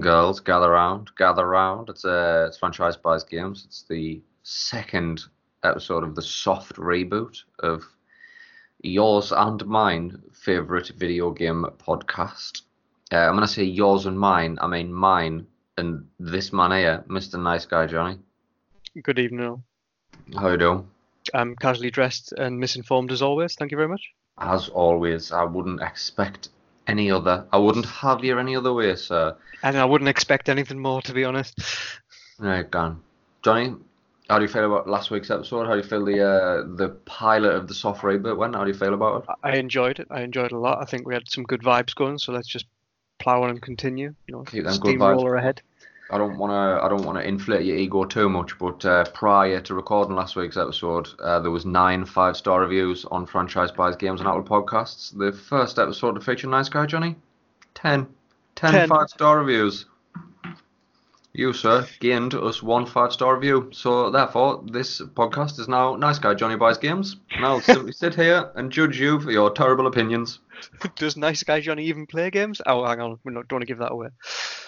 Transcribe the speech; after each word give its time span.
girls, 0.00 0.38
and 0.38 0.46
girls, 0.46 0.60
gather 0.60 0.70
round, 0.70 1.10
gather 1.16 1.46
round. 1.46 1.88
It's 1.88 2.04
uh, 2.04 2.46
it's 2.48 2.58
franchise 2.58 2.96
buys 2.96 3.24
games. 3.24 3.64
It's 3.66 3.82
the 3.82 4.20
second 4.42 5.22
episode 5.62 6.04
of 6.04 6.14
the 6.14 6.22
soft 6.22 6.76
reboot 6.76 7.42
of 7.58 7.84
yours 8.82 9.32
and 9.32 9.64
mine 9.66 10.22
favorite 10.32 10.88
video 10.96 11.30
game 11.30 11.66
podcast. 11.78 12.62
Uh, 13.12 13.16
I'm 13.16 13.34
gonna 13.34 13.46
say 13.46 13.64
yours 13.64 14.06
and 14.06 14.18
mine. 14.18 14.58
I 14.60 14.66
mean 14.66 14.92
mine 14.92 15.46
and 15.76 16.06
this 16.18 16.52
man 16.52 16.72
here, 16.72 17.04
Mr. 17.08 17.40
Nice 17.40 17.66
Guy 17.66 17.86
Johnny. 17.86 18.18
Good 19.02 19.18
evening. 19.18 19.46
all. 19.46 19.62
How 20.34 20.50
you 20.50 20.56
doing? 20.56 20.88
I'm 21.34 21.56
casually 21.56 21.90
dressed 21.90 22.32
and 22.32 22.58
misinformed 22.58 23.12
as 23.12 23.22
always. 23.22 23.54
Thank 23.54 23.70
you 23.70 23.76
very 23.76 23.88
much. 23.88 24.02
As 24.38 24.68
always, 24.68 25.32
I 25.32 25.44
wouldn't 25.44 25.82
expect 25.82 26.48
any 26.86 27.10
other. 27.10 27.46
I 27.52 27.58
wouldn't 27.58 27.86
have 27.86 28.24
you 28.24 28.38
any 28.38 28.56
other 28.56 28.72
way, 28.72 28.94
sir. 28.96 29.36
And 29.62 29.76
I 29.76 29.84
wouldn't 29.84 30.08
expect 30.08 30.48
anything 30.48 30.78
more, 30.78 31.02
to 31.02 31.12
be 31.12 31.24
honest. 31.24 31.58
Right, 32.38 32.68
gone. 32.70 33.02
Johnny, 33.42 33.74
how 34.28 34.38
do 34.38 34.44
you 34.44 34.48
feel 34.48 34.64
about 34.64 34.88
last 34.88 35.10
week's 35.10 35.30
episode? 35.30 35.66
How 35.66 35.72
do 35.72 35.78
you 35.78 35.84
feel 35.84 36.04
the 36.04 36.24
uh, 36.24 36.76
the 36.76 36.90
pilot 37.04 37.54
of 37.54 37.68
the 37.68 37.74
soft 37.74 38.02
reboot 38.02 38.36
went? 38.36 38.54
How 38.54 38.64
do 38.64 38.70
you 38.70 38.78
feel 38.78 38.94
about 38.94 39.24
it? 39.24 39.30
I 39.42 39.56
enjoyed 39.56 39.98
it. 39.98 40.08
I 40.10 40.22
enjoyed 40.22 40.46
it 40.46 40.52
a 40.52 40.58
lot. 40.58 40.80
I 40.80 40.84
think 40.84 41.06
we 41.06 41.14
had 41.14 41.28
some 41.28 41.44
good 41.44 41.62
vibes 41.62 41.94
going, 41.94 42.18
so 42.18 42.32
let's 42.32 42.48
just 42.48 42.66
plow 43.18 43.42
on 43.42 43.50
and 43.50 43.60
continue. 43.60 44.14
You 44.26 44.36
know, 44.36 44.42
Keep 44.44 44.64
them 44.64 44.74
steamroller 44.74 45.36
ahead. 45.36 45.62
I 46.12 46.18
don't 46.18 46.38
want 46.38 46.50
to. 46.50 46.84
I 46.84 46.88
don't 46.88 47.04
want 47.04 47.18
to 47.18 47.26
inflate 47.26 47.64
your 47.64 47.76
ego 47.76 48.04
too 48.04 48.28
much, 48.28 48.58
but 48.58 48.84
uh, 48.84 49.04
prior 49.14 49.60
to 49.60 49.74
recording 49.74 50.16
last 50.16 50.36
week's 50.36 50.56
episode, 50.56 51.08
uh, 51.20 51.40
there 51.40 51.50
was 51.50 51.64
nine 51.64 52.04
five-star 52.04 52.60
reviews 52.60 53.04
on 53.06 53.26
franchise 53.26 53.70
buys 53.70 53.96
games 53.96 54.20
and 54.20 54.28
Apple 54.28 54.42
Podcasts. 54.42 55.16
The 55.16 55.32
first 55.32 55.78
episode 55.78 56.14
to 56.14 56.20
feature 56.20 56.48
Nice 56.48 56.68
Guy 56.68 56.86
Johnny, 56.86 57.16
ten. 57.74 58.06
Ten, 58.56 58.72
Ten. 58.72 58.88
five-star 58.88 59.38
reviews. 59.38 59.86
You, 61.32 61.52
sir, 61.52 61.86
gained 62.00 62.34
us 62.34 62.60
one 62.60 62.86
five-star 62.86 63.36
review. 63.36 63.70
So 63.72 64.10
therefore, 64.10 64.64
this 64.66 65.00
podcast 65.00 65.60
is 65.60 65.68
now 65.68 65.94
Nice 65.94 66.18
Guy 66.18 66.34
Johnny 66.34 66.56
buys 66.56 66.76
games. 66.76 67.16
And 67.30 67.44
I'll 67.46 67.60
simply 67.60 67.92
sit 67.92 68.14
here 68.14 68.50
and 68.56 68.72
judge 68.72 68.98
you 68.98 69.20
for 69.20 69.30
your 69.30 69.50
terrible 69.50 69.86
opinions. 69.86 70.40
Does 70.96 71.16
nice 71.16 71.42
guy 71.42 71.60
Johnny 71.60 71.84
even 71.84 72.06
play 72.06 72.30
games? 72.30 72.60
Oh, 72.66 72.84
hang 72.84 73.00
on. 73.00 73.18
We 73.24 73.32
don't 73.32 73.50
want 73.50 73.62
to 73.62 73.66
give 73.66 73.78
that 73.78 73.92
away. 73.92 74.08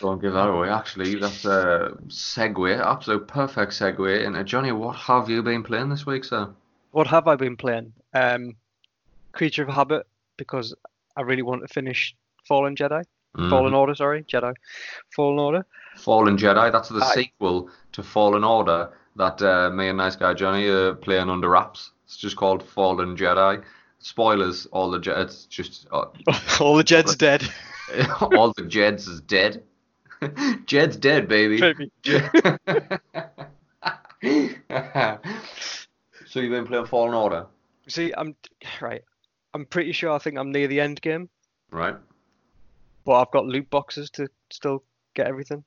Don't 0.01 0.23
give 0.23 0.33
that 0.33 0.49
away. 0.49 0.69
Actually, 0.69 1.17
that's 1.17 1.45
a 1.45 1.97
segue, 2.07 2.81
absolute 2.81 3.27
perfect 3.27 3.73
segue 3.73 4.25
into 4.25 4.45
Johnny. 4.45 4.73
What 4.73 4.97
have 4.97 5.29
you 5.29 5.43
been 5.43 5.63
playing 5.63 5.91
this 5.91 6.07
week, 6.07 6.25
sir? 6.25 6.49
What 6.93 7.09
have 7.09 7.27
I 7.27 7.37
been 7.37 7.57
playing? 7.57 7.93
Um, 8.15 8.57
Creature 9.33 9.65
of 9.65 9.75
Habit, 9.75 10.07
because 10.37 10.75
I 11.17 11.23
really 11.23 11.43
want 11.43 11.63
to 11.63 11.69
finish 11.69 12.15
Fallen 12.47 12.77
Jedi. 12.77 13.05
Mm. 13.37 13.51
Fallen 13.51 13.75
Order, 13.75 13.95
sorry. 13.95 14.23
Jedi. 14.25 14.55
Fallen 15.15 15.39
Order. 15.39 15.67
Fallen 15.97 16.37
Jedi. 16.37 16.71
That's 16.73 16.89
the 16.89 17.01
Aye. 17.03 17.13
sequel 17.15 17.71
to 17.93 18.03
Fallen 18.03 18.45
Order 18.45 18.91
that 19.17 19.41
uh, 19.43 19.71
me 19.71 19.89
and 19.89 19.99
Nice 19.99 20.17
Guy 20.17 20.35
Johnny 20.35 20.67
are 20.69 20.95
playing 20.95 21.29
under 21.31 21.49
wraps. 21.49 21.93
It's 22.05 22.17
just 22.17 22.37
called 22.37 22.63
Fallen 22.63 23.17
Jedi. 23.17 23.63
Spoilers, 24.01 24.67
all 24.67 24.91
the 24.91 24.99
Je- 24.99 25.13
it's 25.13 25.45
just 25.47 25.87
uh, 25.93 26.07
All 26.61 26.77
the 26.77 26.83
Jed's 26.85 27.15
dead. 27.17 27.43
all 28.21 28.53
the 28.57 28.63
Jeds 28.63 29.07
is 29.09 29.21
dead. 29.21 29.63
Jed's 30.67 30.97
dead, 30.97 31.29
baby. 31.29 31.61
Baby. 31.61 31.91
so 36.27 36.41
you've 36.41 36.51
been 36.51 36.67
playing 36.67 36.87
Fallen 36.87 37.15
Order, 37.15 37.47
See, 37.89 38.13
I'm 38.17 38.37
right. 38.81 39.03
I'm 39.55 39.67
pretty 39.67 39.93
sure 39.93 40.11
I 40.13 40.19
think 40.19 40.39
I'm 40.39 40.53
near 40.53 40.67
the 40.69 40.81
end 40.81 41.01
game, 41.03 41.29
right? 41.71 41.97
But 43.05 43.13
I've 43.15 43.31
got 43.31 43.47
loot 43.47 43.69
boxes 43.71 44.11
to 44.11 44.29
still 44.51 44.85
get 45.15 45.27
everything, 45.27 45.65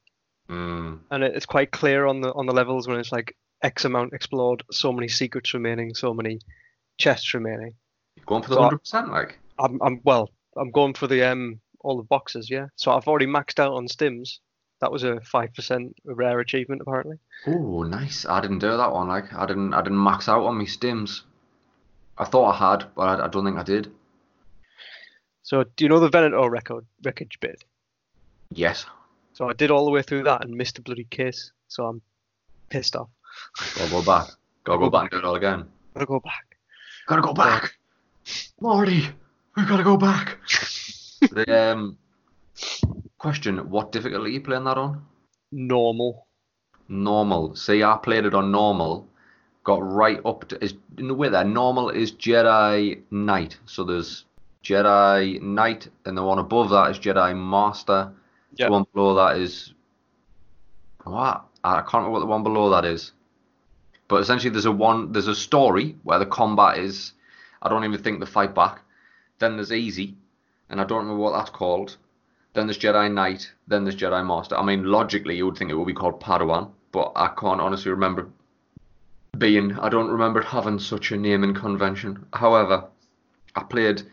Mm. 0.50 1.00
and 1.09 1.23
it, 1.23 1.35
it's 1.35 1.46
quite 1.46 1.72
clear 1.72 2.06
on 2.06 2.22
the 2.22 2.31
on 2.34 2.46
the 2.46 2.53
levels 2.53 2.88
when 2.88 3.00
it's 3.00 3.12
like 3.12 3.35
X 3.63 3.84
amount 3.85 4.13
explored, 4.13 4.63
so 4.72 4.91
many 4.91 5.07
secrets 5.07 5.53
remaining, 5.53 5.95
so 5.95 6.13
many 6.13 6.40
chests 6.97 7.34
remaining. 7.34 7.74
Going 8.25 8.44
for 8.44 8.50
the 8.50 8.56
So 8.56 8.62
hundred 8.62 8.79
percent, 8.79 9.12
like. 9.12 9.40
I'm 9.57 9.79
I'm 9.81 10.01
well, 10.03 10.29
I'm 10.57 10.72
going 10.72 10.94
for 10.94 11.07
the 11.07 11.24
um 11.24 11.59
all 11.81 11.97
the 11.97 12.03
boxes, 12.03 12.50
yeah. 12.50 12.68
So 12.75 12.91
I've 12.91 13.07
already 13.07 13.28
maxed 13.28 13.59
out 13.59 13.74
on 13.74 13.88
stims. 13.88 14.40
That 14.81 14.91
was 14.91 15.03
a 15.03 15.19
five 15.22 15.53
percent 15.53 15.95
rare 16.03 16.40
achievement 16.40 16.81
apparently. 16.81 17.18
Oh, 17.47 17.84
nice. 17.84 18.25
I 18.25 18.41
didn't 18.41 18.59
do 18.59 18.75
that 18.75 18.91
one. 18.91 19.07
Like, 19.07 19.34
I 19.34 19.45
didn't. 19.45 19.74
I 19.74 19.81
didn't 19.81 20.03
max 20.03 20.28
out 20.28 20.45
on 20.45 20.57
my 20.57 20.66
stims. 20.66 21.22
I 22.18 22.25
thought 22.25 22.51
I 22.51 22.72
had, 22.72 22.85
but 22.95 23.01
I, 23.22 23.25
I 23.25 23.28
don't 23.29 23.45
think 23.45 23.57
I 23.57 23.63
did. 23.63 23.91
So 25.45 25.63
do 25.63 25.85
you 25.85 25.89
know 25.89 26.00
the 26.00 26.09
Venator 26.09 26.50
record 26.50 26.88
wreckage 27.03 27.39
bit? 27.39 27.63
Yes. 28.50 28.88
So 29.33 29.47
I 29.47 29.53
did 29.53 29.69
all 29.69 29.85
the 29.85 29.91
way 29.91 30.01
through 30.01 30.23
that 30.23 30.44
and 30.44 30.56
missed 30.56 30.79
a 30.79 30.81
bloody 30.81 31.06
kiss. 31.11 31.51
So 31.67 31.85
I'm 31.85 32.01
pissed 32.69 32.95
off. 32.95 33.09
Gotta 33.75 33.91
go 33.91 34.01
back. 34.01 34.29
Gotta 34.63 34.79
go 34.79 34.89
back 34.89 35.03
and 35.03 35.11
do 35.11 35.17
it 35.19 35.23
all 35.23 35.35
again. 35.35 35.66
Gotta 35.94 36.07
go 36.07 36.19
back. 36.19 36.57
Gotta 37.06 37.22
go 37.22 37.33
back. 37.33 37.75
Marty, 38.59 39.07
we 39.56 39.66
gotta 39.66 39.83
go 39.83 39.97
back. 39.97 40.39
the 41.31 41.72
um 41.72 42.00
question: 43.19 43.69
What 43.69 43.91
difficulty 43.91 44.31
are 44.31 44.33
you 44.33 44.41
playing 44.41 44.63
that 44.63 44.79
on? 44.79 45.06
Normal. 45.51 46.25
Normal. 46.89 47.56
See, 47.56 47.83
I 47.83 48.00
played 48.01 48.25
it 48.25 48.33
on 48.33 48.51
normal. 48.51 49.07
Got 49.63 49.83
right 49.83 50.19
up 50.25 50.47
to 50.47 50.63
is 50.63 50.73
in 50.97 51.07
the 51.07 51.13
way 51.13 51.29
there. 51.29 51.44
Normal 51.44 51.91
is 51.91 52.12
Jedi 52.13 53.01
Knight. 53.12 53.59
So 53.67 53.83
there's 53.83 54.25
Jedi 54.65 55.39
Knight, 55.41 55.87
and 56.05 56.17
the 56.17 56.23
one 56.23 56.39
above 56.39 56.71
that 56.71 56.89
is 56.89 56.99
Jedi 56.99 57.37
Master. 57.37 58.11
Yeah. 58.55 58.65
The 58.65 58.71
one 58.71 58.85
below 58.93 59.15
that 59.15 59.37
is 59.37 59.73
what? 61.03 61.45
I 61.63 61.81
can't 61.81 61.93
remember 61.93 62.11
what 62.11 62.19
the 62.19 62.25
one 62.25 62.43
below 62.43 62.69
that 62.71 62.85
is. 62.85 63.11
But 64.07 64.21
essentially, 64.21 64.49
there's 64.49 64.65
a 64.65 64.71
one. 64.71 65.11
There's 65.11 65.27
a 65.27 65.35
story 65.35 65.95
where 66.03 66.19
the 66.19 66.25
combat 66.25 66.79
is. 66.79 67.13
I 67.61 67.69
don't 67.69 67.83
even 67.83 68.01
think 68.01 68.19
the 68.19 68.25
fight 68.25 68.55
back. 68.55 68.81
Then 69.39 69.55
there's 69.55 69.71
easy, 69.71 70.15
and 70.69 70.81
I 70.81 70.83
don't 70.83 70.99
remember 70.99 71.21
what 71.21 71.37
that's 71.37 71.49
called. 71.49 71.97
Then 72.53 72.67
there's 72.67 72.79
Jedi 72.79 73.11
Knight. 73.11 73.51
Then 73.67 73.83
there's 73.83 73.95
Jedi 73.95 74.25
Master. 74.25 74.57
I 74.57 74.63
mean, 74.63 74.85
logically, 74.85 75.37
you 75.37 75.45
would 75.45 75.57
think 75.57 75.69
it 75.69 75.75
would 75.75 75.87
be 75.87 75.93
called 75.93 76.21
Padawan, 76.21 76.71
but 76.91 77.11
I 77.15 77.27
can't 77.39 77.61
honestly 77.61 77.91
remember 77.91 78.29
being. 79.37 79.77
I 79.77 79.89
don't 79.89 80.09
remember 80.09 80.41
having 80.41 80.79
such 80.79 81.11
a 81.11 81.17
naming 81.17 81.53
convention. 81.53 82.25
However, 82.33 82.85
I 83.55 83.63
played 83.63 84.03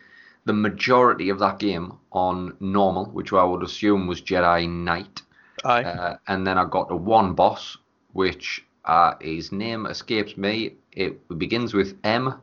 the 0.45 0.53
majority 0.53 1.29
of 1.29 1.39
that 1.39 1.59
game 1.59 1.93
on 2.11 2.55
normal, 2.59 3.05
which 3.05 3.31
I 3.33 3.43
would 3.43 3.63
assume 3.63 4.07
was 4.07 4.21
Jedi 4.21 4.69
Knight. 4.69 5.21
Aye. 5.63 5.83
Uh, 5.83 6.17
and 6.27 6.45
then 6.45 6.57
I 6.57 6.65
got 6.65 6.89
to 6.89 6.95
one 6.95 7.33
boss, 7.33 7.77
which 8.11 8.65
uh, 8.85 9.13
his 9.21 9.51
name 9.51 9.85
escapes 9.85 10.35
me. 10.37 10.75
It 10.91 11.37
begins 11.37 11.73
with 11.73 11.97
M. 12.03 12.35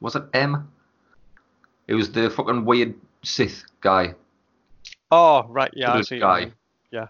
Was 0.00 0.14
it 0.16 0.24
M? 0.32 0.70
It 1.88 1.94
was 1.94 2.12
the 2.12 2.30
fucking 2.30 2.64
weird 2.64 2.94
Sith 3.22 3.64
guy. 3.80 4.14
oh 5.10 5.44
right, 5.48 5.70
yeah, 5.74 5.90
I 5.90 5.92
Buddhist 5.94 6.08
see. 6.10 6.18
guy. 6.18 6.52
Yeah. 6.90 7.08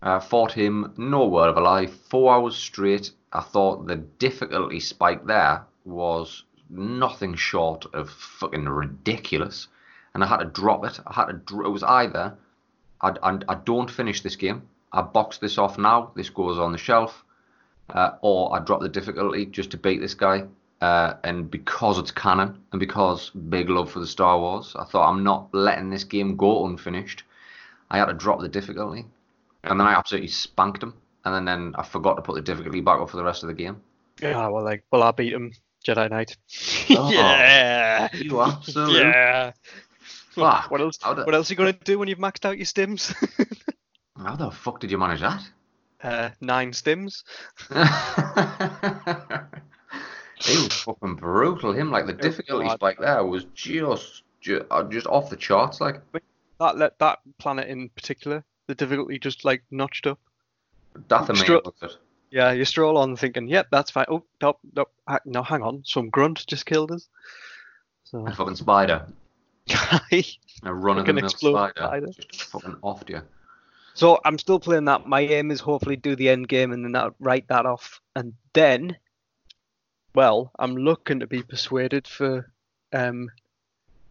Uh, 0.00 0.20
fought 0.20 0.52
him, 0.52 0.94
no 0.96 1.26
word 1.26 1.48
of 1.48 1.56
a 1.56 1.60
lie, 1.60 1.86
four 1.86 2.32
hours 2.32 2.56
straight. 2.56 3.10
I 3.32 3.40
thought 3.40 3.86
the 3.86 3.96
difficulty 3.96 4.78
spike 4.80 5.26
there 5.26 5.64
was 5.84 6.44
nothing 6.70 7.34
short 7.34 7.86
of 7.94 8.10
fucking 8.10 8.68
ridiculous, 8.68 9.68
and 10.14 10.22
I 10.22 10.26
had 10.26 10.38
to 10.38 10.44
drop 10.44 10.84
it. 10.84 11.00
I 11.06 11.12
had 11.14 11.26
to. 11.26 11.32
Dr- 11.34 11.66
it 11.66 11.70
was 11.70 11.82
either 11.82 12.36
I, 13.00 13.14
I, 13.22 13.38
I 13.48 13.54
don't 13.54 13.90
finish 13.90 14.22
this 14.22 14.36
game, 14.36 14.62
I 14.92 15.02
box 15.02 15.38
this 15.38 15.58
off 15.58 15.78
now, 15.78 16.12
this 16.14 16.30
goes 16.30 16.58
on 16.58 16.72
the 16.72 16.78
shelf, 16.78 17.24
uh, 17.90 18.12
or 18.20 18.54
I 18.54 18.60
drop 18.60 18.80
the 18.80 18.88
difficulty 18.88 19.46
just 19.46 19.70
to 19.72 19.76
beat 19.76 20.00
this 20.00 20.14
guy. 20.14 20.44
Uh, 20.80 21.14
and 21.24 21.50
because 21.50 21.98
it's 21.98 22.12
canon, 22.12 22.56
and 22.70 22.78
because 22.78 23.30
big 23.30 23.68
love 23.68 23.90
for 23.90 23.98
the 23.98 24.06
Star 24.06 24.38
Wars, 24.38 24.76
I 24.78 24.84
thought 24.84 25.08
I'm 25.08 25.24
not 25.24 25.52
letting 25.52 25.90
this 25.90 26.04
game 26.04 26.36
go 26.36 26.66
unfinished. 26.66 27.24
I 27.90 27.98
had 27.98 28.06
to 28.06 28.14
drop 28.14 28.40
the 28.40 28.48
difficulty, 28.48 29.04
and 29.64 29.80
then 29.80 29.86
I 29.86 29.94
absolutely 29.94 30.28
spanked 30.28 30.82
him. 30.82 30.94
And 31.24 31.34
then, 31.34 31.44
then 31.46 31.74
I 31.76 31.82
forgot 31.82 32.14
to 32.14 32.22
put 32.22 32.36
the 32.36 32.42
difficulty 32.42 32.80
back 32.80 33.00
up 33.00 33.10
for 33.10 33.16
the 33.16 33.24
rest 33.24 33.42
of 33.42 33.48
the 33.48 33.54
game. 33.54 33.82
Yeah, 34.22 34.46
well, 34.48 34.62
like, 34.62 34.84
well, 34.92 35.02
I 35.02 35.10
beat 35.10 35.32
him, 35.32 35.52
Jedi 35.86 36.10
Knight. 36.10 36.36
Oh. 36.90 37.10
yeah. 37.12 38.08
You 38.14 38.40
absolute 38.40 39.00
Yeah. 39.00 39.52
fuck. 40.30 40.70
What 40.70 40.80
else? 40.80 40.98
How 41.00 41.14
the, 41.14 41.24
What 41.24 41.34
else 41.34 41.50
are 41.50 41.54
you 41.54 41.56
gonna 41.58 41.72
do 41.72 41.98
when 41.98 42.08
you've 42.08 42.18
maxed 42.18 42.44
out 42.44 42.58
your 42.58 42.66
stims? 42.66 43.14
how 44.16 44.36
the 44.36 44.50
fuck 44.50 44.80
did 44.80 44.90
you 44.90 44.98
manage 44.98 45.20
that? 45.20 45.42
uh, 46.02 46.30
nine 46.40 46.70
stims. 46.72 47.22
he 50.40 50.56
was 50.56 50.72
fucking 50.82 51.16
brutal. 51.16 51.72
Him 51.72 51.90
like 51.90 52.06
the 52.06 52.14
Oh, 52.14 52.16
difficulty 52.16 52.66
God. 52.68 52.74
spike 52.78 52.98
there 53.00 53.24
was 53.24 53.44
just 53.54 54.22
ju- 54.40 54.64
uh, 54.70 54.84
just 54.84 55.06
off 55.06 55.30
the 55.30 55.36
charts. 55.36 55.80
Like 55.80 56.00
That 56.60 56.76
let 56.76 56.98
that 57.00 57.18
planet 57.38 57.68
in 57.68 57.88
particular, 57.90 58.44
the 58.66 58.74
difficulty 58.74 59.18
just 59.18 59.44
like 59.44 59.62
notched 59.70 60.06
up. 60.06 60.18
Dathomir 61.08 61.44
Stru- 61.44 61.64
was 61.64 61.74
it. 61.82 61.96
Yeah, 62.30 62.52
you 62.52 62.64
stroll 62.64 62.98
on 62.98 63.16
thinking, 63.16 63.48
yep, 63.48 63.68
that's 63.70 63.90
fine. 63.90 64.06
Oh, 64.08 64.22
no, 64.42 64.58
no, 64.76 64.84
ha- 65.06 65.20
no, 65.24 65.42
hang 65.42 65.62
on, 65.62 65.82
some 65.84 66.10
grunt 66.10 66.46
just 66.46 66.66
killed 66.66 66.92
us. 66.92 67.08
So, 68.04 68.26
A 68.26 68.34
fucking 68.34 68.56
spider. 68.56 69.06
A 70.62 70.74
run 70.74 70.98
of 70.98 71.06
the 71.06 71.12
mill 71.12 71.28
spider. 71.28 71.72
spider. 71.76 72.06
Just 72.06 72.44
fucking 72.44 72.76
offed 72.82 73.08
you. 73.10 73.22
So 73.94 74.20
I'm 74.24 74.38
still 74.38 74.60
playing 74.60 74.84
that. 74.84 75.06
My 75.06 75.20
aim 75.22 75.50
is 75.50 75.60
hopefully 75.60 75.96
do 75.96 76.14
the 76.16 76.28
end 76.28 76.48
game 76.48 76.72
and 76.72 76.84
then 76.84 76.92
that, 76.92 77.12
write 77.18 77.48
that 77.48 77.66
off, 77.66 78.00
and 78.14 78.34
then, 78.52 78.96
well, 80.14 80.52
I'm 80.58 80.76
looking 80.76 81.20
to 81.20 81.26
be 81.26 81.42
persuaded 81.42 82.06
for 82.06 82.50
um 82.92 83.28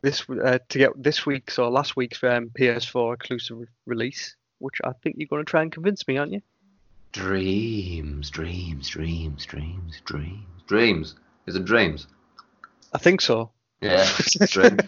this 0.01 0.23
uh, 0.29 0.59
to 0.69 0.77
get 0.77 0.91
this 1.01 1.25
week's 1.25 1.57
or 1.57 1.69
last 1.71 1.95
week's 1.95 2.23
um, 2.23 2.51
PS4 2.57 3.15
exclusive 3.15 3.57
re- 3.59 3.67
release, 3.85 4.35
which 4.59 4.75
I 4.83 4.91
think 5.01 5.15
you're 5.17 5.27
going 5.27 5.43
to 5.43 5.49
try 5.49 5.61
and 5.63 5.71
convince 5.71 6.07
me, 6.07 6.17
aren't 6.17 6.33
you? 6.33 6.41
Dreams, 7.17 8.29
dreams, 8.29 8.89
dreams, 8.89 9.43
dreams, 9.43 10.01
dreams, 10.05 10.45
dreams. 10.67 11.15
Is 11.47 11.55
it 11.55 11.65
dreams? 11.65 12.05
I 12.93 12.99
think 12.99 13.21
so. 13.21 13.49
Yeah, 13.81 14.07
dreams. 14.45 14.81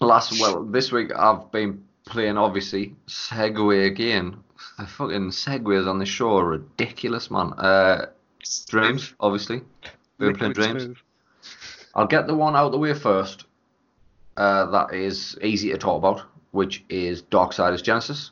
Last 0.00 0.40
well, 0.40 0.64
this 0.64 0.90
week 0.90 1.14
I've 1.14 1.52
been 1.52 1.84
playing 2.06 2.38
obviously 2.38 2.96
segue 3.06 3.86
again. 3.86 4.38
The 4.78 4.86
fucking 4.86 5.32
segues 5.32 5.86
on 5.86 5.98
the 5.98 6.06
show 6.06 6.38
are 6.38 6.48
ridiculous, 6.48 7.30
man. 7.30 7.52
Uh, 7.52 8.06
dreams, 8.68 9.12
obviously. 9.20 9.60
Been 10.18 10.34
playing 10.34 10.54
dreams. 10.54 10.84
Smooth. 10.84 10.96
I'll 11.94 12.06
get 12.06 12.26
the 12.26 12.34
one 12.34 12.56
out 12.56 12.66
of 12.66 12.72
the 12.72 12.78
way 12.78 12.94
first. 12.94 13.44
Uh, 14.38 14.64
that 14.70 14.94
is 14.94 15.36
easy 15.42 15.72
to 15.72 15.76
talk 15.76 15.98
about, 15.98 16.22
which 16.52 16.82
is 16.88 17.20
Darksiders 17.20 17.82
Genesis. 17.82 18.30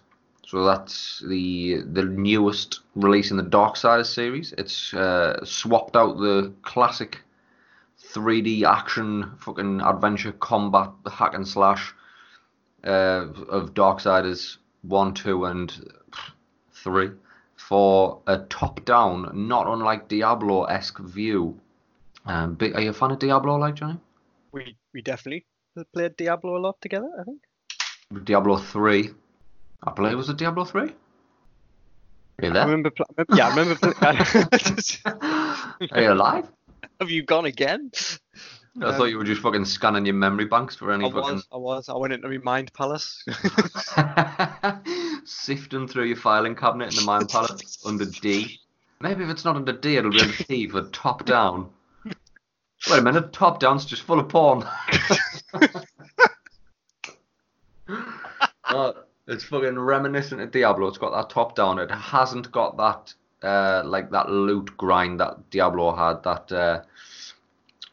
So 0.53 0.65
that's 0.65 1.21
the 1.27 1.81
the 1.81 2.05
newest 2.05 2.81
release 2.95 3.31
in 3.31 3.39
the 3.39 3.43
Dark 3.43 3.75
Darksiders 3.75 4.13
series. 4.13 4.53
It's 4.59 4.93
uh, 4.93 5.43
swapped 5.47 5.97
out 5.97 6.19
the 6.19 6.53
classic 6.61 7.23
3D 8.13 8.63
action 8.63 9.33
fucking 9.39 9.81
adventure 9.81 10.33
combat 10.33 10.91
hack 11.11 11.33
and 11.33 11.49
slash 11.49 11.95
uh, 12.85 13.29
of 13.49 13.73
Darksiders 13.73 14.59
1, 14.83 15.15
2, 15.15 15.47
and 15.47 15.91
3 16.73 17.13
for 17.57 18.21
a 18.27 18.37
top 18.51 18.85
down, 18.85 19.31
not 19.33 19.67
unlike 19.67 20.09
Diablo 20.09 20.65
esque 20.65 20.99
view. 20.99 21.59
Um, 22.27 22.59
are 22.61 22.83
you 22.83 22.91
a 22.91 22.93
fan 22.93 23.13
of 23.13 23.19
Diablo, 23.21 23.57
like 23.57 23.77
Johnny? 23.77 23.99
We 24.53 24.77
we 24.93 25.01
definitely 25.01 25.47
played 25.95 26.19
Diablo 26.19 26.59
a 26.59 26.61
lot 26.61 26.79
together. 26.83 27.09
I 27.19 27.25
think. 27.25 27.41
Diablo 28.27 28.59
3. 28.59 29.15
I 29.85 29.93
believe 29.93 30.13
it 30.13 30.17
was 30.17 30.29
a 30.29 30.35
Diablo 30.35 30.65
3? 30.65 30.81
Are 30.83 30.87
you 32.41 32.51
I 32.51 32.65
remember. 32.65 32.91
Pl- 32.91 33.07
yeah, 33.35 33.49
I 33.49 33.51
remember. 33.51 33.77
Pl- 33.77 33.95
Are 35.93 36.03
you 36.03 36.13
alive? 36.13 36.49
Have 37.01 37.11
you 37.11 37.23
gone 37.23 37.45
again? 37.47 37.91
I 38.81 38.97
thought 38.97 39.05
you 39.05 39.19
were 39.19 39.25
just 39.25 39.43
fucking 39.43 39.67
scanning 39.67 40.07
your 40.07 40.15
memory 40.15 40.47
banks 40.47 40.75
for 40.77 40.93
any 40.93 41.05
I 41.05 41.11
fucking 41.11 41.35
was. 41.35 41.47
I 41.53 41.57
was. 41.57 41.89
I 41.89 41.97
went 41.97 42.15
into 42.15 42.29
my 42.29 42.39
mind 42.39 42.73
palace. 42.73 43.23
sifting 45.25 45.87
through 45.87 46.05
your 46.05 46.17
filing 46.17 46.55
cabinet 46.55 46.91
in 46.91 46.97
the 46.97 47.03
Mind 47.03 47.29
Palace 47.29 47.79
under 47.85 48.07
D. 48.07 48.59
Maybe 49.01 49.25
if 49.25 49.31
it's 49.31 49.45
not 49.45 49.57
under 49.57 49.73
D, 49.73 49.97
it'll 49.97 50.11
be 50.11 50.21
under 50.21 50.33
T 50.33 50.69
for 50.69 50.83
top 50.89 51.25
down. 51.25 51.71
Wait 52.05 52.99
a 52.99 53.03
minute, 53.03 53.33
top 53.33 53.61
down's 53.61 53.85
just 53.85 54.03
full 54.03 54.19
of 54.21 54.29
porn. 54.29 54.65
Uh, 58.65 58.93
it's 59.27 59.45
fucking 59.45 59.79
reminiscent 59.79 60.41
of 60.41 60.51
Diablo. 60.51 60.89
It's 60.89 60.99
got 60.99 61.13
that 61.13 61.31
top 61.33 61.55
down. 61.55 61.79
It 61.79 61.91
hasn't 61.91 62.51
got 62.53 62.77
that 62.77 63.15
uh, 63.47 63.83
like 63.85 64.11
that 64.11 64.31
loot 64.31 64.77
grind 64.77 65.21
that 65.21 65.51
Diablo 65.51 65.95
had. 65.95 66.23
That 66.23 66.53
uh, 66.53 66.83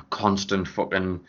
constant 0.09 0.67
fucking 0.67 1.21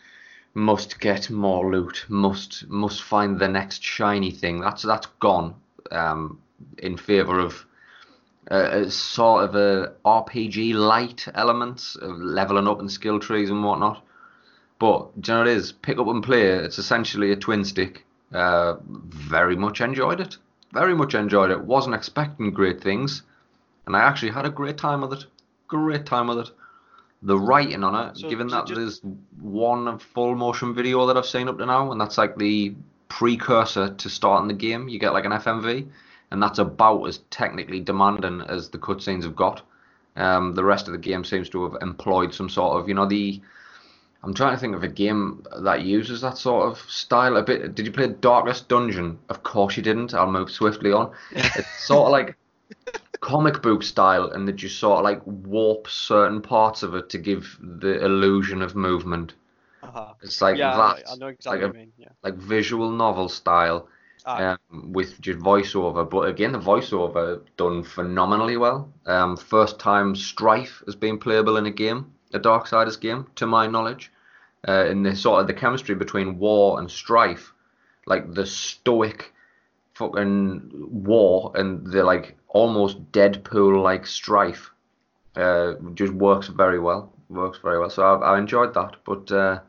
must 0.53 0.99
get 0.99 1.29
more 1.29 1.71
loot. 1.71 2.05
Must 2.07 2.67
must 2.67 3.03
find 3.03 3.39
the 3.39 3.47
next 3.47 3.83
shiny 3.83 4.31
thing. 4.31 4.61
That's 4.61 4.83
that's 4.83 5.07
gone. 5.19 5.55
Um, 5.91 6.39
in 6.77 6.95
favor 6.95 7.39
of 7.39 7.65
uh, 8.49 8.69
a 8.71 8.91
sort 8.91 9.43
of 9.43 9.55
a 9.55 9.93
RPG 10.05 10.73
light 10.73 11.27
elements 11.35 11.95
of 11.95 12.17
leveling 12.17 12.67
up 12.67 12.79
and 12.79 12.91
skill 12.91 13.19
trees 13.19 13.49
and 13.49 13.63
whatnot. 13.63 14.03
But 14.79 15.21
do 15.21 15.31
you 15.31 15.37
know 15.37 15.43
what 15.43 15.47
it 15.49 15.57
is? 15.57 15.71
Pick 15.71 15.99
up 15.99 16.07
and 16.07 16.23
play. 16.23 16.41
It's 16.41 16.79
essentially 16.79 17.31
a 17.31 17.35
twin 17.35 17.63
stick. 17.65 18.05
Uh, 18.33 18.75
very 18.85 19.55
much 19.55 19.81
enjoyed 19.81 20.19
it. 20.19 20.37
Very 20.71 20.95
much 20.95 21.15
enjoyed 21.15 21.51
it. 21.51 21.61
Wasn't 21.61 21.95
expecting 21.95 22.51
great 22.51 22.81
things, 22.81 23.23
and 23.85 23.95
I 23.95 24.01
actually 24.01 24.31
had 24.31 24.45
a 24.45 24.49
great 24.49 24.77
time 24.77 25.01
with 25.01 25.13
it. 25.13 25.25
Great 25.67 26.05
time 26.05 26.27
with 26.27 26.39
it. 26.39 26.51
The 27.23 27.37
writing 27.37 27.83
on 27.83 27.93
it, 28.09 28.17
So- 28.17 28.29
given 28.29 28.49
so 28.49 28.55
that 28.55 28.67
just- 28.67 28.79
there's 28.79 29.01
one 29.39 29.97
full 29.99 30.35
motion 30.35 30.73
video 30.73 31.05
that 31.07 31.17
I've 31.17 31.25
seen 31.25 31.49
up 31.49 31.57
to 31.57 31.65
now, 31.65 31.91
and 31.91 31.99
that's 31.99 32.17
like 32.17 32.37
the 32.37 32.73
precursor 33.09 33.89
to 33.93 34.09
starting 34.09 34.47
the 34.47 34.53
game. 34.53 34.87
You 34.87 34.97
get 34.97 35.13
like 35.13 35.25
an 35.25 35.33
FMV, 35.33 35.87
and 36.31 36.41
that's 36.41 36.59
about 36.59 37.03
as 37.05 37.19
technically 37.29 37.81
demanding 37.81 38.41
as 38.41 38.69
the 38.69 38.77
cutscenes 38.77 39.23
have 39.23 39.35
got. 39.35 39.61
Um, 40.15 40.53
the 40.55 40.63
rest 40.63 40.87
of 40.87 40.93
the 40.93 40.97
game 40.97 41.23
seems 41.23 41.49
to 41.49 41.63
have 41.63 41.81
employed 41.81 42.33
some 42.33 42.49
sort 42.49 42.79
of, 42.79 42.87
you 42.87 42.93
know, 42.95 43.05
the. 43.05 43.41
I'm 44.23 44.33
trying 44.33 44.53
to 44.53 44.59
think 44.59 44.75
of 44.75 44.83
a 44.83 44.87
game 44.87 45.43
that 45.61 45.81
uses 45.81 46.21
that 46.21 46.37
sort 46.37 46.67
of 46.67 46.79
style 46.91 47.37
a 47.37 47.41
bit. 47.43 47.73
Did 47.75 47.85
you 47.87 47.91
play 47.91 48.07
Darkest 48.07 48.67
Dungeon? 48.67 49.17
Of 49.29 49.43
course 49.43 49.75
you 49.77 49.83
didn't. 49.83 50.13
I'll 50.13 50.31
move 50.31 50.51
swiftly 50.51 50.91
on. 50.91 51.11
It's 51.55 51.67
sort 51.85 52.05
of 52.07 52.11
like 52.11 52.37
comic 53.21 53.61
book 53.61 53.83
style, 53.83 54.29
and 54.31 54.47
that 54.47 54.61
you 54.61 54.69
sort 54.69 54.99
of 54.99 55.03
like 55.05 55.21
warp 55.25 55.87
certain 55.89 56.41
parts 56.41 56.83
of 56.83 56.93
it 56.95 57.09
to 57.09 57.17
give 57.17 57.57
the 57.61 58.03
illusion 58.05 58.61
of 58.61 58.75
movement. 58.75 59.33
uh-huh. 59.83 60.13
It's 60.21 60.41
like 60.41 60.57
yeah, 60.57 60.75
that, 60.75 61.03
I 61.09 61.15
know 61.15 61.27
exactly 61.27 61.61
like 61.61 61.67
what 61.67 61.75
a- 61.75 61.79
you 61.79 61.85
mean. 61.85 61.93
Yeah. 61.97 62.09
like 62.23 62.35
visual 62.35 62.91
novel 62.91 63.29
style 63.29 63.87
Ah, 64.25 64.55
um, 64.71 64.91
with 64.93 65.19
just 65.19 65.39
voiceover. 65.39 66.07
But 66.07 66.27
again, 66.29 66.51
the 66.51 66.59
voiceover 66.59 67.41
done 67.57 67.83
phenomenally 67.83 68.55
well. 68.57 68.91
Um, 69.07 69.35
first 69.35 69.79
time 69.79 70.15
Strife 70.15 70.83
has 70.85 70.95
been 70.95 71.17
playable 71.17 71.57
in 71.57 71.65
a 71.65 71.71
game, 71.71 72.13
a 72.33 72.39
Darksiders 72.39 72.99
game, 72.99 73.27
to 73.35 73.45
my 73.45 73.67
knowledge. 73.67 74.11
Uh, 74.67 74.85
in 74.85 75.01
the 75.01 75.15
sort 75.15 75.41
of 75.41 75.47
the 75.47 75.53
chemistry 75.53 75.95
between 75.95 76.37
War 76.37 76.79
and 76.79 76.89
Strife, 76.89 77.51
like 78.05 78.31
the 78.33 78.45
stoic 78.45 79.33
fucking 79.95 80.71
War 80.73 81.51
and 81.55 81.85
the 81.87 82.03
like 82.03 82.37
almost 82.47 83.11
Deadpool 83.11 83.81
like 83.81 84.05
Strife, 84.05 84.69
uh, 85.35 85.73
just 85.95 86.13
works 86.13 86.47
very 86.47 86.79
well. 86.79 87.11
Works 87.29 87.57
very 87.63 87.79
well. 87.79 87.89
So 87.89 88.03
I, 88.03 88.35
I 88.35 88.37
enjoyed 88.37 88.75
that. 88.75 88.97
But 89.03 89.31
uh, 89.31 89.59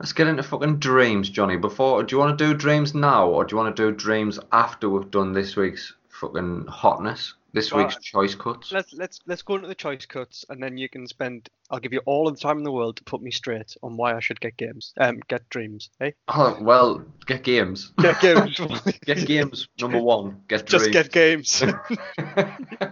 Let's 0.00 0.12
get 0.12 0.26
into 0.26 0.42
fucking 0.42 0.80
dreams, 0.80 1.30
Johnny. 1.30 1.56
Before, 1.56 2.02
do 2.02 2.14
you 2.14 2.18
want 2.18 2.36
to 2.36 2.46
do 2.46 2.52
dreams 2.52 2.94
now, 2.94 3.28
or 3.28 3.44
do 3.44 3.54
you 3.54 3.56
want 3.62 3.76
to 3.76 3.90
do 3.90 3.96
dreams 3.96 4.40
after 4.50 4.88
we've 4.88 5.10
done 5.10 5.32
this 5.32 5.54
week's 5.54 5.94
fucking 6.20 6.66
hotness, 6.68 7.34
this 7.52 7.72
Well, 7.72 7.84
week's 7.84 7.96
choice 8.00 8.34
cuts? 8.34 8.72
let's 8.72 8.92
let's 8.94 9.20
let's 9.26 9.42
go 9.42 9.56
into 9.56 9.68
the 9.68 9.74
choice 9.74 10.06
cuts, 10.06 10.44
and 10.48 10.62
then 10.62 10.76
you 10.78 10.88
can 10.88 11.06
spend. 11.06 11.48
I'll 11.70 11.78
give 11.80 11.92
you 11.92 12.00
all 12.06 12.30
the 12.30 12.36
time 12.36 12.58
in 12.58 12.64
the 12.64 12.72
world 12.72 12.96
to 12.96 13.04
put 13.04 13.22
me 13.22 13.30
straight 13.30 13.76
on 13.82 13.96
why 13.96 14.14
I 14.14 14.20
should 14.20 14.40
get 14.40 14.56
games. 14.56 14.92
Um, 14.98 15.20
get 15.28 15.48
dreams. 15.48 15.90
Hey, 15.98 16.14
Oh, 16.28 16.56
well, 16.60 17.04
get 17.26 17.42
games. 17.42 17.92
get 17.98 18.20
games. 18.20 18.60
Get 19.06 19.26
games. 19.26 19.68
Number 19.80 20.00
one. 20.00 20.40
Get 20.48 20.66
dreams. 20.66 20.70
Just 20.90 20.92
dreams. 20.92 20.94
get 20.94 21.12
games. 21.12 21.62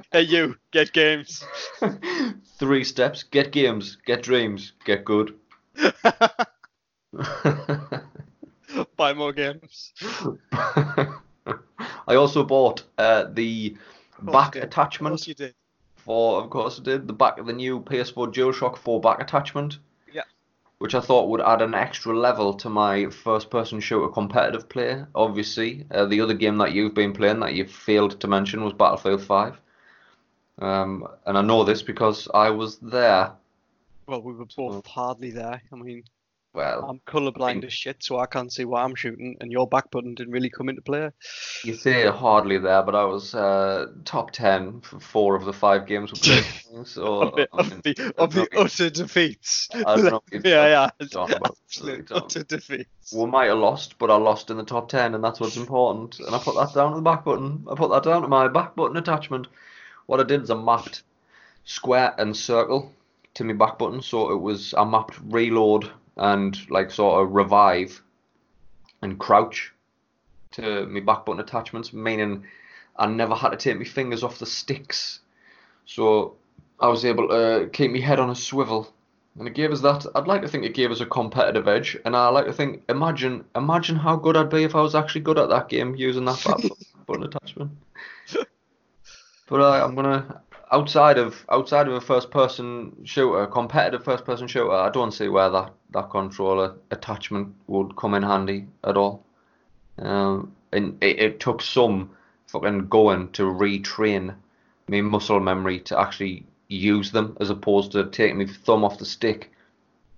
hey, 0.12 0.22
you 0.22 0.56
get 0.72 0.92
games. 0.92 1.44
Three 2.58 2.84
steps. 2.84 3.22
Get 3.24 3.52
games. 3.52 3.98
Get 4.06 4.22
dreams. 4.22 4.72
Get 4.84 5.04
good. 5.04 5.34
Buy 8.96 9.12
more 9.12 9.32
games. 9.32 9.92
I 12.12 12.16
also 12.16 12.44
bought 12.44 12.82
uh, 12.98 13.24
the 13.32 13.74
back 14.20 14.52
did. 14.52 14.64
Of 14.64 14.68
attachment 14.68 15.12
course 15.12 15.26
you 15.26 15.34
did. 15.34 15.54
for, 15.96 16.42
of 16.42 16.50
course, 16.50 16.78
I 16.78 16.82
did 16.82 17.06
the 17.06 17.14
back 17.14 17.38
of 17.38 17.46
the 17.46 17.54
new 17.54 17.80
PS4 17.80 18.34
DualShock 18.34 18.76
4 18.76 19.00
back 19.00 19.22
attachment. 19.22 19.78
Yeah. 20.12 20.24
Which 20.76 20.94
I 20.94 21.00
thought 21.00 21.30
would 21.30 21.40
add 21.40 21.62
an 21.62 21.74
extra 21.74 22.14
level 22.14 22.52
to 22.54 22.68
my 22.68 23.08
first-person 23.08 23.80
shooter 23.80 24.08
competitive 24.08 24.68
play. 24.68 25.02
Obviously, 25.14 25.86
uh, 25.90 26.04
the 26.04 26.20
other 26.20 26.34
game 26.34 26.58
that 26.58 26.72
you've 26.72 26.92
been 26.92 27.14
playing 27.14 27.40
that 27.40 27.54
you 27.54 27.66
failed 27.66 28.20
to 28.20 28.28
mention 28.28 28.62
was 28.62 28.74
Battlefield 28.74 29.22
5. 29.22 29.58
Um, 30.58 31.08
and 31.24 31.38
I 31.38 31.40
know 31.40 31.64
this 31.64 31.80
because 31.80 32.28
I 32.34 32.50
was 32.50 32.76
there. 32.76 33.32
Well, 34.06 34.20
we 34.20 34.34
were 34.34 34.44
both 34.54 34.86
hardly 34.86 35.30
there. 35.30 35.62
I 35.72 35.76
mean, 35.76 36.04
Well, 36.54 36.84
I'm 36.86 37.00
colourblind 37.06 37.54
mean- 37.56 37.64
as 37.64 37.72
shit, 37.72 38.02
so 38.04 38.18
I 38.18 38.26
can't 38.26 38.52
see 38.52 38.66
what 38.66 38.82
I'm 38.82 38.94
shooting, 38.94 39.36
and 39.40 39.50
your 39.50 39.66
back 39.66 39.90
button 39.90 40.14
didn't 40.14 40.32
really 40.32 40.50
come 40.50 40.68
into 40.68 40.82
play. 40.82 41.10
you 41.64 41.74
say 41.74 42.06
hardly 42.06 42.58
there, 42.58 42.82
but 42.82 42.94
I 42.94 43.04
was 43.04 43.34
uh, 43.34 43.86
top 44.04 44.32
10 44.32 44.82
for 44.82 45.00
four 45.00 45.34
of 45.34 45.46
the 45.46 45.54
five 45.54 45.86
games 45.86 46.12
we 46.12 46.20
played. 46.20 46.44
so, 46.86 47.22
of 47.22 47.34
the, 47.36 47.48
I 47.52 47.58
of 47.60 47.82
the, 47.82 48.14
of 48.18 48.34
the 48.34 48.48
utter 48.58 48.90
defeats. 48.90 49.68
I 49.74 49.82
don't 49.82 50.04
know 50.04 50.10
what 50.12 50.24
you're 50.32 50.42
yeah, 50.44 50.90
yeah. 51.00 51.06
talking 51.06 51.36
about. 51.36 51.56
Absolute 51.66 52.08
Don't. 52.08 52.24
utter 52.24 52.42
defeats. 52.42 53.14
We 53.14 53.26
might 53.26 53.46
have 53.46 53.58
lost, 53.58 53.96
but 53.98 54.10
I 54.10 54.16
lost 54.16 54.50
in 54.50 54.58
the 54.58 54.64
top 54.64 54.90
10, 54.90 55.14
and 55.14 55.24
that's 55.24 55.40
what's 55.40 55.56
important. 55.56 56.20
And 56.20 56.34
I 56.34 56.38
put 56.38 56.54
that 56.56 56.74
down 56.74 56.90
to 56.90 56.96
the 56.96 57.02
back 57.02 57.24
button. 57.24 57.66
I 57.70 57.74
put 57.74 57.90
that 57.90 58.02
down 58.02 58.22
to 58.22 58.28
my 58.28 58.48
back 58.48 58.76
button 58.76 58.98
attachment. 58.98 59.46
What 60.04 60.20
I 60.20 60.24
did 60.24 60.42
is 60.42 60.50
I 60.50 60.54
mapped 60.56 61.02
square 61.64 62.14
and 62.18 62.36
circle 62.36 62.92
to 63.34 63.44
my 63.44 63.54
back 63.54 63.78
button, 63.78 64.02
so 64.02 64.32
it 64.32 64.40
was 64.40 64.74
I 64.74 64.84
mapped 64.84 65.18
reload 65.24 65.90
and 66.16 66.58
like 66.70 66.90
sort 66.90 67.22
of 67.22 67.32
revive 67.32 68.02
and 69.02 69.18
crouch 69.18 69.72
to 70.52 70.86
my 70.86 71.00
back 71.00 71.24
button 71.24 71.40
attachments, 71.40 71.92
meaning 71.92 72.44
I 72.96 73.06
never 73.06 73.34
had 73.34 73.50
to 73.50 73.56
take 73.56 73.78
my 73.78 73.84
fingers 73.84 74.22
off 74.22 74.38
the 74.38 74.46
sticks. 74.46 75.20
So 75.86 76.36
I 76.78 76.88
was 76.88 77.04
able 77.04 77.28
to 77.28 77.68
keep 77.72 77.90
my 77.90 77.98
head 77.98 78.20
on 78.20 78.30
a 78.30 78.34
swivel. 78.34 78.92
And 79.38 79.48
it 79.48 79.54
gave 79.54 79.72
us 79.72 79.80
that. 79.80 80.04
I'd 80.14 80.26
like 80.26 80.42
to 80.42 80.48
think 80.48 80.64
it 80.64 80.74
gave 80.74 80.90
us 80.90 81.00
a 81.00 81.06
competitive 81.06 81.66
edge, 81.66 81.96
and 82.04 82.14
I 82.14 82.28
like 82.28 82.44
to 82.44 82.52
think, 82.52 82.82
imagine, 82.90 83.46
imagine 83.56 83.96
how 83.96 84.16
good 84.16 84.36
I'd 84.36 84.50
be 84.50 84.62
if 84.62 84.74
I 84.74 84.82
was 84.82 84.94
actually 84.94 85.22
good 85.22 85.38
at 85.38 85.48
that 85.48 85.70
game 85.70 85.94
using 85.94 86.26
that 86.26 86.42
button 87.06 87.22
attachment. 87.24 87.70
But 89.48 89.60
uh, 89.60 89.84
I'm 89.84 89.94
gonna 89.94 90.42
outside 90.72 91.18
of 91.18 91.44
outside 91.50 91.86
of 91.86 91.92
a 91.92 92.00
first 92.00 92.30
person 92.30 93.04
shooter, 93.04 93.46
competitive 93.46 94.02
first 94.04 94.24
person 94.24 94.48
shooter, 94.48 94.72
I 94.72 94.90
don't 94.90 95.12
see 95.12 95.28
where 95.28 95.50
that, 95.50 95.72
that 95.90 96.10
controller 96.10 96.74
attachment 96.90 97.54
would 97.66 97.94
come 97.96 98.14
in 98.14 98.22
handy 98.22 98.66
at 98.82 98.96
all. 98.96 99.24
Um, 99.98 100.54
and 100.72 100.96
it, 101.02 101.20
it 101.20 101.40
took 101.40 101.60
some 101.60 102.10
fucking 102.46 102.88
going 102.88 103.30
to 103.32 103.42
retrain 103.42 104.34
my 104.88 105.00
muscle 105.02 105.40
memory 105.40 105.80
to 105.80 106.00
actually 106.00 106.46
use 106.68 107.12
them 107.12 107.36
as 107.40 107.50
opposed 107.50 107.92
to 107.92 108.06
taking 108.06 108.38
my 108.38 108.46
thumb 108.46 108.84
off 108.84 108.98
the 108.98 109.04
stick 109.04 109.52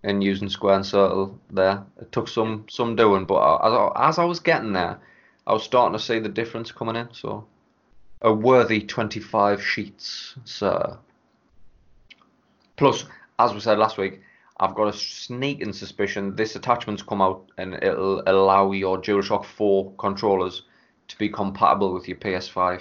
and 0.04 0.22
using 0.22 0.48
square 0.48 0.76
and 0.76 0.86
circle 0.86 1.38
there. 1.50 1.82
It 2.00 2.12
took 2.12 2.28
some 2.28 2.66
some 2.68 2.94
doing, 2.94 3.24
but 3.24 3.40
as, 3.64 3.90
as 3.96 4.18
I 4.18 4.24
was 4.24 4.38
getting 4.38 4.72
there, 4.72 5.00
I 5.46 5.52
was 5.52 5.64
starting 5.64 5.98
to 5.98 6.02
see 6.02 6.20
the 6.20 6.28
difference 6.28 6.70
coming 6.70 6.96
in. 6.96 7.08
So 7.12 7.46
a 8.24 8.32
worthy 8.32 8.80
25 8.80 9.62
sheets, 9.62 10.34
sir. 10.44 10.98
Plus, 12.76 13.04
as 13.38 13.52
we 13.52 13.60
said 13.60 13.78
last 13.78 13.98
week, 13.98 14.20
I've 14.58 14.74
got 14.74 14.88
a 14.88 14.92
sneaking 14.92 15.74
suspicion 15.74 16.34
this 16.34 16.56
attachment's 16.56 17.02
come 17.02 17.20
out 17.20 17.44
and 17.58 17.74
it'll 17.74 18.22
allow 18.26 18.72
your 18.72 19.00
DualShock 19.00 19.44
4 19.44 19.92
controllers 19.98 20.62
to 21.08 21.18
be 21.18 21.28
compatible 21.28 21.92
with 21.92 22.08
your 22.08 22.16
PS5. 22.16 22.80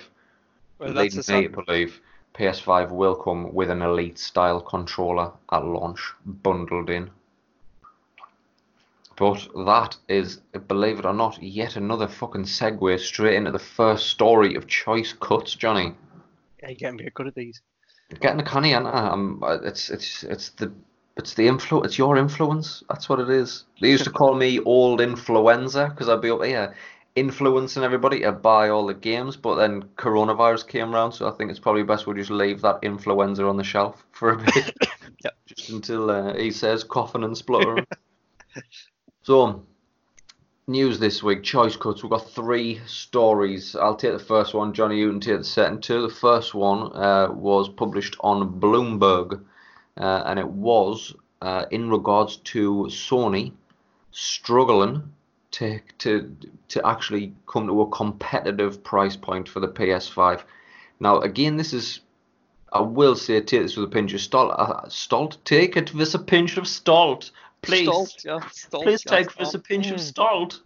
Well, 0.80 0.90
Leading 0.90 1.18
that's 1.18 1.30
me 1.30 1.46
a 1.46 1.50
to 1.50 1.64
believe 1.64 2.00
PS5 2.36 2.92
will 2.92 3.16
come 3.16 3.54
with 3.54 3.70
an 3.70 3.82
Elite 3.82 4.18
style 4.18 4.62
controller 4.62 5.32
at 5.52 5.66
launch, 5.66 6.00
bundled 6.26 6.90
in. 6.90 7.10
But 9.16 9.48
that 9.66 9.96
is, 10.08 10.38
believe 10.68 11.00
it 11.00 11.06
or 11.06 11.14
not, 11.14 11.42
yet 11.42 11.76
another 11.76 12.08
fucking 12.08 12.44
segue 12.44 13.00
straight 13.00 13.36
into 13.36 13.52
the 13.52 13.60
first 13.60 14.08
story 14.08 14.56
of 14.56 14.68
Choice 14.68 15.14
Cuts, 15.14 15.56
Johnny. 15.56 15.94
Yeah, 16.62 16.70
you're 16.70 16.76
getting 16.76 16.98
very 16.98 17.12
good 17.14 17.28
at 17.28 17.36
these. 17.36 17.62
Getting 18.20 18.40
a 18.40 18.44
canny, 18.44 18.74
and 18.74 18.88
um, 18.88 19.44
it's 19.64 19.90
it's 19.90 20.24
it's 20.24 20.50
the 20.50 20.72
it's 21.18 21.34
the 21.34 21.48
influ 21.48 21.84
it's 21.86 21.98
your 21.98 22.18
influence. 22.18 22.84
That's 22.90 23.10
what 23.10 23.20
it 23.20 23.30
is. 23.30 23.66
They 23.82 23.90
used 23.90 24.04
to 24.04 24.10
call 24.20 24.36
me 24.36 24.60
old 24.60 25.02
influenza 25.02 25.90
because 25.90 26.10
I'd 26.10 26.22
be 26.22 26.30
up 26.30 26.44
here 26.44 26.76
influencing 27.16 27.84
everybody 27.84 28.22
to 28.22 28.32
buy 28.32 28.70
all 28.70 28.86
the 28.88 28.94
games, 28.94 29.38
but 29.38 29.56
then 29.56 29.84
coronavirus 29.98 30.68
came 30.68 30.94
around, 30.94 31.12
so 31.12 31.28
I 31.28 31.32
think 31.32 31.52
it's 31.52 31.60
probably 31.60 31.84
best 31.84 32.08
we 32.08 32.16
just 32.16 32.32
leave 32.32 32.62
that 32.62 32.80
influenza 32.82 33.46
on 33.46 33.58
the 33.58 33.64
shelf 33.64 34.04
for 34.12 34.32
a 34.32 34.38
bit, 34.38 34.76
Yep. 35.24 35.34
just 35.46 35.70
until 35.70 36.10
uh, 36.10 36.34
he 36.36 36.50
says 36.52 36.84
coughing 36.84 37.24
and 37.24 37.38
spluttering. 37.38 37.86
so, 39.24 39.64
news 40.68 41.00
this 41.00 41.24
week: 41.24 41.44
choice 41.44 41.76
cuts. 41.76 42.04
We've 42.04 42.10
got 42.10 42.30
three 42.30 42.82
stories. 42.86 43.76
I'll 43.76 43.96
take 43.96 44.14
the 44.14 44.20
first 44.20 44.54
one. 44.54 44.74
Johnny, 44.74 45.02
can 45.06 45.20
take 45.20 45.38
the 45.40 45.44
second 45.44 45.82
two. 45.82 46.02
The 46.02 46.14
first 46.14 46.54
one 46.54 46.96
uh, 46.96 47.30
was 47.32 47.70
published 47.70 48.16
on 48.20 48.60
Bloomberg, 48.60 49.42
uh, 49.98 50.24
and 50.26 50.38
it 50.40 50.48
was 50.48 51.16
uh, 51.42 51.66
in 51.72 51.90
regards 51.90 52.38
to 52.38 52.88
Sony 52.90 53.54
struggling 54.12 55.14
to 55.52 55.80
to 56.00 56.36
to 56.68 56.86
actually 56.86 57.34
come 57.48 57.68
to 57.68 57.82
a 57.82 57.90
competitive 57.90 58.84
price 58.84 59.16
point 59.16 59.48
for 59.48 59.60
the 59.60 59.68
PS5. 59.68 60.44
Now, 61.00 61.20
again, 61.20 61.58
this 61.58 61.74
is 61.74 62.02
I 62.74 62.82
will 62.82 63.16
say 63.16 63.40
take 63.40 63.62
this 63.62 63.78
with 63.78 63.90
a 63.90 63.92
pinch 63.92 64.14
of 64.14 64.22
salt. 64.22 64.52
Uh, 64.58 64.90
salt, 64.90 65.38
take 65.46 65.78
it 65.78 65.94
with 65.94 66.16
a 66.16 66.20
pinch 66.20 66.58
of 66.58 66.68
salt, 66.68 67.32
please. 67.64 67.88
Stalt, 67.88 68.16
yeah. 68.26 68.40
Stalt, 68.52 68.84
Please 68.84 69.04
yeah, 69.06 69.18
take 69.18 69.28
it 69.28 69.38
with 69.40 69.48
a 69.48 69.52
Stalt. 69.52 69.64
pinch 69.66 69.88
of 69.92 69.98
Mm. 70.00 70.16
salt. 70.16 70.62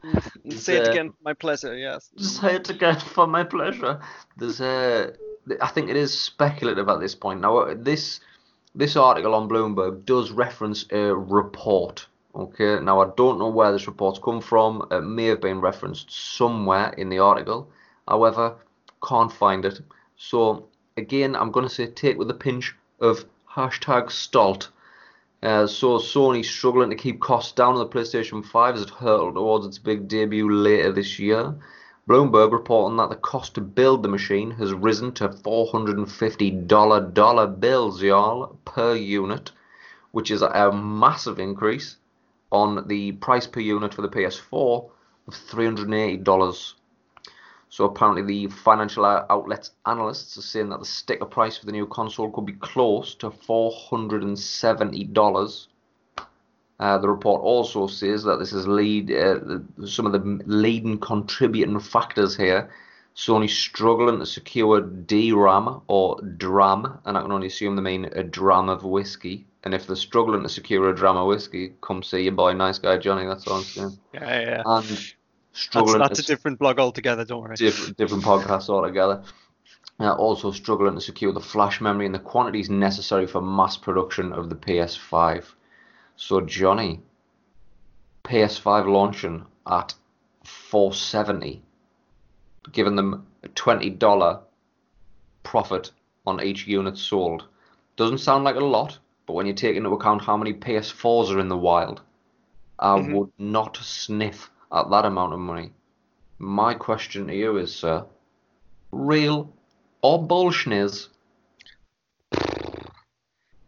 Say 0.50 0.78
it 0.78 0.88
again, 0.88 1.14
my 1.24 1.34
pleasure, 1.34 1.76
yes. 1.78 2.10
Say 2.18 2.56
it 2.56 2.70
again 2.70 3.00
for 3.00 3.28
my 3.28 3.44
pleasure. 3.44 4.00
There's 4.38 4.60
a, 4.62 5.14
I 5.62 5.68
think 5.68 5.90
it 5.90 5.96
is 5.96 6.18
speculative 6.20 6.90
at 6.90 7.00
this 7.00 7.16
point. 7.16 7.42
Now, 7.42 7.58
uh, 7.60 7.76
this 7.78 8.20
this 8.76 8.96
article 8.96 9.34
on 9.34 9.50
Bloomberg 9.50 10.06
does 10.06 10.32
reference 10.32 10.86
a 10.92 11.16
report. 11.16 12.06
Okay, 12.36 12.80
now 12.80 13.02
I 13.02 13.08
don't 13.16 13.40
know 13.40 13.50
where 13.50 13.72
this 13.72 13.88
report's 13.88 14.20
come 14.20 14.42
from. 14.42 14.86
It 14.92 15.02
may 15.02 15.26
have 15.26 15.42
been 15.42 15.60
referenced 15.62 16.12
somewhere 16.12 16.90
in 16.98 17.10
the 17.10 17.18
article. 17.18 17.68
However, 18.08 18.56
can't 19.02 19.32
find 19.32 19.66
it. 19.66 19.80
So 20.18 20.68
again, 20.98 21.36
I'm 21.36 21.52
going 21.52 21.68
to 21.68 21.74
say 21.74 21.88
take 21.88 22.18
with 22.20 22.30
a 22.30 22.36
pinch 22.36 22.76
of 23.00 23.26
hashtag 23.50 24.12
stalt. 24.12 24.70
Uh, 25.44 25.68
so 25.68 26.00
Sony's 26.00 26.50
struggling 26.50 26.90
to 26.90 26.96
keep 26.96 27.20
costs 27.20 27.52
down 27.52 27.76
on 27.76 27.80
the 27.80 27.88
PlayStation 27.88 28.44
5 28.44 28.76
as 28.76 28.82
it 28.82 28.90
hurtled 28.90 29.36
towards 29.36 29.68
its 29.68 29.78
big 29.78 30.08
debut 30.08 30.52
later 30.52 30.92
this 30.92 31.20
year. 31.20 31.54
Bloomberg 32.08 32.52
reporting 32.52 32.98
that 32.98 33.10
the 33.10 33.18
cost 33.18 33.54
to 33.56 33.62
build 33.62 34.02
the 34.02 34.10
machine 34.10 34.50
has 34.52 34.74
risen 34.74 35.12
to 35.12 35.30
$450 35.30 37.60
bills, 37.60 38.02
y'all, 38.02 38.58
per 38.66 38.96
unit, 38.96 39.52
which 40.12 40.32
is 40.32 40.42
a 40.42 40.72
massive 40.72 41.38
increase 41.38 41.98
on 42.52 42.88
the 42.88 43.12
price 43.12 43.46
per 43.46 43.60
unit 43.60 43.94
for 43.94 44.02
the 44.02 44.10
PS4 44.10 44.90
of 45.28 45.34
$380. 45.34 46.74
So 47.70 47.86
apparently 47.86 48.24
the 48.24 48.48
financial 48.48 49.06
outlets 49.06 49.72
analysts 49.86 50.38
are 50.38 50.42
saying 50.42 50.70
that 50.70 50.80
the 50.80 50.86
sticker 50.86 51.26
price 51.26 51.58
for 51.58 51.66
the 51.66 51.74
new 51.74 51.88
console 51.88 52.32
could 52.32 52.46
be 52.46 52.54
close 52.54 53.14
to 53.16 53.30
$470. 53.30 55.68
Uh, 56.80 56.98
the 57.00 57.10
report 57.10 57.42
also 57.42 57.88
says 57.88 58.24
that 58.24 58.38
this 58.38 58.54
is 58.54 58.68
lead 58.68 59.12
uh, 59.12 59.40
some 59.86 60.06
of 60.06 60.12
the 60.12 60.20
leading 60.46 61.00
contributing 61.00 61.80
factors 61.80 62.38
here. 62.38 62.70
Sony 63.16 63.50
struggling 63.50 64.20
to 64.20 64.28
secure 64.28 64.78
a 64.78 64.82
DRAM 64.82 65.82
or 65.88 66.22
DRAM, 66.22 67.00
and 67.04 67.18
I 67.18 67.24
can 67.24 67.32
only 67.32 67.48
assume 67.48 67.76
they 67.76 67.82
mean 67.82 68.06
a 68.06 68.22
dram 68.24 68.70
of 68.70 68.84
whiskey. 68.84 69.48
And 69.64 69.74
if 69.74 69.88
they're 69.88 69.96
struggling 69.96 70.44
to 70.44 70.50
secure 70.50 70.88
a 70.88 70.96
dram 70.96 71.18
of 71.18 71.26
whiskey, 71.26 71.74
come 71.82 72.04
see 72.04 72.22
your 72.22 72.34
boy, 72.34 72.54
nice 72.54 72.78
guy 72.78 72.98
Johnny. 72.98 73.26
That's 73.26 73.48
all 73.48 73.58
I'm 73.58 73.64
saying. 73.64 73.98
Yeah, 74.14 74.40
yeah. 74.40 74.62
And 74.64 75.16
struggling 75.58 76.00
that's 76.00 76.20
to 76.20 76.34
a 76.34 76.36
different 76.36 76.60
blog 76.60 76.80
altogether, 76.80 77.26
don't 77.26 77.42
worry. 77.42 77.56
different, 77.56 77.98
different 77.98 78.24
podcasts 78.24 78.70
altogether. 78.70 79.24
Uh, 80.00 80.14
also 80.14 80.52
struggling 80.52 80.94
to 80.94 81.02
secure 81.02 81.34
the 81.34 81.40
flash 81.40 81.82
memory 81.82 82.06
and 82.06 82.14
the 82.14 82.20
quantities 82.20 82.70
necessary 82.70 83.26
for 83.26 83.42
mass 83.42 83.76
production 83.78 84.32
of 84.32 84.50
the 84.50 84.56
PS5. 84.56 85.44
So 86.16 86.42
Johnny, 86.42 87.02
PS5 88.24 88.88
launching 88.88 89.46
at 89.66 89.94
470, 90.44 91.64
giving 92.72 92.96
them 92.96 93.26
a 93.44 93.48
$20 93.50 94.40
profit 95.44 95.92
on 96.28 96.44
each 96.44 96.68
unit 96.68 96.98
sold. 96.98 97.46
Doesn't 97.96 98.20
sound 98.20 98.44
like 98.44 98.56
a 98.56 98.60
lot, 98.60 99.00
but 99.26 99.34
when 99.34 99.48
you 99.48 99.54
take 99.54 99.76
into 99.76 99.90
account 99.90 100.22
how 100.22 100.38
many 100.38 100.54
PS4s 100.54 101.32
are 101.32 101.40
in 101.40 101.48
the 101.48 101.58
wild, 101.58 102.02
I 102.78 103.00
Mhm. 103.00 103.14
would 103.14 103.32
not 103.40 103.78
sniff 103.78 104.52
at 104.72 104.90
that 104.90 105.06
amount 105.06 105.34
of 105.34 105.40
money. 105.40 105.72
My 106.40 106.74
question 106.74 107.28
to 107.28 107.36
you 107.36 107.58
is, 107.58 107.76
sir, 107.76 108.06
real 108.92 109.54
or 110.02 110.26
bullshniz? 110.26 111.08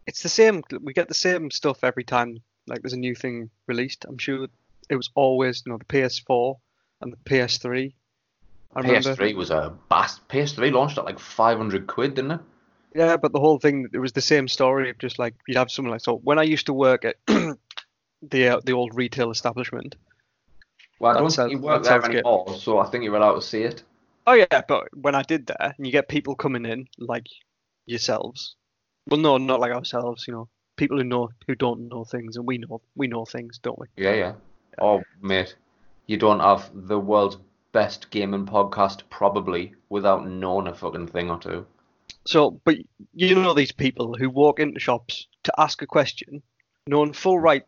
It's 0.05 0.23
the 0.23 0.29
same. 0.29 0.63
We 0.81 0.93
get 0.93 1.07
the 1.07 1.13
same 1.13 1.51
stuff 1.51 1.83
every 1.83 2.03
time. 2.03 2.39
Like 2.67 2.81
there's 2.81 2.93
a 2.93 2.97
new 2.97 3.15
thing 3.15 3.49
released. 3.67 4.05
I'm 4.07 4.17
sure 4.17 4.47
it 4.89 4.95
was 4.95 5.09
always, 5.15 5.63
you 5.65 5.71
know, 5.71 5.77
the 5.77 5.85
PS4 5.85 6.55
and 7.01 7.13
the 7.13 7.17
PS3. 7.17 7.93
I 8.75 8.79
remember. 8.81 9.15
PS3 9.15 9.35
was 9.35 9.49
a 9.51 9.73
bast. 9.89 10.27
PS3 10.27 10.71
launched 10.71 10.97
at 10.97 11.05
like 11.05 11.19
500 11.19 11.87
quid, 11.87 12.15
didn't 12.15 12.31
it? 12.31 12.39
Yeah, 12.95 13.17
but 13.17 13.33
the 13.33 13.39
whole 13.39 13.59
thing, 13.59 13.87
it 13.93 13.99
was 13.99 14.13
the 14.13 14.21
same 14.21 14.47
story 14.47 14.89
of 14.89 14.97
just 14.97 15.19
like 15.19 15.35
you'd 15.47 15.57
have 15.57 15.71
someone 15.71 15.91
like 15.91 16.01
so. 16.01 16.15
When 16.17 16.39
I 16.39 16.43
used 16.43 16.67
to 16.67 16.73
work 16.73 17.05
at 17.05 17.15
the 17.27 18.47
uh, 18.47 18.61
the 18.63 18.73
old 18.73 18.95
retail 18.95 19.31
establishment. 19.31 19.95
Well, 20.99 21.11
I 21.11 21.13
That 21.13 21.19
don't 21.21 21.29
sounds- 21.31 21.51
think 21.51 21.59
you 21.61 21.65
work 21.65 21.83
that 21.83 21.89
there 21.89 22.01
sounds 22.01 22.07
good. 22.07 22.25
anymore, 22.25 22.55
so 22.57 22.79
I 22.79 22.85
think 22.89 23.03
you're 23.03 23.15
allowed 23.15 23.35
to 23.35 23.41
see 23.41 23.63
it. 23.63 23.83
Oh 24.27 24.33
yeah, 24.33 24.61
but 24.67 24.87
when 24.95 25.15
I 25.15 25.23
did 25.23 25.47
that, 25.47 25.75
and 25.77 25.85
you 25.85 25.91
get 25.91 26.07
people 26.07 26.35
coming 26.35 26.65
in 26.65 26.87
like 26.97 27.27
yourselves. 27.85 28.55
Well, 29.07 29.19
no, 29.19 29.37
not 29.37 29.59
like 29.59 29.71
ourselves. 29.71 30.27
You 30.27 30.33
know, 30.33 30.49
people 30.75 30.97
who 30.97 31.03
know 31.03 31.29
who 31.47 31.55
don't 31.55 31.87
know 31.89 32.03
things, 32.03 32.35
and 32.35 32.45
we 32.45 32.57
know 32.57 32.81
we 32.95 33.07
know 33.07 33.25
things, 33.25 33.57
don't 33.59 33.79
we? 33.79 33.87
Yeah, 33.97 34.13
yeah. 34.13 34.33
Oh, 34.81 35.01
mate, 35.21 35.55
you 36.05 36.17
don't 36.17 36.39
have 36.41 36.69
the 36.73 36.99
world's 36.99 37.37
best 37.71 38.09
gaming 38.11 38.45
podcast 38.45 39.01
probably 39.09 39.73
without 39.89 40.27
knowing 40.27 40.67
a 40.67 40.75
fucking 40.75 41.07
thing 41.07 41.29
or 41.29 41.39
two. 41.39 41.65
So, 42.25 42.59
but 42.65 42.75
you 43.13 43.35
know 43.35 43.53
these 43.53 43.71
people 43.71 44.15
who 44.15 44.29
walk 44.29 44.59
into 44.59 44.79
shops 44.79 45.27
to 45.43 45.53
ask 45.57 45.81
a 45.81 45.87
question, 45.87 46.41
knowing 46.87 47.13
full 47.13 47.39
right 47.39 47.63
that 47.63 47.67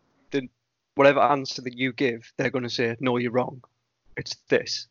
whatever 0.95 1.19
answer 1.19 1.61
that 1.63 1.77
you 1.77 1.93
give, 1.93 2.31
they're 2.37 2.49
going 2.49 2.63
to 2.63 2.69
say, 2.69 2.95
"No, 2.99 3.17
you're 3.17 3.31
wrong. 3.31 3.63
It's 4.17 4.35
this." 4.49 4.87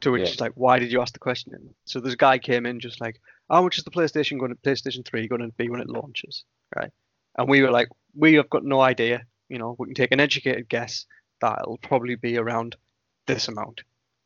To 0.00 0.10
which 0.10 0.24
Yeah. 0.24 0.28
is 0.34 0.40
like, 0.40 0.52
why 0.56 0.78
did 0.78 0.92
you 0.92 1.00
ask 1.00 1.14
the 1.14 1.18
question? 1.18 1.74
So 1.86 2.00
this 2.00 2.16
guy 2.16 2.38
came 2.38 2.66
in 2.66 2.80
just 2.80 3.00
like, 3.00 3.18
how 3.48 3.62
much 3.62 3.78
is 3.78 3.84
the 3.84 3.90
PlayStation 3.90 4.38
going 4.38 4.54
to 4.54 4.60
PlayStation 4.60 5.02
3 5.06 5.26
going 5.26 5.40
to 5.40 5.48
be 5.56 5.70
when 5.70 5.80
it 5.80 5.88
launches? 5.88 6.44
Right. 6.76 6.92
And 7.38 7.48
we 7.48 7.62
were 7.62 7.70
like, 7.70 7.88
we 8.14 8.34
have 8.34 8.50
got 8.50 8.62
no 8.62 8.82
idea. 8.82 9.24
You 9.48 9.56
know, 9.58 9.74
we 9.78 9.86
can 9.86 9.94
take 9.94 10.12
an 10.12 10.20
educated 10.20 10.68
guess 10.68 11.06
that 11.40 11.60
it'll 11.62 11.78
probably 11.78 12.14
be 12.14 12.36
around 12.36 12.76
this 13.24 13.48
amount, 13.48 13.84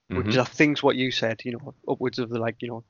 which 0.09 0.27
Mhm. 0.27 0.41
I 0.41 0.45
think's 0.45 0.83
what 0.83 0.97
you 0.97 1.13
said, 1.13 1.41
you 1.45 1.53
know, 1.53 1.73
upwards 1.89 2.19
of 2.19 2.31
the 2.31 2.41
like, 2.41 2.61
you 2.63 2.67
know, 2.69 2.83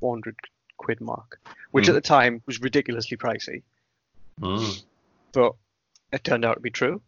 400 0.00 0.34
quid 0.78 1.00
mark, 1.00 1.40
which 1.70 1.88
at 1.88 1.92
Mhm. 1.92 1.94
the 1.94 2.00
time 2.00 2.42
was 2.46 2.60
ridiculously 2.60 3.16
pricey, 3.16 3.62
Mm. 4.40 4.82
but 5.32 5.54
it 6.12 6.24
turned 6.24 6.44
out 6.44 6.54
to 6.54 6.60
be 6.60 6.70
true. 6.70 7.00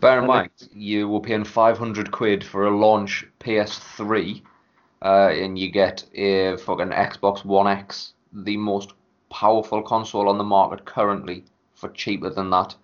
Bear 0.00 0.18
in 0.20 0.26
mind, 0.26 0.50
you 0.74 1.08
were 1.08 1.20
paying 1.20 1.44
500 1.44 2.10
quid 2.10 2.44
for 2.44 2.66
a 2.66 2.76
launch 2.76 3.26
PS3, 3.40 4.42
uh, 5.02 5.28
and 5.32 5.58
you 5.58 5.70
get 5.70 6.04
a 6.14 6.58
fucking 6.58 6.90
Xbox 6.90 7.44
One 7.46 7.66
X, 7.66 8.12
the 8.32 8.58
most 8.58 8.92
powerful 9.30 9.82
console 9.82 10.28
on 10.28 10.36
the 10.36 10.44
market 10.44 10.84
currently, 10.84 11.44
for 11.74 11.88
cheaper 11.90 12.28
than 12.28 12.50
that, 12.50 12.74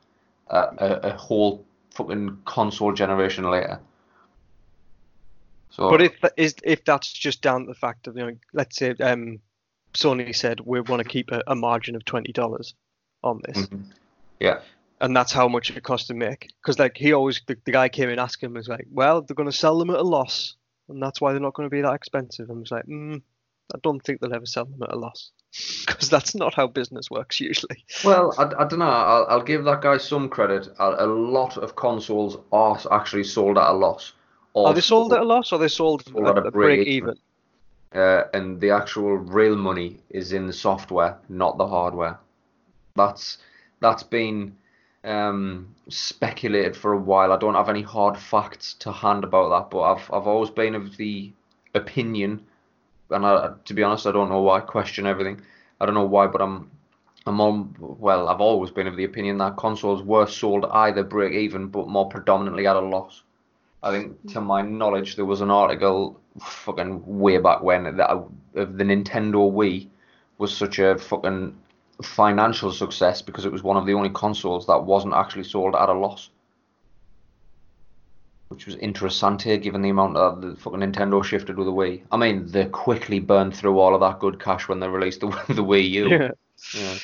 uh, 0.49 0.69
a, 0.78 1.09
a 1.09 1.12
whole 1.12 1.62
fucking 1.90 2.38
console 2.47 2.95
generation 2.95 3.45
later. 3.45 3.78
So, 5.69 5.90
But 5.90 6.00
if 6.00 6.12
is 6.38 6.54
if 6.64 6.85
that's 6.85 7.12
just 7.12 7.42
down 7.42 7.62
to 7.62 7.66
the 7.66 7.75
fact 7.75 8.07
of 8.07 8.16
you 8.16 8.26
know, 8.26 8.37
let's 8.54 8.76
say 8.76 8.95
um, 9.00 9.40
Sony 9.92 10.35
said 10.35 10.61
we 10.61 10.81
want 10.81 11.02
to 11.02 11.09
keep 11.09 11.31
a, 11.31 11.42
a 11.47 11.54
margin 11.54 11.95
of 11.95 12.04
twenty 12.07 12.33
dollars 12.33 12.75
on 13.23 13.40
this, 13.47 13.66
Mhm. 13.66 13.85
yeah, 14.40 14.61
and 15.02 15.14
that's 15.16 15.32
how 15.32 15.49
much 15.49 15.71
it 15.71 15.82
cost 15.82 16.06
to 16.06 16.14
make. 16.14 16.49
Because 16.62 16.78
like 16.78 16.97
he 16.97 17.12
always 17.12 17.42
the, 17.47 17.56
the 17.66 17.73
guy 17.73 17.88
came 17.88 18.09
in 18.09 18.18
asking 18.18 18.49
him 18.49 18.54
was 18.54 18.68
like, 18.68 18.87
well, 18.90 19.21
they're 19.21 19.35
going 19.35 19.50
to 19.50 19.56
sell 19.56 19.78
them 19.78 19.90
at 19.90 19.97
a 19.99 20.02
loss, 20.02 20.56
and 20.88 21.02
that's 21.02 21.21
why 21.21 21.32
they're 21.32 21.40
not 21.40 21.54
going 21.54 21.68
to 21.68 21.75
be 21.75 21.82
that 21.82 21.92
expensive. 21.94 22.49
And 22.49 22.59
I 22.59 22.61
was 22.61 22.71
like, 22.71 22.87
mm, 22.87 23.21
I 23.75 23.78
don't 23.82 24.00
think 24.00 24.21
they'll 24.21 24.35
ever 24.35 24.47
sell 24.47 24.64
them 24.64 24.82
at 24.82 24.92
a 24.92 24.97
loss, 24.97 25.32
because 25.87 26.09
that's 26.09 26.35
not 26.35 26.54
how 26.54 26.68
business 26.68 27.11
works 27.11 27.40
usually. 27.40 27.85
Well, 28.04 28.32
I, 28.38 28.44
I 28.62 28.68
don't 28.68 28.78
know. 28.78 28.87
I'll, 28.87 29.26
I'll 29.28 29.42
give 29.42 29.64
that 29.64 29.82
guy 29.82 29.99
some 29.99 30.28
credit. 30.28 30.68
A, 30.78 31.04
a 31.04 31.06
lot 31.06 31.59
of 31.59 31.75
consoles 31.76 32.38
are 32.52 32.80
actually 32.90 33.25
sold 33.25 33.59
at 33.59 33.68
a 33.68 33.73
loss. 33.75 34.12
or 34.54 34.68
Are 34.68 34.75
they 34.75 34.80
sold 34.80 35.12
at 35.12 35.21
a 35.21 35.25
loss 35.25 35.52
or 35.52 35.56
are 35.56 35.59
they 35.59 35.68
sold, 35.68 36.04
Sold 36.04 36.28
at 36.28 36.38
at 36.38 36.44
a 36.44 36.49
a 36.49 36.50
break 36.52 36.78
break 36.78 36.88
even? 36.88 37.14
uh, 37.94 38.25
and 38.32 38.61
the 38.61 38.71
actual 38.71 39.16
real 39.16 39.56
money 39.56 39.99
is 40.11 40.32
in 40.32 40.47
the 40.47 40.52
software, 40.52 41.18
not 41.28 41.59
the 41.59 41.66
hardware. 41.66 42.18
That's 42.94 43.38
that's 43.80 44.02
been 44.04 44.56
um, 45.04 45.75
speculated 45.88 46.76
for 46.76 46.92
a 46.92 46.99
while. 46.99 47.32
I 47.32 47.37
don't 47.38 47.54
have 47.54 47.68
any 47.68 47.82
hard 47.82 48.16
facts 48.16 48.75
to 48.80 48.92
hand 48.92 49.25
about 49.25 49.50
that, 49.50 49.71
but 49.71 49.80
I've 49.82 50.11
I've 50.12 50.26
always 50.26 50.50
been 50.50 50.75
of 50.75 50.97
the 50.97 51.32
opinion, 51.75 52.44
and 53.11 53.26
I, 53.26 53.54
to 53.64 53.75
be 53.75 53.82
honest, 53.82 54.06
I 54.06 54.12
don't 54.12 54.28
know 54.28 54.42
why. 54.42 54.59
I 54.59 54.61
Question 54.61 55.06
everything. 55.06 55.40
I 55.80 55.87
don't 55.87 55.94
know 55.94 56.04
why, 56.04 56.26
but 56.26 56.40
I'm 56.40 56.71
I'm 57.26 57.40
on. 57.40 57.75
Well, 57.78 58.28
I've 58.28 58.40
always 58.40 58.71
been 58.71 58.87
of 58.87 58.97
the 58.97 59.04
opinion 59.04 59.38
that 59.38 59.56
consoles 59.56 60.02
were 60.02 60.26
sold 60.26 60.67
either 60.67 61.04
break 61.04 61.32
even, 61.34 61.69
but 61.69 61.88
more 61.88 62.08
predominantly 62.08 62.67
at 62.67 62.76
a 62.76 62.80
loss. 62.80 63.23
I 63.82 63.91
think, 63.91 64.32
to 64.32 64.41
my 64.41 64.62
knowledge, 64.62 65.17
there 65.17 65.25
was 65.25 65.41
an 65.41 65.50
article 65.50 66.21
fucking 66.41 67.02
way 67.04 67.38
back 67.38 67.62
when 67.62 67.97
that 67.97 68.10
of 68.10 68.30
the 68.54 68.84
Nintendo 68.84 69.52
Wii 69.52 69.88
was 70.38 70.56
such 70.56 70.78
a 70.78 70.97
fucking 70.99 71.56
financial 72.02 72.73
success 72.73 73.23
because 73.23 73.45
it 73.45 73.52
was 73.52 73.62
one 73.62 73.76
of 73.76 73.86
the 73.86 73.95
only 73.95 74.10
consoles 74.10 74.67
that 74.67 74.84
wasn't 74.84 75.15
actually 75.15 75.45
sold 75.45 75.75
at 75.75 75.88
a 75.88 75.93
loss. 75.93 76.30
Which 78.49 78.67
was 78.67 78.76
interessante 78.76 79.60
given 79.62 79.80
the 79.80 79.88
amount 79.88 80.15
that 80.15 80.41
the 80.47 80.56
fucking 80.56 80.80
Nintendo 80.80 81.25
shifted 81.25 81.56
with 81.56 81.67
the 81.67 81.73
Wii. 81.73 82.02
I 82.12 82.19
mean, 82.19 82.47
they 82.49 82.67
quickly 82.67 83.19
burned 83.19 83.56
through 83.56 83.78
all 83.78 83.95
of 83.95 84.00
that 84.02 84.19
good 84.19 84.38
cash 84.38 84.69
when 84.69 84.78
they 84.78 84.88
released 84.88 85.21
the, 85.21 85.28
the 85.49 85.65
Wii 85.65 85.88
U. 85.91 86.08
Yeah. 86.10 86.30
Yeah. 86.75 86.95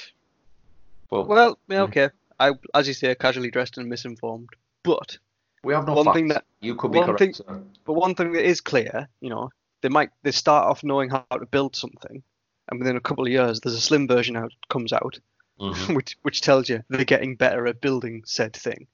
But 1.11 1.27
Well, 1.27 1.59
yeah, 1.69 1.83
okay. 1.83 2.11
I, 2.39 2.53
as 2.75 2.87
you 2.87 2.93
say, 2.95 3.15
casually 3.15 3.51
dressed 3.51 3.79
and 3.79 3.89
misinformed. 3.89 4.51
But 4.83 5.19
we 5.65 5.73
have 5.73 5.87
no 5.87 5.95
one 5.95 6.05
facts. 6.05 6.17
thing 6.17 6.29
that- 6.29 6.45
you 6.61 6.75
could 6.75 6.93
be 6.93 6.99
one 6.99 7.07
correct. 7.07 7.19
thing- 7.21 7.33
sir. 7.35 7.63
But 7.87 7.95
one 7.95 8.15
thing 8.15 8.33
that 8.33 8.45
is 8.45 8.61
clear, 8.61 9.09
you 9.21 9.31
know, 9.31 9.51
they 9.81 9.89
might 9.89 10.11
they 10.25 10.33
start 10.33 10.67
off 10.67 10.85
knowing 10.85 11.09
how 11.09 11.25
to 11.33 11.47
build 11.47 11.75
something, 11.77 12.23
and 12.69 12.79
within 12.79 12.97
a 12.97 13.01
couple 13.01 13.25
of 13.25 13.31
years, 13.31 13.61
there's 13.61 13.75
a 13.75 13.81
slim 13.81 14.07
version 14.07 14.37
out 14.37 14.53
comes 14.69 14.93
out, 14.93 15.19
Mhm. 15.61 15.95
which 15.97 16.17
which 16.23 16.41
tells 16.41 16.69
you 16.69 16.83
they're 16.89 17.05
getting 17.05 17.37
better 17.37 17.67
at 17.67 17.81
building 17.81 18.23
said 18.27 18.55
thing. 18.55 18.87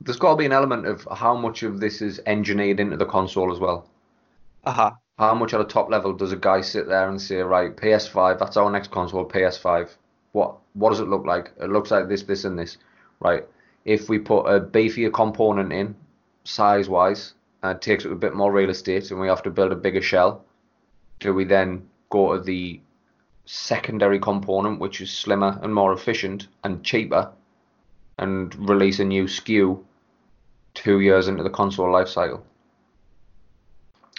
There's 0.00 0.18
got 0.18 0.32
to 0.32 0.36
be 0.36 0.46
an 0.46 0.52
element 0.52 0.86
of 0.86 1.06
how 1.10 1.34
much 1.36 1.62
of 1.62 1.80
this 1.80 2.02
is 2.02 2.20
engineered 2.26 2.80
into 2.80 2.96
the 2.96 3.06
console 3.06 3.52
as 3.52 3.58
well. 3.58 3.88
Uh-huh. 4.64 4.92
How 5.18 5.34
much 5.34 5.54
at 5.54 5.60
a 5.60 5.64
top 5.64 5.90
level 5.90 6.12
does 6.12 6.32
a 6.32 6.36
guy 6.36 6.60
sit 6.60 6.86
there 6.86 7.08
and 7.08 7.20
say, 7.20 7.36
right, 7.36 7.74
PS5, 7.74 8.38
that's 8.38 8.56
our 8.58 8.70
next 8.70 8.90
console, 8.90 9.24
PS5. 9.24 9.96
What 10.32 10.56
what 10.74 10.90
does 10.90 11.00
it 11.00 11.08
look 11.08 11.24
like? 11.24 11.52
It 11.58 11.70
looks 11.70 11.90
like 11.90 12.08
this, 12.08 12.22
this, 12.22 12.44
and 12.44 12.58
this. 12.58 12.76
Right. 13.20 13.46
If 13.86 14.08
we 14.10 14.18
put 14.18 14.44
a 14.44 14.60
beefier 14.60 15.12
component 15.12 15.72
in, 15.72 15.94
size 16.44 16.88
wise, 16.88 17.32
and 17.62 17.76
it 17.76 17.82
takes 17.82 18.04
up 18.04 18.12
a 18.12 18.16
bit 18.16 18.34
more 18.34 18.52
real 18.52 18.68
estate, 18.68 19.10
and 19.10 19.18
we 19.20 19.28
have 19.28 19.42
to 19.44 19.50
build 19.50 19.72
a 19.72 19.76
bigger 19.76 20.02
shell, 20.02 20.44
do 21.20 21.32
we 21.34 21.44
then 21.44 21.88
go 22.10 22.36
to 22.36 22.42
the 22.42 22.80
secondary 23.44 24.18
component, 24.18 24.80
which 24.80 25.00
is 25.00 25.10
slimmer 25.10 25.58
and 25.62 25.74
more 25.74 25.92
efficient 25.92 26.48
and 26.64 26.82
cheaper, 26.84 27.30
and 28.18 28.54
release 28.68 28.98
a 28.98 29.04
new 29.04 29.24
SKU 29.24 29.82
two 30.74 31.00
years 31.00 31.28
into 31.28 31.42
the 31.42 31.50
console 31.50 31.86
lifecycle? 31.88 32.42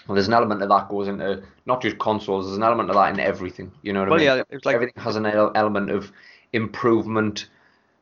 Well, 0.08 0.16
there's 0.16 0.28
an 0.28 0.34
element 0.34 0.62
of 0.62 0.70
that 0.70 0.88
goes 0.88 1.08
into 1.10 1.44
not 1.66 1.82
just 1.82 1.98
consoles. 2.00 2.46
There's 2.46 2.58
an 2.58 2.64
element 2.64 2.90
of 2.90 2.96
that 2.96 3.14
in 3.14 3.20
everything. 3.20 3.72
You 3.82 3.92
know 3.94 4.00
what 4.02 4.10
Well, 4.10 4.20
I 4.20 4.24
mean? 4.26 4.38
yeah, 4.38 4.44
it's 4.50 4.66
like 4.66 4.76
everything 4.76 5.02
has 5.04 5.18
an 5.18 5.26
element 5.26 5.90
of 5.92 6.12
improvement, 6.54 7.50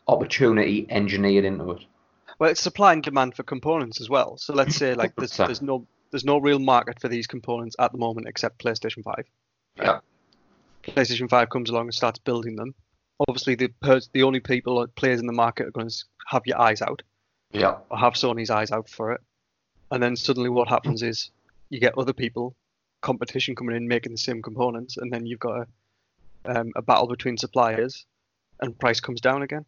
opportunity 0.08 0.86
engineered 0.90 1.46
into 1.46 1.72
it. 1.72 1.82
well, 2.38 2.52
it's 2.52 2.62
supply 2.62 2.94
and 2.94 3.02
demand 3.02 3.34
for 3.36 3.42
components 3.44 4.00
as 4.00 4.10
well. 4.10 4.38
So 4.38 4.54
let's 4.54 4.76
say 4.76 4.94
like 4.94 5.16
there's 5.16 5.36
there's 5.36 5.62
no 5.64 5.88
there's 6.12 6.26
no 6.26 6.38
real 6.38 6.60
market 6.60 7.00
for 7.00 7.08
these 7.08 7.28
components 7.28 7.76
at 7.80 7.92
the 7.92 7.98
moment 7.98 8.28
except 8.28 8.64
PlayStation 8.64 9.04
5. 9.04 9.26
Yeah. 9.78 10.00
PlayStation 10.84 11.30
5 11.30 11.50
comes 11.50 11.70
along 11.70 11.86
and 11.88 11.94
starts 11.94 12.20
building 12.20 12.56
them. 12.56 12.74
Obviously, 13.28 13.56
the 13.56 13.70
pers- 13.82 14.10
the 14.14 14.24
only 14.24 14.40
people 14.40 14.86
players 14.96 15.20
in 15.20 15.26
the 15.28 15.34
market 15.34 15.68
are 15.68 15.72
going 15.72 15.90
to 15.90 16.04
have 16.28 16.44
your 16.46 16.60
eyes 16.60 16.82
out. 16.82 17.02
Yeah. 17.52 17.78
or 17.90 17.98
have 17.98 18.14
Sony's 18.14 18.50
eyes 18.50 18.72
out 18.72 18.90
for 18.90 19.14
it. 19.14 19.22
And 19.92 20.04
then 20.04 20.16
suddenly 20.18 20.50
what 20.50 20.68
happens 20.68 21.02
is 21.04 21.32
you 21.70 21.80
get 21.80 21.98
other 21.98 22.12
people, 22.12 22.54
competition 23.02 23.56
coming 23.56 23.76
in 23.78 23.88
making 23.88 24.12
the 24.12 24.18
same 24.18 24.42
components, 24.42 24.98
and 24.98 25.12
then 25.14 25.26
you've 25.26 25.40
got 25.40 25.66
a, 26.46 26.60
um, 26.60 26.72
a 26.76 26.82
battle 26.82 27.08
between 27.08 27.38
suppliers, 27.38 28.06
and 28.62 28.78
price 28.78 29.00
comes 29.00 29.22
down 29.22 29.42
again. 29.42 29.64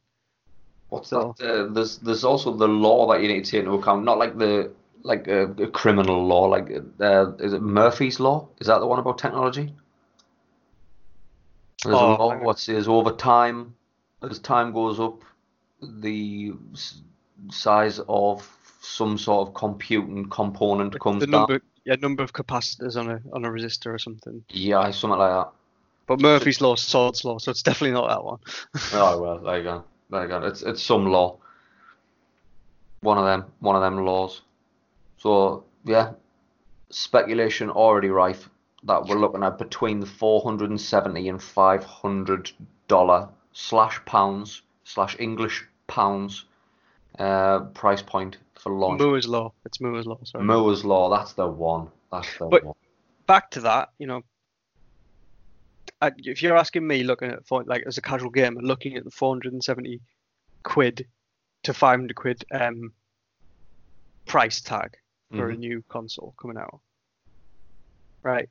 What's 0.89 1.09
So- 1.09 1.35
that? 1.37 1.47
Uh, 1.49 1.67
there's 1.73 1.97
there's 1.99 2.23
also 2.25 2.53
the 2.53 2.67
law 2.67 3.07
that 3.11 3.21
you 3.21 3.27
need 3.29 3.45
to 3.45 3.51
take 3.51 3.59
into 3.61 3.73
account. 3.73 4.03
Not 4.03 4.17
like 4.17 4.37
the 4.37 4.71
like 5.07 5.27
a, 5.27 5.45
a 5.63 5.67
criminal 5.67 6.25
law. 6.27 6.43
Like 6.45 6.69
uh, 7.01 7.33
is 7.37 7.53
it 7.53 7.61
Murphy's 7.61 8.19
law? 8.19 8.47
Is 8.59 8.67
that 8.67 8.79
the 8.79 8.85
one 8.87 8.99
about 8.99 9.17
technology? 9.17 9.73
There's 11.83 11.95
Oh, 11.95 12.05
a 12.13 12.17
law 12.17 12.29
hang 12.29 12.39
on. 12.39 12.45
what 12.45 12.59
says 12.59 12.87
over 12.87 13.11
time, 13.11 13.75
as 14.21 14.39
time 14.39 14.73
goes 14.73 14.99
up, 14.99 15.21
the 15.81 16.51
s- 16.73 17.01
size 17.51 17.99
of 18.09 18.47
some 18.81 19.17
sort 19.17 19.47
of 19.47 19.53
computing 19.53 20.29
component 20.29 20.99
comes 20.99 21.21
the 21.21 21.27
down. 21.27 21.41
number, 21.41 21.61
yeah, 21.85 21.95
number 21.95 22.23
of 22.23 22.33
capacitors 22.33 22.97
on 22.97 23.09
a 23.09 23.21
on 23.31 23.45
a 23.45 23.49
resistor 23.49 23.93
or 23.93 23.99
something. 23.99 24.43
Yeah, 24.49 24.89
something 24.91 25.19
like 25.19 25.31
that. 25.31 25.51
But 26.07 26.21
Murphy's 26.21 26.61
law, 26.61 26.75
Swords 26.75 27.23
law, 27.25 27.37
so 27.37 27.51
it's 27.51 27.63
definitely 27.63 27.91
not 27.93 28.07
that 28.09 28.23
one. 28.23 28.39
Oh 28.93 29.21
well, 29.21 29.39
there 29.39 29.57
you 29.57 29.63
go. 29.63 29.83
There 30.09 30.23
you 30.23 30.27
go. 30.27 30.39
It's 30.47 30.63
it's 30.63 30.81
some 30.83 31.05
law. 31.05 31.37
One 33.01 33.17
of 33.17 33.25
them, 33.25 33.45
one 33.59 33.75
of 33.75 33.81
them 33.81 34.03
laws. 34.03 34.41
So 35.17 35.65
yeah, 35.85 36.13
speculation 36.89 37.69
already 37.69 38.09
rife 38.09 38.49
that 38.83 39.05
we're 39.05 39.17
looking 39.19 39.43
at 39.43 39.57
between 39.57 39.99
the 39.99 40.05
470 40.05 41.29
and 41.29 41.41
500 41.41 42.51
dollar 42.87 43.29
slash 43.51 43.99
pounds 44.05 44.61
slash 44.83 45.15
English 45.19 45.65
pounds 45.87 46.45
uh, 47.19 47.61
price 47.73 48.01
point 48.01 48.37
for 48.55 48.71
launch. 48.71 49.01
Moore's 49.01 49.27
law. 49.27 49.51
It's 49.65 49.81
Moore's 49.81 50.05
law. 50.05 50.19
Sorry. 50.23 50.43
Moore's 50.43 50.85
law. 50.85 51.09
That's 51.09 51.33
the 51.33 51.47
one. 51.47 51.89
That's 52.11 52.37
the 52.37 52.45
But- 52.45 52.63
one. 52.63 52.75
back 53.25 53.51
to 53.51 53.61
that, 53.61 53.89
you 53.97 54.07
know, 54.07 54.21
if 56.01 56.41
you're 56.43 56.55
asking 56.55 56.85
me, 56.87 57.03
looking 57.03 57.31
at 57.31 57.41
like 57.67 57.83
as 57.87 57.97
a 57.97 58.01
casual 58.01 58.29
gamer, 58.29 58.61
looking 58.61 58.95
at 58.95 59.03
the 59.03 59.11
470 59.11 59.99
quid 60.63 61.07
to 61.63 61.73
500 61.73 62.15
quid 62.15 62.45
um, 62.51 62.93
price 64.27 64.61
tag 64.61 64.95
for 65.31 65.49
a 65.49 65.55
Mhm. 65.55 65.59
new 65.59 65.83
console 65.89 66.33
coming 66.39 66.57
out, 66.57 66.79
right? 68.23 68.49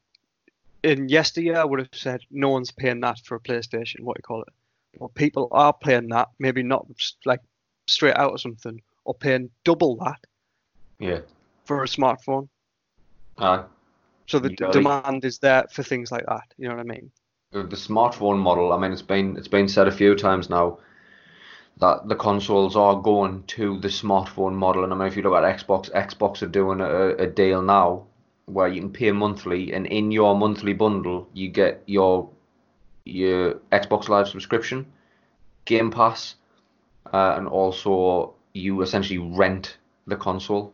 In 0.83 1.09
yesteryear, 1.09 1.57
I 1.57 1.65
would 1.65 1.81
have 1.81 1.89
said 1.93 2.21
no 2.31 2.51
one's 2.51 2.71
paying 2.73 3.01
that 3.01 3.19
for 3.25 3.37
a 3.37 3.41
PlayStation. 3.41 4.01
What 4.01 4.17
do 4.17 4.21
you 4.21 4.23
call 4.23 4.43
it? 4.43 4.53
Well, 4.99 5.09
people 5.11 5.49
are 5.53 5.73
paying 5.73 6.09
that, 6.09 6.29
maybe 6.39 6.63
not 6.63 6.87
like 7.25 7.41
straight 7.87 8.17
out 8.17 8.33
or 8.33 8.39
something, 8.39 8.81
or 9.05 9.15
paying 9.15 9.51
double 9.65 9.97
that 9.97 10.21
Yeah. 10.99 11.21
for 11.65 11.83
a 11.83 11.87
smartphone. 11.87 12.49
Aye. 13.39 13.65
So 14.27 14.39
the 14.39 14.51
d- 14.51 14.67
demand 14.73 15.25
is 15.25 15.39
there 15.39 15.67
for 15.71 15.83
things 15.83 16.11
like 16.11 16.27
that. 16.27 16.53
You 16.57 16.69
know 16.69 16.77
what 16.77 16.81
I 16.81 16.95
mean? 16.95 17.13
the 17.53 17.63
the 17.63 17.77
smartphone 17.77 18.39
model, 18.39 18.73
I 18.73 18.79
mean, 18.79 18.93
it's 18.93 19.03
been 19.03 19.37
it's 19.37 19.49
been 19.49 19.69
said 19.69 19.89
a 19.89 19.93
few 19.93 20.15
times 20.15 20.51
now 20.51 20.79
that 21.79 22.09
the 22.09 22.15
consoles 22.17 22.75
are 22.77 23.01
going 23.01 23.43
to 23.45 23.79
the 23.81 23.89
smartphone 23.89 24.55
model. 24.55 24.85
And 24.85 24.93
I 24.93 24.97
mean, 24.97 25.09
if 25.09 25.17
you 25.17 25.23
look 25.23 25.35
at 25.35 25.59
Xbox, 25.59 25.91
Xbox 25.93 26.43
are 26.43 26.47
doing 26.47 26.81
a, 26.81 27.09
a 27.17 27.27
deal 27.27 27.61
now 27.63 28.07
where 28.47 28.69
you 28.69 28.81
can 28.81 28.93
pay 28.93 29.13
monthly, 29.13 29.73
and 29.73 29.87
in 29.87 30.11
your 30.11 30.37
monthly 30.37 30.73
bundle, 30.73 31.29
you 31.35 31.49
get 31.49 31.83
your 31.87 32.31
your 33.05 33.55
Xbox 33.73 34.09
Live 34.09 34.29
subscription, 34.29 34.87
Game 35.65 35.91
Pass, 35.91 36.37
uh, 37.13 37.35
and 37.37 37.47
also 37.47 38.35
you 38.53 38.83
essentially 38.83 39.19
rent 39.19 39.77
the 40.07 40.17
console. 40.17 40.73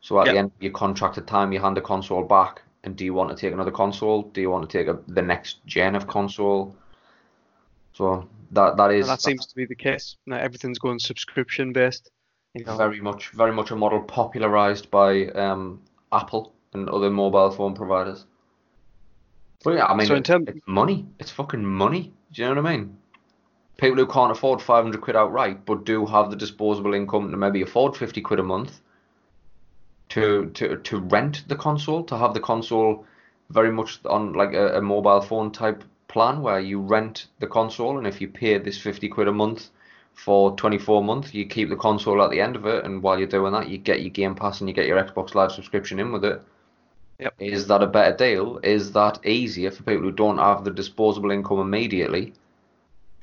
So 0.00 0.20
at 0.20 0.26
Yep. 0.26 0.32
the 0.32 0.38
end 0.38 0.52
of 0.56 0.62
your 0.62 0.72
contracted 0.72 1.26
time, 1.26 1.52
you 1.52 1.60
hand 1.60 1.76
the 1.76 1.80
console 1.80 2.22
back. 2.22 2.62
And 2.84 2.94
do 2.96 3.04
you 3.04 3.14
want 3.14 3.30
to 3.30 3.36
take 3.36 3.52
another 3.52 3.72
console? 3.72 4.22
Do 4.22 4.40
you 4.40 4.50
want 4.50 4.70
to 4.70 4.78
take 4.78 4.86
a, 4.86 4.98
the 5.08 5.22
next 5.22 5.66
gen 5.66 5.96
of 5.96 6.06
console? 6.06 6.76
So 7.96 8.28
that 8.52 8.76
that 8.76 8.90
And 8.90 9.04
that 9.04 9.22
seems 9.22 9.46
to 9.46 9.54
be 9.56 9.64
the 9.64 9.74
case. 9.74 10.16
Now 10.26 10.36
everything's 10.36 10.78
going 10.78 10.98
subscription 10.98 11.72
based. 11.72 12.10
You 12.54 12.64
know, 12.64 12.76
very 12.76 13.00
much 13.00 13.30
very 13.30 13.52
much 13.52 13.70
a 13.70 13.76
model 13.76 14.02
popularized 14.02 14.90
by 14.90 15.26
um, 15.28 15.80
Apple 16.12 16.52
and 16.74 16.88
other 16.90 17.10
mobile 17.10 17.50
phone 17.50 17.74
providers. 17.74 18.26
But 19.64 19.74
yeah, 19.74 19.86
I 19.86 19.94
mean, 19.96 20.06
So 20.06 20.14
in 20.14 20.22
term- 20.22 20.44
it's 20.46 20.66
money. 20.66 21.06
It's 21.18 21.30
fucking 21.30 21.64
money. 21.64 22.12
Do 22.32 22.42
you 22.42 22.48
know 22.48 22.60
what 22.60 22.70
I 22.70 22.76
mean? 22.76 22.98
People 23.78 23.96
who 23.96 24.06
can't 24.06 24.30
afford 24.30 24.62
500 24.62 25.00
quid 25.00 25.16
outright, 25.16 25.64
but 25.64 25.84
do 25.84 26.06
have 26.06 26.30
the 26.30 26.36
disposable 26.36 26.94
income 26.94 27.30
to 27.30 27.36
maybe 27.36 27.62
afford 27.62 27.96
50 27.96 28.20
quid 28.20 28.40
a 28.40 28.42
month 28.42 28.80
to 30.10 30.50
to 30.50 30.76
to 30.76 30.98
rent 30.98 31.44
the 31.48 31.56
console, 31.56 32.04
to 32.04 32.16
have 32.16 32.34
the 32.34 32.40
console 32.40 33.06
very 33.50 33.72
much 33.72 34.00
on 34.04 34.34
like 34.34 34.52
a, 34.52 34.78
a 34.78 34.82
mobile 34.82 35.20
phone 35.20 35.50
type 35.50 35.82
plan 36.08 36.42
where 36.42 36.60
you 36.60 36.80
rent 36.80 37.26
the 37.40 37.46
console, 37.46 37.98
and 37.98 38.06
if 38.06 38.20
you 38.20 38.28
pay 38.28 38.58
this 38.58 38.78
50 38.78 39.08
quid 39.08 39.28
a 39.28 39.32
month 39.32 39.70
for 40.14 40.56
24 40.56 41.04
months, 41.04 41.34
you 41.34 41.46
keep 41.46 41.68
the 41.68 41.76
console 41.76 42.22
at 42.22 42.30
the 42.30 42.40
end 42.40 42.56
of 42.56 42.66
it, 42.66 42.84
and 42.84 43.02
while 43.02 43.18
you're 43.18 43.28
doing 43.28 43.52
that, 43.52 43.68
you 43.68 43.78
get 43.78 44.00
your 44.00 44.10
Game 44.10 44.34
Pass 44.34 44.60
and 44.60 44.68
you 44.68 44.74
get 44.74 44.86
your 44.86 45.02
Xbox 45.02 45.34
Live 45.34 45.52
subscription 45.52 46.00
in 46.00 46.12
with 46.12 46.24
it. 46.24 46.40
Yep. 47.18 47.34
Is 47.38 47.66
that 47.68 47.82
a 47.82 47.86
better 47.86 48.16
deal? 48.16 48.60
Is 48.62 48.92
that 48.92 49.24
easier 49.24 49.70
for 49.70 49.82
people 49.82 50.02
who 50.02 50.12
don't 50.12 50.38
have 50.38 50.64
the 50.64 50.70
disposable 50.70 51.30
income 51.30 51.60
immediately? 51.60 52.34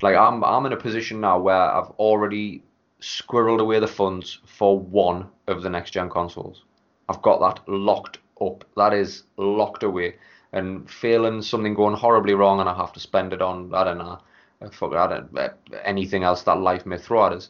Like 0.02 0.16
I'm, 0.16 0.42
I'm 0.42 0.66
in 0.66 0.72
a 0.72 0.76
position 0.76 1.20
now 1.20 1.38
where 1.38 1.56
I've 1.56 1.90
already 1.98 2.62
squirreled 3.00 3.60
away 3.60 3.78
the 3.78 3.86
funds 3.86 4.40
for 4.46 4.78
one 4.78 5.28
of 5.46 5.62
the 5.62 5.70
next 5.70 5.92
gen 5.92 6.10
consoles. 6.10 6.64
I've 7.08 7.22
got 7.22 7.40
that 7.40 7.68
locked 7.68 8.18
up. 8.40 8.64
That 8.76 8.92
is 8.92 9.24
locked 9.36 9.82
away. 9.82 10.16
And 10.54 10.88
failing 10.88 11.42
something 11.42 11.74
going 11.74 11.96
horribly 11.96 12.32
wrong, 12.34 12.60
and 12.60 12.68
I 12.68 12.74
have 12.76 12.92
to 12.92 13.00
spend 13.00 13.32
it 13.32 13.42
on 13.42 13.74
I 13.74 13.82
don't 13.82 13.98
know, 13.98 14.20
uh, 14.62 14.70
fuck, 14.70 14.94
I 14.94 15.06
don't, 15.08 15.36
uh, 15.36 15.48
anything 15.82 16.22
else 16.22 16.42
that 16.44 16.60
life 16.60 16.86
may 16.86 16.96
throw 16.96 17.26
at 17.26 17.32
us. 17.32 17.48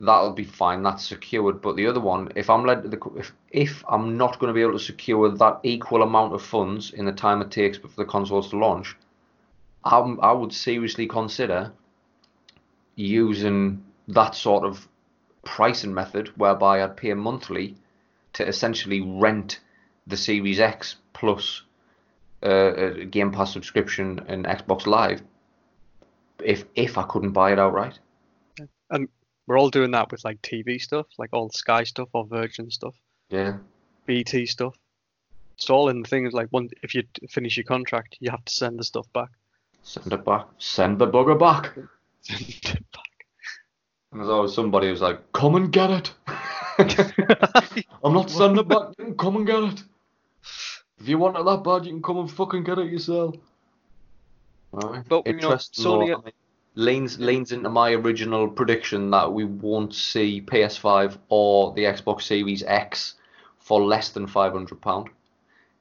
That'll 0.00 0.32
be 0.32 0.44
fine. 0.44 0.84
That's 0.84 1.04
secured. 1.04 1.60
But 1.60 1.74
the 1.74 1.88
other 1.88 1.98
one, 1.98 2.30
if 2.36 2.48
I'm 2.48 2.64
led 2.64 2.90
the, 2.90 2.98
if 3.16 3.32
if 3.50 3.84
I'm 3.88 4.16
not 4.16 4.38
going 4.38 4.48
to 4.48 4.54
be 4.54 4.62
able 4.62 4.78
to 4.78 4.78
secure 4.78 5.28
that 5.30 5.60
equal 5.64 6.02
amount 6.02 6.32
of 6.32 6.42
funds 6.42 6.92
in 6.92 7.06
the 7.06 7.12
time 7.12 7.42
it 7.42 7.50
takes 7.50 7.78
for 7.78 7.88
the 7.88 8.04
consoles 8.04 8.50
to 8.50 8.56
launch, 8.56 8.96
I'm, 9.84 10.20
I 10.20 10.30
would 10.30 10.52
seriously 10.52 11.08
consider 11.08 11.72
using 12.94 13.82
that 14.08 14.36
sort 14.36 14.64
of 14.64 14.86
pricing 15.44 15.92
method 15.92 16.28
whereby 16.36 16.82
I'd 16.84 16.96
pay 16.96 17.14
monthly 17.14 17.74
to 18.34 18.46
essentially 18.46 19.00
rent 19.00 19.58
the 20.06 20.16
Series 20.16 20.60
X 20.60 20.96
plus 21.12 21.62
uh, 22.42 22.74
a 22.74 23.04
Game 23.04 23.30
Pass 23.32 23.52
subscription 23.52 24.20
and 24.28 24.44
Xbox 24.46 24.86
Live 24.86 25.22
if 26.42 26.64
if 26.74 26.98
I 26.98 27.04
couldn't 27.04 27.32
buy 27.32 27.52
it 27.52 27.58
outright. 27.58 27.98
and 28.90 29.08
we're 29.46 29.58
all 29.58 29.70
doing 29.70 29.90
that 29.92 30.10
with 30.10 30.24
like 30.24 30.40
TV 30.42 30.80
stuff, 30.80 31.06
like 31.18 31.30
all 31.32 31.50
Sky 31.50 31.84
stuff 31.84 32.08
or 32.12 32.24
Virgin 32.26 32.70
stuff, 32.70 32.94
Yeah. 33.30 33.58
BT 34.06 34.46
stuff. 34.46 34.74
It's 35.54 35.68
all 35.70 35.88
in 35.88 36.04
things 36.04 36.32
like 36.32 36.48
one. 36.50 36.70
If 36.82 36.94
you 36.94 37.04
finish 37.28 37.56
your 37.56 37.64
contract, 37.64 38.16
you 38.20 38.30
have 38.30 38.44
to 38.44 38.52
send 38.52 38.78
the 38.78 38.84
stuff 38.84 39.06
back. 39.12 39.28
Send 39.82 40.12
it 40.12 40.24
back. 40.24 40.46
Send 40.58 40.98
the 40.98 41.06
bugger 41.06 41.38
back. 41.38 41.74
Send 42.22 42.40
it 42.78 42.92
back. 42.92 43.02
And 44.10 44.20
there's 44.20 44.30
always 44.30 44.54
somebody 44.54 44.88
who's 44.88 45.00
like, 45.00 45.32
come 45.32 45.54
and 45.54 45.72
get 45.72 45.90
it. 45.90 46.12
I'm 48.04 48.12
not 48.14 48.30
sending 48.30 48.60
it 48.60 48.68
back. 48.68 49.16
Come 49.18 49.36
and 49.36 49.46
get 49.46 49.62
it. 49.62 49.82
If 51.02 51.08
you 51.08 51.18
want 51.18 51.36
it 51.36 51.44
that 51.44 51.64
bad, 51.64 51.84
you 51.84 51.90
can 51.90 52.00
come 52.00 52.18
and 52.18 52.30
fucking 52.30 52.62
get 52.62 52.78
it 52.78 52.92
yourself. 52.92 53.34
Alright. 54.72 55.04
But, 55.08 55.26
you 55.26 55.32
know, 55.32 55.50
Sony- 55.54 56.32
leans 56.76 57.18
leans 57.18 57.50
into 57.50 57.68
my 57.68 57.90
original 57.90 58.46
prediction 58.46 59.10
that 59.10 59.32
we 59.32 59.42
won't 59.42 59.92
see 59.92 60.40
PS5 60.40 61.18
or 61.28 61.72
the 61.72 61.82
Xbox 61.82 62.22
Series 62.22 62.62
X 62.62 63.14
for 63.58 63.82
less 63.82 64.10
than 64.10 64.28
five 64.28 64.52
hundred 64.52 64.80
pound. 64.80 65.08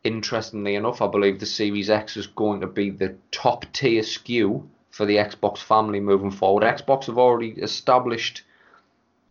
Interestingly 0.04 0.74
enough, 0.74 1.04
I 1.04 1.08
believe 1.08 1.40
the 1.40 1.46
Series 1.46 1.92
X 1.92 2.18
is 2.18 2.26
going 2.26 2.60
to 2.62 2.68
be 2.68 2.90
the 2.90 3.16
top 3.30 3.72
tier 3.74 4.02
SKU 4.02 4.66
for 4.90 5.06
the 5.06 5.18
Xbox 5.18 5.60
family 5.60 6.00
moving 6.00 6.32
forward. 6.32 6.64
Xbox 6.64 7.06
have 7.06 7.20
already 7.20 7.52
established 7.62 8.42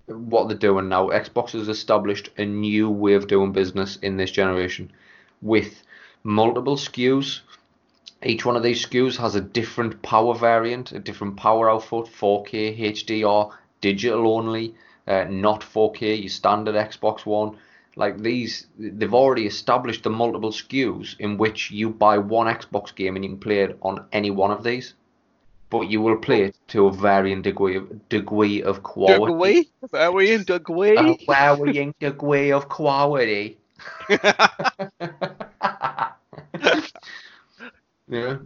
what 0.06 0.46
they're 0.46 0.56
doing 0.56 0.88
now. 0.88 1.08
Xbox 1.08 1.50
has 1.50 1.68
established 1.68 2.30
a 2.38 2.44
new 2.44 2.88
way 2.88 3.14
of 3.14 3.26
doing 3.26 3.50
business 3.50 3.96
in 3.96 4.16
this 4.16 4.30
generation 4.30 4.92
with 5.42 5.82
multiple 6.22 6.76
SKUs. 6.76 7.40
Each 8.22 8.44
one 8.44 8.56
of 8.56 8.62
these 8.62 8.84
SKUs 8.84 9.16
has 9.16 9.34
a 9.34 9.40
different 9.40 10.02
power 10.02 10.34
variant, 10.34 10.92
a 10.92 10.98
different 10.98 11.36
power 11.36 11.70
output, 11.70 12.08
4K, 12.08 12.78
HDR, 12.78 13.52
digital 13.80 14.36
only, 14.36 14.74
uh, 15.06 15.24
not 15.28 15.62
4K, 15.62 16.20
your 16.20 16.28
standard 16.28 16.74
Xbox 16.74 17.24
One. 17.24 17.56
Like 17.96 18.18
these, 18.18 18.66
they've 18.78 19.14
already 19.14 19.46
established 19.46 20.04
the 20.04 20.10
multiple 20.10 20.50
SKUs 20.50 21.18
in 21.18 21.38
which 21.38 21.70
you 21.70 21.90
buy 21.90 22.18
one 22.18 22.46
Xbox 22.46 22.94
game 22.94 23.16
and 23.16 23.24
you 23.24 23.30
can 23.32 23.40
play 23.40 23.60
it 23.60 23.78
on 23.82 24.06
any 24.12 24.30
one 24.30 24.50
of 24.50 24.62
these. 24.62 24.94
But 25.70 25.82
you 25.82 26.00
will 26.00 26.16
play 26.16 26.42
it 26.42 26.56
to 26.68 26.88
a 26.88 26.92
varying 26.92 27.42
degree 27.42 27.76
of 27.76 28.08
degree 28.08 28.60
of 28.60 28.82
quality. 28.82 29.32
We 29.32 29.70
in 30.32 30.44
Dugway? 30.44 30.96
A 30.98 31.26
varying 31.26 31.94
degree 32.00 32.50
of 32.50 32.68
quality. 32.68 33.59
yeah. 38.08 38.38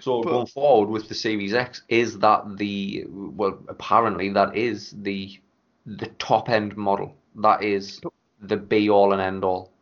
So 0.00 0.22
But- 0.22 0.30
going 0.30 0.46
forward 0.46 0.90
with 0.90 1.08
the 1.08 1.14
Series 1.14 1.52
X, 1.54 1.82
is 1.88 2.18
that 2.20 2.56
the 2.56 3.04
well? 3.08 3.58
Apparently, 3.68 4.28
that 4.30 4.56
is 4.56 4.90
the 5.02 5.38
the 5.86 6.06
top 6.18 6.48
end 6.48 6.76
model. 6.76 7.16
That 7.36 7.62
is 7.62 8.00
But- 8.00 8.12
the 8.40 8.56
be 8.56 8.88
all 8.88 9.12
and 9.12 9.20
end 9.20 9.44
all. 9.44 9.72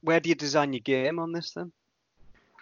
Where 0.00 0.20
do 0.20 0.28
you 0.28 0.34
design 0.34 0.72
your 0.72 0.80
game 0.80 1.18
on 1.18 1.32
this 1.32 1.50
then? 1.52 1.72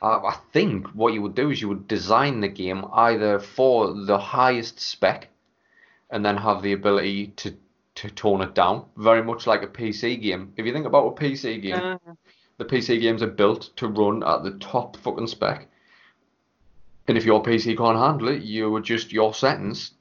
I, 0.03 0.09
I 0.09 0.37
think 0.53 0.87
what 0.89 1.13
you 1.13 1.21
would 1.23 1.35
do 1.35 1.51
is 1.51 1.61
you 1.61 1.69
would 1.69 1.87
design 1.87 2.41
the 2.41 2.49
game 2.49 2.85
either 2.93 3.39
for 3.39 3.93
the 3.93 4.19
highest 4.19 4.81
spec, 4.81 5.29
and 6.11 6.25
then 6.25 6.37
have 6.37 6.63
the 6.63 6.73
ability 6.73 7.29
to 7.37 7.55
to 8.01 8.11
tone 8.11 8.41
it 8.41 8.55
down, 8.55 8.87
very 8.97 9.23
much 9.23 9.47
like 9.47 9.63
a 9.63 9.67
PC 9.67 10.21
game. 10.23 10.55
If 10.57 10.65
you 10.65 10.73
think 10.73 10.87
about 10.87 11.09
a 11.09 11.11
PC 11.11 11.61
game, 11.61 11.75
Uh, 11.75 11.99
the 12.57 12.65
PC 12.65 12.99
games 12.99 13.23
are 13.23 13.27
built 13.27 13.71
to 13.77 13.89
run 13.89 14.23
at 14.23 14.43
the 14.43 14.53
top 14.53 14.97
fucking 14.97 15.27
spec. 15.27 15.69
And 17.09 17.19
if 17.19 17.27
your 17.27 17.43
PC 17.43 17.77
can't 17.77 17.99
handle 17.99 18.29
it, 18.29 18.43
you 18.43 18.75
adjust 18.77 19.13
your 19.13 19.35
settings 19.35 19.93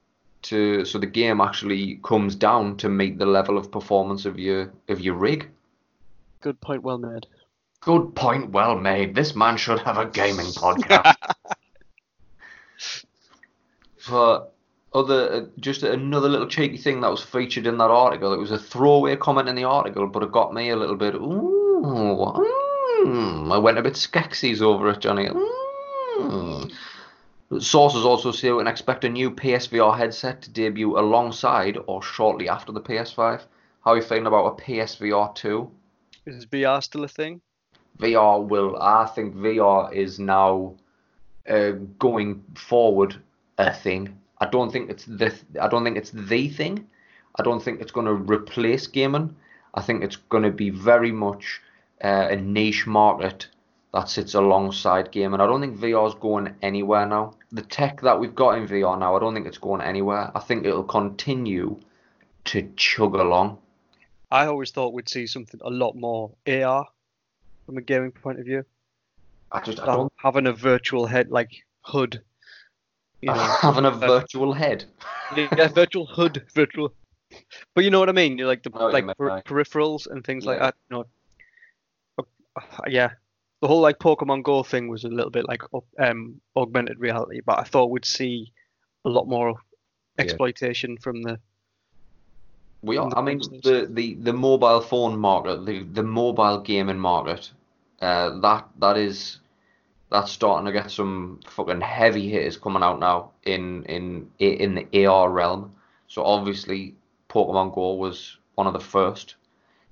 to 0.43 0.85
so 0.85 0.97
the 0.97 1.07
game 1.07 1.41
actually 1.41 1.99
comes 2.01 2.35
down 2.35 2.77
to 2.77 2.87
meet 2.87 3.17
the 3.17 3.25
level 3.25 3.57
of 3.57 3.69
performance 3.69 4.25
of 4.25 4.39
your 4.39 4.71
of 4.87 5.01
your 5.01 5.15
rig. 5.15 5.49
good 6.39 6.61
point, 6.61 6.81
well 6.81 6.97
made. 6.97 7.27
Good 7.81 8.15
point, 8.15 8.51
well 8.51 8.77
made. 8.77 9.13
This 9.13 9.35
man 9.35 9.57
should 9.57 9.79
have 9.79 9.97
a 9.97 10.05
gaming 10.05 10.45
podcast. 10.45 11.15
For 13.97 14.47
other, 14.93 15.31
uh, 15.31 15.45
just 15.59 15.83
another 15.83 16.29
little 16.29 16.47
cheeky 16.47 16.77
thing 16.77 17.01
that 17.01 17.11
was 17.11 17.23
featured 17.23 17.67
in 17.67 17.77
that 17.77 17.91
article. 17.91 18.33
It 18.33 18.39
was 18.39 18.51
a 18.51 18.57
throwaway 18.57 19.15
comment 19.15 19.49
in 19.49 19.55
the 19.55 19.63
article, 19.63 20.07
but 20.07 20.23
it 20.23 20.31
got 20.31 20.53
me 20.53 20.69
a 20.69 20.75
little 20.75 20.95
bit. 20.95 21.15
Ooh, 21.15 22.33
mm, 23.05 23.53
I 23.53 23.57
went 23.57 23.77
a 23.77 23.83
bit 23.83 23.93
skeksis 23.93 24.61
over 24.61 24.89
it, 24.89 24.99
Johnny. 24.99 25.27
Mm. 25.27 26.71
Sources 27.59 28.05
also 28.05 28.31
say 28.31 28.51
we 28.51 28.59
can 28.59 28.67
expect 28.67 29.03
a 29.05 29.09
new 29.09 29.31
PSVR 29.31 29.97
headset 29.97 30.41
to 30.43 30.51
debut 30.51 30.99
alongside 30.99 31.77
or 31.87 32.01
shortly 32.03 32.47
after 32.47 32.71
the 32.71 32.81
PS5. 32.81 33.41
How 33.83 33.91
are 33.91 33.97
you 33.97 34.03
feeling 34.03 34.27
about 34.27 34.59
a 34.59 34.63
PSVR 34.63 35.33
2? 35.33 35.71
Is 36.27 36.45
VR 36.45 36.83
still 36.83 37.03
a 37.03 37.07
thing? 37.07 37.41
VR 37.97 38.47
will. 38.47 38.77
I 38.79 39.07
think 39.07 39.35
VR 39.35 39.91
is 39.91 40.19
now 40.19 40.75
uh, 41.49 41.71
going 41.97 42.43
forward 42.55 43.15
a 43.57 43.73
thing. 43.73 44.19
I 44.39 44.45
don't 44.45 44.71
think 44.71 44.89
it's 44.89 45.05
the. 45.05 45.33
I 45.61 45.67
don't 45.67 45.83
think 45.83 45.97
it's 45.97 46.11
the 46.11 46.49
thing. 46.49 46.87
I 47.37 47.43
don't 47.43 47.61
think 47.61 47.81
it's 47.81 47.91
going 47.91 48.07
to 48.07 48.13
replace 48.13 48.87
gaming. 48.87 49.35
I 49.73 49.81
think 49.81 50.03
it's 50.03 50.15
going 50.15 50.43
to 50.43 50.51
be 50.51 50.69
very 50.69 51.11
much 51.11 51.61
uh, 52.03 52.27
a 52.29 52.35
niche 52.35 52.87
market 52.87 53.47
that 53.93 54.09
sits 54.09 54.33
alongside 54.33 55.11
gaming. 55.11 55.41
I 55.41 55.47
don't 55.47 55.61
think 55.61 55.79
VR 55.79 56.07
is 56.07 56.15
going 56.15 56.55
anywhere 56.61 57.05
now. 57.05 57.35
The 57.51 57.61
tech 57.61 58.01
that 58.01 58.19
we've 58.19 58.35
got 58.35 58.57
in 58.57 58.67
VR 58.67 58.97
now, 58.99 59.15
I 59.15 59.19
don't 59.19 59.33
think 59.33 59.47
it's 59.47 59.57
going 59.57 59.81
anywhere. 59.81 60.31
I 60.35 60.39
think 60.39 60.65
it'll 60.65 60.83
continue 60.83 61.79
to 62.45 62.71
chug 62.75 63.15
along. 63.15 63.57
I 64.31 64.45
always 64.45 64.71
thought 64.71 64.93
we'd 64.93 65.09
see 65.09 65.25
something 65.25 65.59
a 65.63 65.69
lot 65.69 65.95
more 65.95 66.31
AR 66.47 66.87
from 67.65 67.77
a 67.77 67.81
gaming 67.81 68.11
point 68.11 68.39
of 68.39 68.45
view. 68.45 68.63
I 69.51 69.61
just 69.61 69.79
I 69.79 69.87
don't 69.87 70.13
having 70.17 70.45
a 70.45 70.53
virtual 70.53 71.07
head 71.07 71.31
like 71.31 71.63
hood. 71.81 72.21
You 73.21 73.33
know, 73.33 73.35
having 73.61 73.85
a 73.85 73.91
virtual 73.91 74.53
head. 74.53 74.85
yeah, 75.35 75.67
virtual 75.67 76.05
hood, 76.05 76.45
virtual. 76.55 76.93
But 77.75 77.83
you 77.83 77.91
know 77.91 77.99
what 77.99 78.09
I 78.09 78.13
mean? 78.13 78.37
You're 78.37 78.47
like 78.47 78.63
the 78.63 78.71
I 78.73 78.77
know 78.79 78.85
what 78.85 78.95
you 78.97 79.05
like 79.07 79.17
per- 79.17 79.41
peripherals 79.41 80.07
and 80.07 80.25
things 80.25 80.45
like 80.45 80.59
that. 80.59 80.75
You 80.89 80.97
know, 80.97 81.05
Uh, 82.55 82.61
yeah, 82.87 83.11
the 83.61 83.67
whole 83.67 83.81
like 83.81 83.99
Pokemon 83.99 84.43
Go 84.43 84.63
thing 84.63 84.87
was 84.89 85.03
a 85.03 85.09
little 85.09 85.31
bit 85.31 85.47
like 85.47 85.61
um 85.99 86.41
augmented 86.55 86.99
reality, 86.99 87.41
but 87.45 87.59
I 87.59 87.63
thought 87.63 87.91
we'd 87.91 88.05
see 88.05 88.51
a 89.05 89.09
lot 89.09 89.27
more 89.27 89.49
Yeah. 90.17 90.23
exploitation 90.23 90.97
from 90.97 91.21
the. 91.21 91.39
We 92.81 92.97
are. 92.97 93.09
The 93.09 93.17
I 93.17 93.21
mean, 93.21 93.39
the, 93.63 93.87
the, 93.89 94.15
the 94.15 94.33
mobile 94.33 94.81
phone 94.81 95.19
market, 95.19 95.65
the, 95.65 95.83
the 95.83 96.03
mobile 96.03 96.61
gaming 96.61 96.99
market, 96.99 97.51
uh, 98.01 98.39
that 98.39 98.67
that 98.79 98.97
is 98.97 99.39
that's 100.11 100.31
starting 100.31 100.65
to 100.65 100.71
get 100.71 100.91
some 100.91 101.39
fucking 101.47 101.81
heavy 101.81 102.29
hitters 102.29 102.57
coming 102.57 102.83
out 102.83 102.99
now 102.99 103.31
in 103.43 103.83
in 103.85 104.29
in 104.39 104.75
the 104.75 105.05
AR 105.05 105.29
realm. 105.29 105.73
So 106.07 106.23
obviously, 106.23 106.95
Pokemon 107.29 107.73
Go 107.75 107.93
was 107.93 108.37
one 108.55 108.67
of 108.67 108.73
the 108.73 108.79
first. 108.79 109.35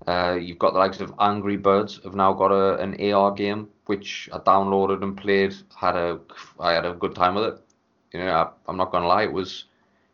Uh, 0.08 0.38
you've 0.40 0.60
got 0.60 0.74
the 0.74 0.80
likes 0.80 1.00
of 1.00 1.14
Angry 1.20 1.58
Birds 1.58 2.00
have 2.04 2.16
now 2.16 2.32
got 2.34 2.52
a, 2.52 2.78
an 2.80 3.12
AR 3.12 3.32
game 3.32 3.70
which 3.88 4.30
I 4.32 4.38
downloaded 4.40 5.02
and 5.02 5.18
played. 5.18 5.56
Had 5.76 5.96
a 5.96 6.20
I 6.60 6.74
had 6.74 6.86
a 6.86 6.94
good 6.94 7.16
time 7.16 7.36
with 7.36 7.46
it. 7.46 7.60
You 8.14 8.20
know, 8.20 8.32
I, 8.32 8.50
I'm 8.68 8.78
not 8.78 8.92
gonna 8.92 9.08
lie, 9.08 9.24
it 9.24 9.34
was 9.34 9.66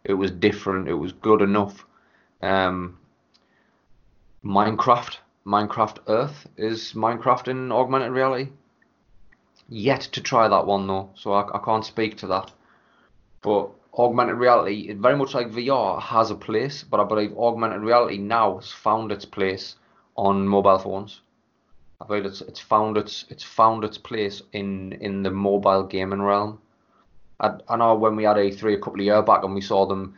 it 0.04 0.14
was 0.14 0.32
different. 0.32 0.88
It 0.88 0.94
was 0.94 1.14
good 1.14 1.42
enough. 1.42 1.86
Um, 2.42 2.98
Minecraft, 4.44 5.18
Minecraft 5.46 6.00
Earth 6.08 6.48
is 6.58 6.94
Minecraft 6.94 7.48
in 7.48 7.72
augmented 7.72 8.12
reality. 8.12 8.50
Yet 9.70 10.02
to 10.12 10.22
try 10.22 10.48
that 10.48 10.66
one 10.68 10.88
though, 10.88 11.10
so 11.16 11.34
I, 11.34 11.58
I 11.58 11.60
can't 11.64 11.86
speak 11.86 12.18
to 12.18 12.28
that. 12.28 12.52
But 13.42 13.70
augmented 13.98 14.38
reality, 14.38 14.90
it 14.90 14.98
very 14.98 15.16
much 15.16 15.34
like 15.34 15.52
VR, 15.52 16.02
has 16.02 16.32
a 16.32 16.36
place, 16.36 16.84
but 16.84 17.00
I 17.00 17.04
believe 17.04 17.38
augmented 17.38 17.82
reality 17.82 18.18
now 18.18 18.56
has 18.56 18.72
found 18.72 19.12
its 19.12 19.26
place 19.26 19.76
on 20.16 20.48
mobile 20.48 20.80
phones. 20.80 21.22
I 22.02 22.06
believe 22.06 22.26
it's 22.26 22.42
it's 22.42 22.60
found 22.60 22.98
its 22.98 23.26
it's 23.30 23.44
found 23.44 23.84
its 23.84 23.98
place 23.98 24.42
in 24.52 24.94
in 24.94 25.24
the 25.24 25.32
mobile 25.32 25.84
gaming 25.84 26.22
realm. 26.22 26.60
I, 27.40 27.54
I 27.70 27.78
know 27.78 27.96
when 27.96 28.16
we 28.16 28.26
had 28.26 28.38
E3 28.38 28.74
a 28.74 28.78
couple 28.78 29.00
of 29.00 29.06
years 29.06 29.26
back 29.26 29.44
and 29.44 29.56
we 29.56 29.62
saw 29.62 29.86
them 29.86 30.18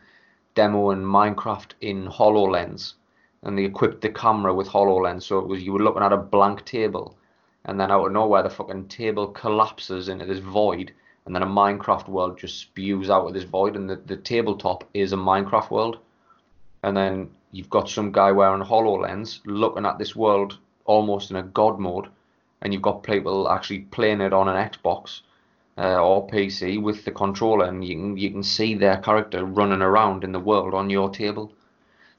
demoing 0.56 1.04
Minecraft 1.04 1.72
in 1.80 2.08
HoloLens, 2.08 2.94
and 3.42 3.56
they 3.56 3.64
equipped 3.64 4.00
the 4.00 4.08
camera 4.08 4.52
with 4.52 4.68
HoloLens, 4.68 5.22
so 5.22 5.38
it 5.38 5.46
was 5.46 5.62
you 5.62 5.72
were 5.72 5.82
looking 5.82 6.02
at 6.02 6.12
a 6.12 6.16
blank 6.16 6.64
table, 6.64 7.16
and 7.66 7.78
then 7.78 7.90
out 7.90 8.06
of 8.06 8.12
nowhere 8.12 8.42
the 8.42 8.50
fucking 8.50 8.88
table 8.88 9.26
collapses 9.26 10.08
into 10.08 10.24
this 10.24 10.38
void, 10.38 10.92
and 11.26 11.34
then 11.34 11.42
a 11.42 11.46
Minecraft 11.46 12.08
world 12.08 12.38
just 12.38 12.58
spews 12.58 13.10
out 13.10 13.26
of 13.26 13.34
this 13.34 13.44
void, 13.44 13.76
and 13.76 13.90
the, 13.90 13.96
the 13.96 14.16
tabletop 14.16 14.84
is 14.94 15.12
a 15.12 15.16
Minecraft 15.16 15.70
world, 15.70 15.98
and 16.84 16.96
then 16.96 17.28
you've 17.50 17.68
got 17.68 17.88
some 17.88 18.12
guy 18.12 18.30
wearing 18.30 18.62
HoloLens 18.62 19.40
looking 19.44 19.84
at 19.84 19.98
this 19.98 20.14
world 20.14 20.58
almost 20.84 21.30
in 21.30 21.36
a 21.36 21.42
god 21.42 21.80
mode, 21.80 22.08
and 22.62 22.72
you've 22.72 22.82
got 22.82 23.02
people 23.02 23.48
actually 23.50 23.80
playing 23.80 24.20
it 24.20 24.32
on 24.32 24.48
an 24.48 24.70
Xbox 24.70 25.22
uh, 25.76 26.00
or 26.00 26.28
PC 26.28 26.80
with 26.80 27.04
the 27.04 27.10
controller, 27.10 27.66
and 27.66 27.84
you 27.84 27.96
can 27.96 28.16
you 28.16 28.30
can 28.30 28.42
see 28.42 28.74
their 28.74 28.98
character 28.98 29.44
running 29.44 29.82
around 29.82 30.22
in 30.22 30.32
the 30.32 30.40
world 30.40 30.72
on 30.72 30.88
your 30.88 31.10
table. 31.10 31.52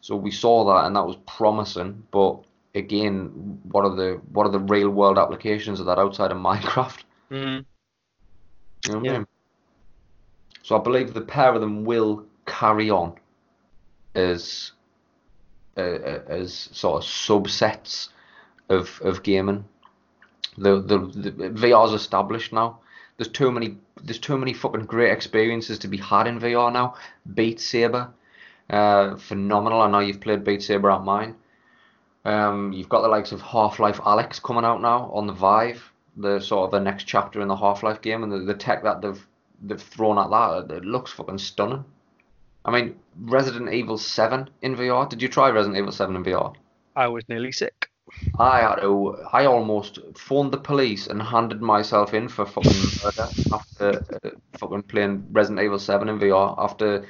So 0.02 0.16
we 0.16 0.32
saw 0.32 0.66
that, 0.66 0.86
and 0.86 0.96
that 0.96 1.08
was 1.08 1.18
promising. 1.26 2.04
But 2.12 2.44
again, 2.78 3.60
what 3.64 3.84
are 3.84 3.96
the 3.96 4.22
what 4.32 4.46
are 4.46 4.52
the 4.52 4.60
real 4.60 4.90
world 4.90 5.18
applications 5.18 5.80
of 5.80 5.86
that 5.88 6.00
outside 6.00 6.32
of 6.32 6.38
Minecraft? 6.50 7.04
Mm. 7.32 7.66
You 8.86 8.94
know 8.94 9.00
what 9.00 9.10
I 9.10 9.18
mean? 9.18 9.28
So 10.64 10.80
I 10.80 10.84
believe 10.84 11.14
the 11.14 11.22
pair 11.22 11.54
of 11.54 11.62
them 11.62 11.86
will 11.86 12.26
carry 12.46 12.90
on 12.90 13.16
as 14.16 14.72
uh, 15.78 15.82
uh, 15.82 16.22
as 16.28 16.70
sort 16.72 17.04
of 17.04 17.10
subsets 17.10 18.10
of 18.70 19.00
of 19.04 19.24
gaming. 19.24 19.66
The 20.58 20.82
the, 20.82 21.00
the 21.00 21.32
VR's 21.50 21.94
established 21.94 22.54
now. 22.54 22.80
There's 23.18 23.30
too 23.30 23.52
many 23.52 23.78
there's 24.04 24.20
too 24.20 24.38
many 24.38 24.54
fucking 24.54 24.86
great 24.86 25.12
experiences 25.12 25.80
to 25.80 25.88
be 25.88 25.98
had 25.98 26.28
in 26.28 26.40
VR 26.40 26.72
now. 26.72 26.96
Beat 27.34 27.60
Saber, 27.60 28.10
uh, 28.70 29.16
phenomenal. 29.16 29.82
I 29.82 29.90
know 29.90 30.00
you've 30.00 30.22
played 30.22 30.44
Beat 30.44 30.62
Saber 30.64 30.92
at 30.92 31.04
mine. 31.04 31.36
Um, 32.28 32.74
you've 32.74 32.90
got 32.90 33.04
the 33.04 33.08
likes 33.08 33.32
of 33.32 33.42
Half-Life 33.42 34.00
Alyx 34.02 34.42
coming 34.42 34.66
out 34.66 34.82
now 34.82 35.10
on 35.14 35.28
the 35.28 35.34
Vive, 35.34 35.82
the 36.18 36.42
sort 36.42 36.66
of 36.66 36.72
the 36.72 36.80
next 36.82 37.06
chapter 37.06 37.40
in 37.40 37.48
the 37.48 37.56
Half-Life 37.56 38.02
game, 38.02 38.22
and 38.22 38.30
the, 38.30 38.40
the 38.40 38.54
tech 38.54 38.84
that 38.84 39.02
they've 39.02 39.28
they've 39.64 39.82
thrown 39.82 40.18
at 40.18 40.30
that, 40.30 40.76
it 40.76 40.84
looks 40.84 41.12
fucking 41.14 41.38
stunning. 41.38 41.86
I 42.66 42.72
mean, 42.72 42.96
Resident 43.18 43.74
Evil 43.74 43.98
7 43.98 44.50
in 44.62 44.76
VR. 44.76 45.10
Did 45.10 45.22
you 45.22 45.30
try 45.30 45.50
Resident 45.50 45.78
Evil 45.78 45.94
7 45.94 46.18
in 46.18 46.24
VR? 46.26 46.54
I 46.98 47.08
was 47.08 47.24
nearly 47.30 47.54
sick. 47.54 47.90
I 48.38 48.60
had 48.60 48.76
to, 48.82 49.18
I 49.32 49.46
almost 49.46 50.00
phoned 50.16 50.52
the 50.52 50.58
police 50.58 51.08
and 51.08 51.22
handed 51.22 51.62
myself 51.62 52.14
in 52.14 52.28
for 52.28 52.46
fucking 52.46 53.02
murder 53.04 53.30
after 53.54 54.20
uh, 54.24 54.30
fucking 54.58 54.84
playing 54.84 55.28
Resident 55.32 55.64
Evil 55.64 55.80
7 55.80 56.10
in 56.10 56.20
VR. 56.20 56.56
After 56.58 57.06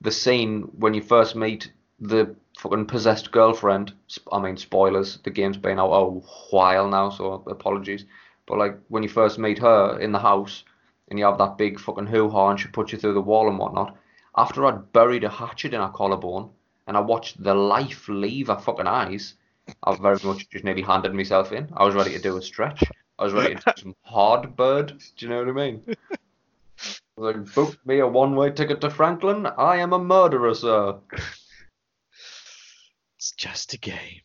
the 0.00 0.10
scene 0.10 0.62
when 0.78 0.94
you 0.94 1.02
first 1.02 1.36
meet 1.36 1.70
the 2.00 2.34
fucking 2.62 2.86
possessed 2.86 3.32
girlfriend. 3.32 3.92
I 4.30 4.38
mean, 4.38 4.56
spoilers. 4.56 5.18
The 5.24 5.30
game's 5.30 5.56
been 5.56 5.80
out 5.80 5.92
a 5.92 6.04
while 6.50 6.88
now, 6.88 7.10
so 7.10 7.42
apologies. 7.48 8.04
But 8.46 8.58
like 8.58 8.78
when 8.88 9.02
you 9.02 9.08
first 9.08 9.38
meet 9.38 9.58
her 9.58 9.98
in 9.98 10.12
the 10.12 10.20
house, 10.20 10.62
and 11.08 11.18
you 11.18 11.24
have 11.24 11.38
that 11.38 11.58
big 11.58 11.80
fucking 11.80 12.06
hoo-ha, 12.06 12.50
and 12.50 12.60
she 12.60 12.68
puts 12.68 12.92
you 12.92 12.98
through 12.98 13.14
the 13.14 13.20
wall 13.20 13.48
and 13.48 13.58
whatnot. 13.58 13.96
After 14.36 14.64
I'd 14.64 14.92
buried 14.92 15.24
a 15.24 15.28
hatchet 15.28 15.74
in 15.74 15.80
her 15.80 15.88
collarbone, 15.88 16.50
and 16.86 16.96
I 16.96 17.00
watched 17.00 17.42
the 17.42 17.54
life 17.54 18.08
leave 18.08 18.46
her 18.46 18.58
fucking 18.58 18.86
eyes, 18.86 19.34
I 19.82 19.94
very 19.96 20.18
much 20.24 20.48
just 20.48 20.64
nearly 20.64 20.82
handed 20.82 21.14
myself 21.14 21.52
in. 21.52 21.68
I 21.76 21.84
was 21.84 21.94
ready 21.94 22.12
to 22.12 22.20
do 22.20 22.36
a 22.36 22.42
stretch. 22.42 22.84
I 23.18 23.24
was 23.24 23.32
ready 23.32 23.56
to 23.56 23.60
do 23.60 23.82
some 23.82 23.96
hard 24.02 24.56
bird. 24.56 25.02
Do 25.16 25.26
you 25.26 25.30
know 25.30 25.38
what 25.40 25.48
I 25.48 25.52
mean? 25.52 25.82
Like, 27.16 27.54
book 27.54 27.76
me 27.84 27.98
a 27.98 28.06
one-way 28.06 28.50
ticket 28.50 28.80
to 28.80 28.90
Franklin. 28.90 29.46
I 29.46 29.76
am 29.76 29.92
a 29.92 29.98
murderer, 29.98 30.54
sir. 30.54 30.98
It's 33.22 33.30
just 33.30 33.72
a 33.72 33.78
game. 33.78 34.22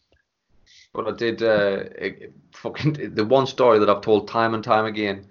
But 0.91 1.07
I 1.07 1.11
did 1.11 1.43
uh, 1.43 1.83
it- 1.99 2.33
fucking 2.51 3.13
the 3.13 3.25
one 3.25 3.45
story 3.45 3.77
that 3.77 3.91
I've 3.91 4.01
told 4.01 4.27
time 4.27 4.55
and 4.55 4.63
time 4.63 4.85
again 4.85 5.27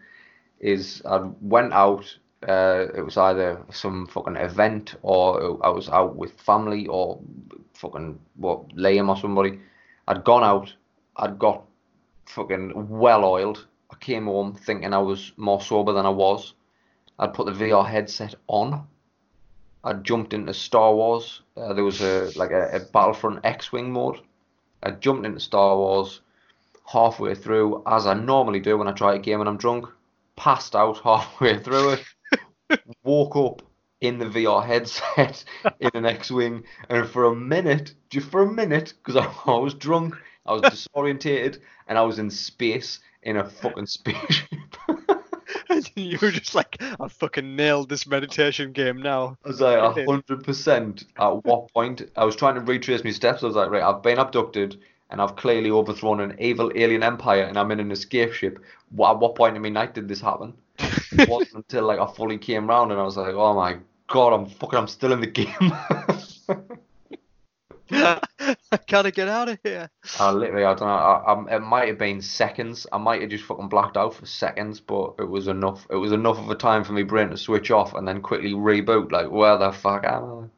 is 0.61 1.03
I 1.05 1.17
went 1.41 1.73
out. 1.73 2.17
Uh, 2.49 2.87
it 2.95 3.01
was 3.05 3.17
either 3.17 3.61
some 3.73 4.07
fucking 4.07 4.37
event 4.37 4.95
or 5.03 5.59
I 5.67 5.71
was 5.71 5.89
out 5.89 6.15
with 6.15 6.41
family 6.41 6.87
or 6.87 7.19
fucking 7.75 8.21
what 8.37 8.69
Liam 8.77 9.09
or 9.09 9.17
somebody. 9.17 9.59
I'd 10.07 10.23
gone 10.23 10.45
out. 10.45 10.73
I'd 11.17 11.37
got 11.37 11.65
fucking 12.27 12.89
well 12.89 13.25
oiled. 13.25 13.67
I 13.91 13.97
came 13.97 14.27
home 14.27 14.55
thinking 14.55 14.95
I 14.95 14.99
was 14.99 15.33
more 15.37 15.61
sober 15.61 15.93
than 15.93 16.07
I 16.07 16.11
was. 16.11 16.55
I'd 17.19 17.35
put 17.35 17.47
the 17.47 17.65
VR 17.65 17.85
headset 17.85 18.37
on. 18.47 18.87
I 19.87 19.93
jumped 19.93 20.35
into 20.35 20.53
Star 20.53 20.93
Wars. 20.93 21.43
Uh, 21.57 21.73
there 21.73 21.85
was 21.85 22.01
a 22.03 22.33
like 22.37 22.51
a, 22.51 22.77
a 22.77 22.81
Battlefront 22.81 23.41
X-wing 23.45 23.93
mode. 23.93 24.19
I 24.83 24.91
jumped 24.91 25.25
into 25.25 25.39
Star 25.39 25.77
Wars 25.77 26.21
halfway 26.85 27.37
through, 27.37 27.85
as 27.87 28.05
I 28.05 28.15
normally 28.15 28.59
do 28.59 28.77
when 28.77 28.89
I 28.89 28.93
try 28.93 29.15
a 29.15 29.19
game 29.21 29.39
and 29.41 29.49
I'm 29.49 29.57
drunk. 29.57 29.87
Passed 30.35 30.75
out 30.75 30.99
halfway 30.99 31.61
through 31.61 31.91
it. 31.91 32.81
woke 33.05 33.37
up 33.37 33.63
in 34.01 34.19
the 34.19 34.25
VR 34.27 34.67
headset 34.67 35.45
in 35.81 35.91
an 35.95 36.05
X-wing, 36.05 36.65
and 36.91 37.09
for 37.09 37.27
a 37.27 37.35
minute, 37.35 37.95
just 38.11 38.29
for 38.29 38.43
a 38.43 38.53
minute, 38.53 38.93
because 39.05 39.17
I, 39.17 39.33
I 39.51 39.59
was 39.59 39.75
drunk, 39.75 40.17
I 40.45 40.53
was 40.53 40.63
disorientated, 40.63 41.61
and 41.87 41.97
I 41.97 42.03
was 42.03 42.19
in 42.19 42.31
space 42.31 42.99
in 43.23 43.37
a 43.37 43.49
fucking 43.49 43.87
spaceship. 43.87 44.56
You 46.07 46.19
were 46.21 46.31
just 46.31 46.55
like, 46.55 46.77
I 46.81 47.09
fucking 47.09 47.57
nailed 47.57 47.89
this 47.89 48.07
meditation 48.07 48.73
game 48.73 49.01
now. 49.01 49.39
I 49.47 49.49
was 49.49 49.63
like 49.63 49.79
a 49.79 50.05
hundred 50.05 50.45
percent. 50.45 51.05
At 51.19 51.43
what 51.47 51.73
point 51.73 52.03
I 52.17 52.27
was 52.27 52.37
trying 52.37 52.55
to 52.57 52.61
retrace 52.61 53.03
my 53.03 53.13
steps. 53.13 53.43
I 53.43 53.47
was 53.47 53.57
like, 53.57 53.71
right, 53.71 53.83
I've 53.83 54.03
been 54.03 54.19
abducted 54.19 54.79
and 55.11 55.23
I've 55.23 55.37
clearly 55.37 55.71
overthrown 55.71 56.21
an 56.21 56.37
evil 56.39 56.71
alien 56.75 57.03
empire, 57.03 57.45
and 57.45 57.59
I'm 57.59 57.71
in 57.71 57.81
an 57.81 57.93
escape 57.93 58.33
ship. 58.33 58.59
At 58.59 59.19
what 59.19 59.35
point 59.37 59.57
in 59.57 59.63
my 59.63 59.69
night 59.69 59.95
did 59.95 60.09
this 60.09 60.21
happen? 60.21 60.55
It 61.13 61.29
wasn't 61.29 61.55
until 61.55 61.85
like 61.85 61.99
I 61.99 62.07
fully 62.13 62.39
came 62.39 62.67
round, 62.67 62.91
and 62.93 63.01
I 63.01 63.05
was 63.05 63.17
like, 63.17 63.35
oh 63.35 63.55
my 63.55 63.79
god, 64.09 64.33
I'm 64.35 64.47
fucking, 64.47 64.79
I'm 64.79 64.89
still 64.89 65.13
in 65.13 65.21
the 65.21 65.27
game. 65.27 65.73
I 68.73 68.79
gotta 68.87 69.11
get 69.11 69.29
out 69.29 69.49
of 69.49 69.59
here. 69.63 69.91
I 70.19 70.31
literally, 70.31 70.65
I 70.65 70.75
don't 70.75 70.89
know. 70.89 70.95
I, 70.95 71.33
I, 71.33 71.57
it 71.57 71.61
might 71.61 71.89
have 71.89 71.99
been 71.99 72.21
seconds. 72.21 72.87
I 72.93 72.99
might 72.99 73.21
have 73.21 73.31
just 73.31 73.45
fucking 73.45 73.69
blacked 73.69 73.97
out 73.97 74.15
for 74.15 74.27
seconds, 74.27 74.81
but 74.81 75.15
it 75.19 75.29
was 75.29 75.49
enough. 75.49 75.87
It 75.91 75.97
was 75.97 76.13
enough 76.13 76.39
of 76.39 76.51
a 76.51 76.55
time 76.55 76.85
for 76.85 76.93
me 76.93 77.03
brain 77.03 77.31
to 77.31 77.37
switch 77.37 77.71
off 77.71 77.95
and 77.95 78.07
then 78.07 78.23
quickly 78.23 78.53
reboot. 78.53 79.11
Like, 79.13 79.31
where 79.31 79.59
the 79.59 79.73
fuck 79.73 80.05
am 80.05 80.51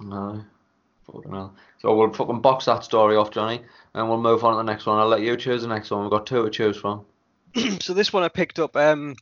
I? 0.00 0.04
No, 0.04 0.44
fucking 1.06 1.32
hell. 1.32 1.54
So 1.78 1.94
we'll 1.94 2.12
fucking 2.12 2.40
box 2.40 2.64
that 2.66 2.84
story 2.84 3.16
off, 3.16 3.30
Johnny, 3.30 3.62
and 3.94 4.08
we'll 4.08 4.20
move 4.20 4.44
on 4.44 4.52
to 4.52 4.56
the 4.58 4.62
next 4.62 4.86
one. 4.86 4.98
I'll 4.98 5.08
let 5.08 5.22
you 5.22 5.36
choose 5.36 5.62
the 5.62 5.68
next 5.68 5.90
one. 5.90 6.02
We've 6.02 6.10
got 6.10 6.26
two 6.26 6.44
to 6.44 6.50
choose 6.50 6.76
from. 6.76 7.04
so 7.80 7.94
this 7.94 8.12
one 8.12 8.22
I 8.22 8.28
picked 8.28 8.58
up. 8.58 8.76
Um, 8.76 9.16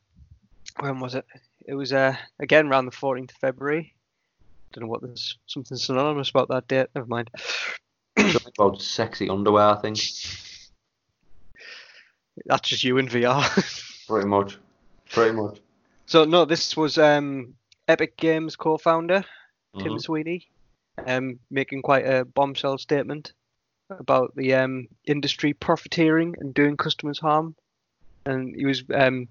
when 0.81 1.01
was 1.01 1.15
it? 1.15 1.25
It 1.67 1.75
was 1.75 1.93
uh 1.93 2.17
again 2.39 2.69
around 2.69 2.87
the 2.87 2.93
14th 2.93 3.31
of 3.31 3.37
February. 3.37 3.95
Don't 4.73 4.85
know 4.85 4.89
what 4.91 5.03
there's 5.03 5.39
something 5.47 5.77
synonymous 5.77 6.31
about 6.31 6.49
that 6.49 6.69
date. 6.69 6.89
Never 6.95 7.07
mind. 7.07 7.31
Something 8.19 8.53
about 8.59 8.83
sexy 8.83 9.29
underwear, 9.29 9.67
I 9.69 9.77
think. 9.81 9.99
That's 12.47 12.69
just 12.69 12.85
you 12.85 12.99
in 12.99 13.09
VR. 13.09 13.45
Pretty 14.09 14.27
much. 14.29 14.59
Pretty 15.11 15.35
much. 15.35 15.61
so 16.07 16.25
no, 16.25 16.45
this 16.45 16.77
was 16.77 16.99
um 16.99 17.55
Epic 17.87 18.17
Games 18.17 18.57
co-founder 18.57 19.25
Tim 19.79 19.95
Mhm. 19.95 20.01
Sweeney, 20.01 20.49
um 21.07 21.39
making 21.51 21.83
quite 21.83 22.07
a 22.07 22.25
bombshell 22.25 22.79
statement 22.79 23.33
about 23.91 24.35
the 24.37 24.55
um 24.55 24.89
industry 25.07 25.53
profiteering 25.55 26.35
and 26.39 26.53
doing 26.55 26.77
customers 26.77 27.19
harm, 27.19 27.57
and 28.27 28.55
he 28.55 28.67
was 28.67 28.85
um 28.95 29.29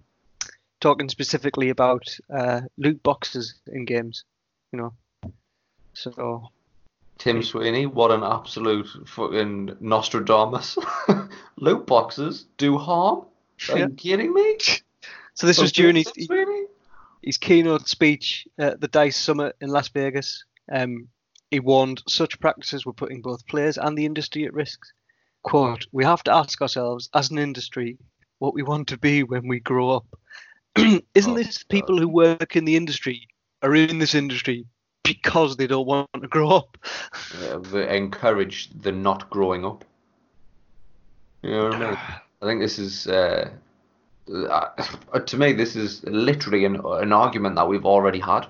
talking 0.79 1.09
specifically 1.09 1.69
about 1.69 2.05
uh, 2.31 2.61
loot 2.77 3.01
boxes 3.01 3.55
in 3.67 3.83
games, 3.85 4.23
you 4.71 4.79
know. 4.79 4.93
So 5.97 6.51
Tim 7.17 7.41
Sweeney, 7.41 7.87
what 7.87 8.11
an 8.11 8.21
absolute 8.23 8.87
fucking 9.07 9.77
Nostradamus. 9.79 10.77
Loot 11.57 11.87
boxes 11.87 12.45
do 12.57 12.77
harm? 12.77 13.25
Are 13.69 13.79
Yeah. 13.79 13.87
you 13.87 13.93
kidding 13.95 14.31
me? 14.31 14.57
so 15.33 15.47
this 15.47 15.57
was 15.57 15.71
during 15.71 15.95
his, 15.95 16.11
his 17.23 17.37
keynote 17.37 17.87
speech 17.87 18.47
at 18.59 18.79
the 18.79 18.87
DICE 18.87 19.17
Summit 19.17 19.55
in 19.59 19.69
Las 19.69 19.87
Vegas. 19.87 20.45
Um, 20.71 21.07
he 21.49 21.59
warned 21.59 22.03
such 22.07 22.39
practices 22.39 22.85
were 22.85 22.93
putting 22.93 23.23
both 23.23 23.47
players 23.47 23.79
and 23.79 23.97
the 23.97 24.05
industry 24.05 24.45
at 24.45 24.53
risk. 24.53 24.79
Quote, 25.41 25.87
we 25.91 26.03
have 26.03 26.21
to 26.23 26.31
ask 26.31 26.61
ourselves 26.61 27.09
as 27.15 27.31
an 27.31 27.39
industry 27.39 27.97
what 28.37 28.53
we 28.53 28.61
want 28.61 28.87
to 28.89 28.99
be 28.99 29.23
when 29.23 29.47
we 29.47 29.61
grow 29.61 29.89
up. 29.89 30.05
Isn't 31.15 31.31
Oh, 31.31 31.37
this 31.37 31.63
people 31.63 31.97
who 31.97 32.07
work 32.07 32.55
in 32.55 32.65
the 32.65 32.75
industry 32.75 33.27
are 33.63 33.73
in 33.73 33.97
this 33.97 34.13
industry 34.13 34.67
because 35.07 35.57
they 35.57 35.67
don't 35.67 35.87
want 35.87 36.07
to 36.19 36.27
grow 36.27 36.49
up? 36.49 36.77
They 37.71 37.95
encourage 37.95 38.69
the 38.81 38.91
not 38.91 39.29
growing 39.29 39.65
up. 39.65 39.85
You 41.41 41.51
know 41.51 41.63
what 41.65 41.73
I 41.75 41.79
mean? 41.79 41.97
I 42.41 42.45
think 42.45 42.61
this 42.61 42.77
is, 42.77 43.07
uh, 43.07 43.49
uh, 44.29 45.19
to 45.19 45.37
me, 45.37 45.53
this 45.53 45.75
is 45.75 46.03
literally 46.03 46.65
an, 46.65 46.81
an 46.83 47.13
argument 47.13 47.55
that 47.55 47.67
we've 47.67 47.85
already 47.85 48.19
had. 48.19 48.47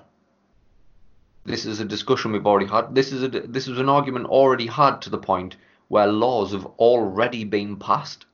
This 1.44 1.64
is 1.64 1.80
a 1.80 1.84
discussion 1.84 2.32
we've 2.32 2.46
already 2.46 2.66
had. 2.66 2.94
This 2.94 3.12
is 3.12 3.22
a 3.22 3.28
this 3.28 3.68
is 3.68 3.78
an 3.78 3.88
argument 3.88 4.26
already 4.26 4.66
had 4.66 5.00
to 5.02 5.10
the 5.10 5.16
point 5.16 5.56
where 5.88 6.06
laws 6.06 6.52
have 6.52 6.66
already 6.78 7.44
been 7.44 7.76
passed. 7.76 8.26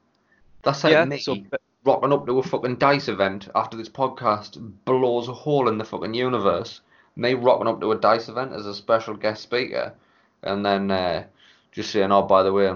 That's 0.62 0.82
like 0.82 0.92
yeah, 0.92 1.04
me 1.04 1.20
so 1.20 1.36
rocking 1.84 2.12
up 2.12 2.26
to 2.26 2.38
a 2.38 2.42
fucking 2.42 2.76
dice 2.76 3.08
event 3.08 3.48
after 3.54 3.76
this 3.76 3.88
podcast 3.88 4.58
blows 4.84 5.28
a 5.28 5.32
hole 5.32 5.68
in 5.68 5.78
the 5.78 5.84
fucking 5.84 6.14
universe. 6.14 6.80
Me 7.16 7.34
rocking 7.34 7.68
up 7.68 7.80
to 7.80 7.92
a 7.92 7.98
dice 7.98 8.28
event 8.28 8.52
as 8.52 8.66
a 8.66 8.74
special 8.74 9.14
guest 9.14 9.42
speaker, 9.42 9.94
and 10.42 10.64
then 10.64 10.90
uh, 10.90 11.24
just 11.72 11.90
saying, 11.90 12.12
"Oh, 12.12 12.22
by 12.22 12.42
the 12.42 12.52
way, 12.52 12.72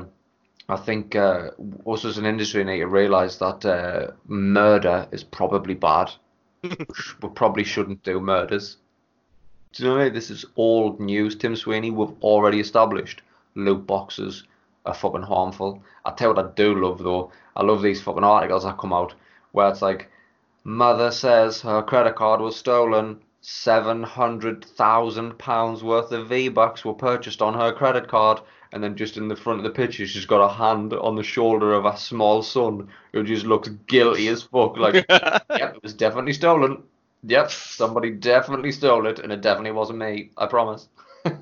I 0.68 0.76
think 0.76 1.16
uh, 1.16 1.50
us 1.86 2.04
as 2.04 2.18
an 2.18 2.26
industry 2.26 2.64
need 2.64 2.80
to 2.80 2.86
realise 2.86 3.36
that 3.36 3.64
uh, 3.64 4.12
murder 4.26 5.08
is 5.12 5.24
probably 5.24 5.74
bad. 5.74 6.10
we 6.62 7.28
probably 7.34 7.64
shouldn't 7.64 8.02
do 8.02 8.20
murders." 8.20 8.76
Do 9.72 9.82
you 9.82 9.88
know 9.88 9.96
what 9.96 10.00
I 10.00 10.04
mean? 10.06 10.14
This 10.14 10.30
is 10.30 10.46
old 10.56 10.98
news, 10.98 11.36
Tim 11.36 11.54
Sweeney. 11.54 11.90
We've 11.90 12.22
already 12.22 12.60
established 12.60 13.22
loot 13.54 13.86
boxes 13.86 14.44
are 14.86 14.94
fucking 14.94 15.22
harmful. 15.22 15.82
I 16.04 16.12
tell 16.12 16.30
you 16.30 16.34
what 16.36 16.46
I 16.46 16.50
do 16.54 16.74
love 16.74 16.98
though. 16.98 17.30
I 17.54 17.62
love 17.62 17.82
these 17.82 18.00
fucking 18.00 18.24
articles 18.24 18.64
that 18.64 18.78
come 18.78 18.92
out 18.92 19.14
where 19.52 19.68
it's 19.68 19.82
like, 19.82 20.10
mother 20.64 21.10
says 21.10 21.60
her 21.62 21.82
credit 21.82 22.16
card 22.16 22.40
was 22.40 22.56
stolen. 22.56 23.20
Seven 23.50 24.02
hundred 24.02 24.62
thousand 24.62 25.38
pounds 25.38 25.82
worth 25.82 26.12
of 26.12 26.28
V 26.28 26.50
Bucks 26.50 26.84
were 26.84 26.92
purchased 26.92 27.40
on 27.40 27.54
her 27.54 27.72
credit 27.72 28.06
card, 28.06 28.42
and 28.72 28.84
then 28.84 28.94
just 28.94 29.16
in 29.16 29.28
the 29.28 29.36
front 29.36 29.58
of 29.58 29.64
the 29.64 29.70
picture, 29.70 30.06
she's 30.06 30.26
got 30.26 30.44
a 30.44 30.52
hand 30.52 30.92
on 30.92 31.16
the 31.16 31.22
shoulder 31.22 31.72
of 31.72 31.86
a 31.86 31.96
small 31.96 32.42
son 32.42 32.90
who 33.14 33.24
just 33.24 33.46
looks 33.46 33.70
guilty 33.86 34.28
as 34.28 34.42
fuck. 34.42 34.76
Like, 34.76 34.96
yep, 35.08 35.46
it 35.48 35.82
was 35.82 35.94
definitely 35.94 36.34
stolen. 36.34 36.82
Yep, 37.22 37.50
somebody 37.50 38.10
definitely 38.10 38.70
stole 38.70 39.06
it, 39.06 39.18
and 39.18 39.32
it 39.32 39.40
definitely 39.40 39.72
wasn't 39.72 40.00
me. 40.00 40.30
I 40.36 40.44
promise. 40.44 40.86
Fucking 41.24 41.40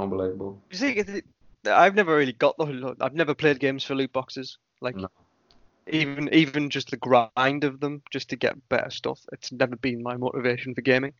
unbelievable. 0.00 0.62
You 0.70 0.78
see, 0.78 1.22
I've 1.66 1.96
never 1.96 2.16
really 2.16 2.34
got 2.34 2.56
the. 2.56 2.94
I've 3.00 3.14
never 3.14 3.34
played 3.34 3.58
games 3.58 3.82
for 3.82 3.96
loot 3.96 4.12
boxes. 4.12 4.58
Like 4.80 4.94
No. 4.94 5.08
Even 5.86 6.32
even 6.32 6.70
just 6.70 6.90
the 6.90 6.96
grind 6.96 7.64
of 7.64 7.80
them, 7.80 8.02
just 8.10 8.30
to 8.30 8.36
get 8.36 8.68
better 8.68 8.90
stuff. 8.90 9.20
It's 9.32 9.52
never 9.52 9.76
been 9.76 10.02
my 10.02 10.16
motivation 10.16 10.74
for 10.74 10.80
gaming. 10.80 11.14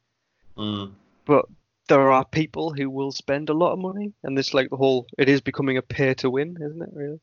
Mm. 0.57 0.93
But 1.25 1.47
there 1.89 2.13
are 2.13 2.25
people 2.25 2.73
who 2.73 2.89
will 2.91 3.13
spend 3.13 3.49
a 3.49 3.55
lot 3.55 3.73
of 3.73 3.79
money, 3.79 4.13
and 4.23 4.37
this 4.37 4.55
like 4.55 4.71
the 4.71 4.77
whole. 4.77 5.07
It 5.19 5.29
is 5.29 5.41
becoming 5.41 5.77
a 5.77 5.83
pay 5.83 6.15
to 6.15 6.31
win, 6.31 6.57
isn't 6.61 6.83
it? 6.83 6.91
Really? 6.93 7.21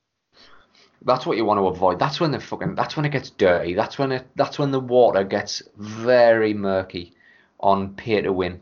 That's 1.03 1.25
what 1.25 1.37
you 1.37 1.45
want 1.45 1.59
to 1.59 1.67
avoid. 1.67 1.97
That's 1.97 2.19
when 2.19 2.31
the 2.31 2.39
fucking. 2.39 2.75
That's 2.75 2.95
when 2.95 3.05
it 3.05 3.11
gets 3.11 3.29
dirty. 3.29 3.73
That's 3.73 3.97
when 3.97 4.11
it. 4.11 4.27
That's 4.35 4.59
when 4.59 4.71
the 4.71 4.79
water 4.79 5.23
gets 5.23 5.63
very 5.77 6.53
murky 6.53 7.13
on 7.59 7.95
pay 7.95 8.21
to 8.21 8.33
win. 8.33 8.59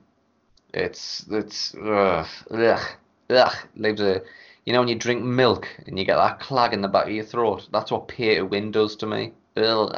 It's 0.73 1.25
it's 1.31 1.73
ugh, 1.75 2.27
ugh, 2.51 2.87
ugh, 3.29 3.55
leaves 3.75 4.01
a. 4.01 4.21
You 4.67 4.73
know 4.73 4.79
when 4.79 4.89
you 4.89 4.95
drink 4.95 5.23
milk 5.23 5.69
and 5.87 5.97
you 5.97 6.03
get 6.03 6.17
that 6.17 6.41
clag 6.41 6.73
in 6.73 6.81
the 6.81 6.89
back 6.89 7.05
of 7.05 7.13
your 7.13 7.23
throat. 7.23 7.69
That's 7.71 7.89
what 7.89 8.09
pay 8.09 8.35
to 8.35 8.41
win 8.41 8.71
does 8.71 8.97
to 8.97 9.05
me. 9.05 9.31
Ugh. 9.55 9.95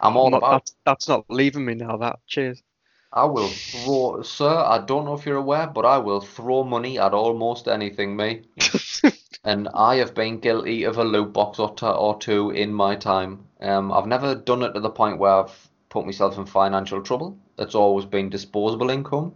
I'm 0.00 0.16
all 0.16 0.30
Not- 0.30 0.38
about. 0.38 0.50
that's, 0.52 0.76
that's 0.86 1.08
not 1.08 1.26
leaving 1.28 1.66
me 1.66 1.74
now. 1.74 1.98
That 1.98 2.18
cheers. 2.26 2.62
I 3.12 3.26
will 3.26 3.48
throw, 3.48 4.22
sir. 4.22 4.48
I 4.48 4.78
don't 4.78 5.04
know 5.04 5.12
if 5.12 5.26
you're 5.26 5.36
aware, 5.36 5.66
but 5.66 5.84
I 5.84 5.98
will 5.98 6.22
throw 6.22 6.64
money 6.64 6.98
at 6.98 7.12
almost 7.12 7.68
anything, 7.68 8.16
me. 8.16 8.44
And 9.44 9.68
I 9.74 9.96
have 9.96 10.14
been 10.14 10.38
guilty 10.38 10.84
of 10.84 10.96
a 10.96 11.04
loot 11.04 11.34
box 11.34 11.58
or, 11.58 11.74
t- 11.74 11.84
or 11.84 12.18
two 12.18 12.50
in 12.50 12.72
my 12.72 12.96
time. 12.96 13.44
Um, 13.60 13.92
I've 13.92 14.06
never 14.06 14.34
done 14.34 14.62
it 14.62 14.72
to 14.72 14.80
the 14.80 14.88
point 14.88 15.18
where 15.18 15.32
I've 15.32 15.68
put 15.90 16.06
myself 16.06 16.38
in 16.38 16.46
financial 16.46 17.02
trouble. 17.02 17.36
It's 17.58 17.74
always 17.74 18.06
been 18.06 18.30
disposable 18.30 18.88
income. 18.88 19.34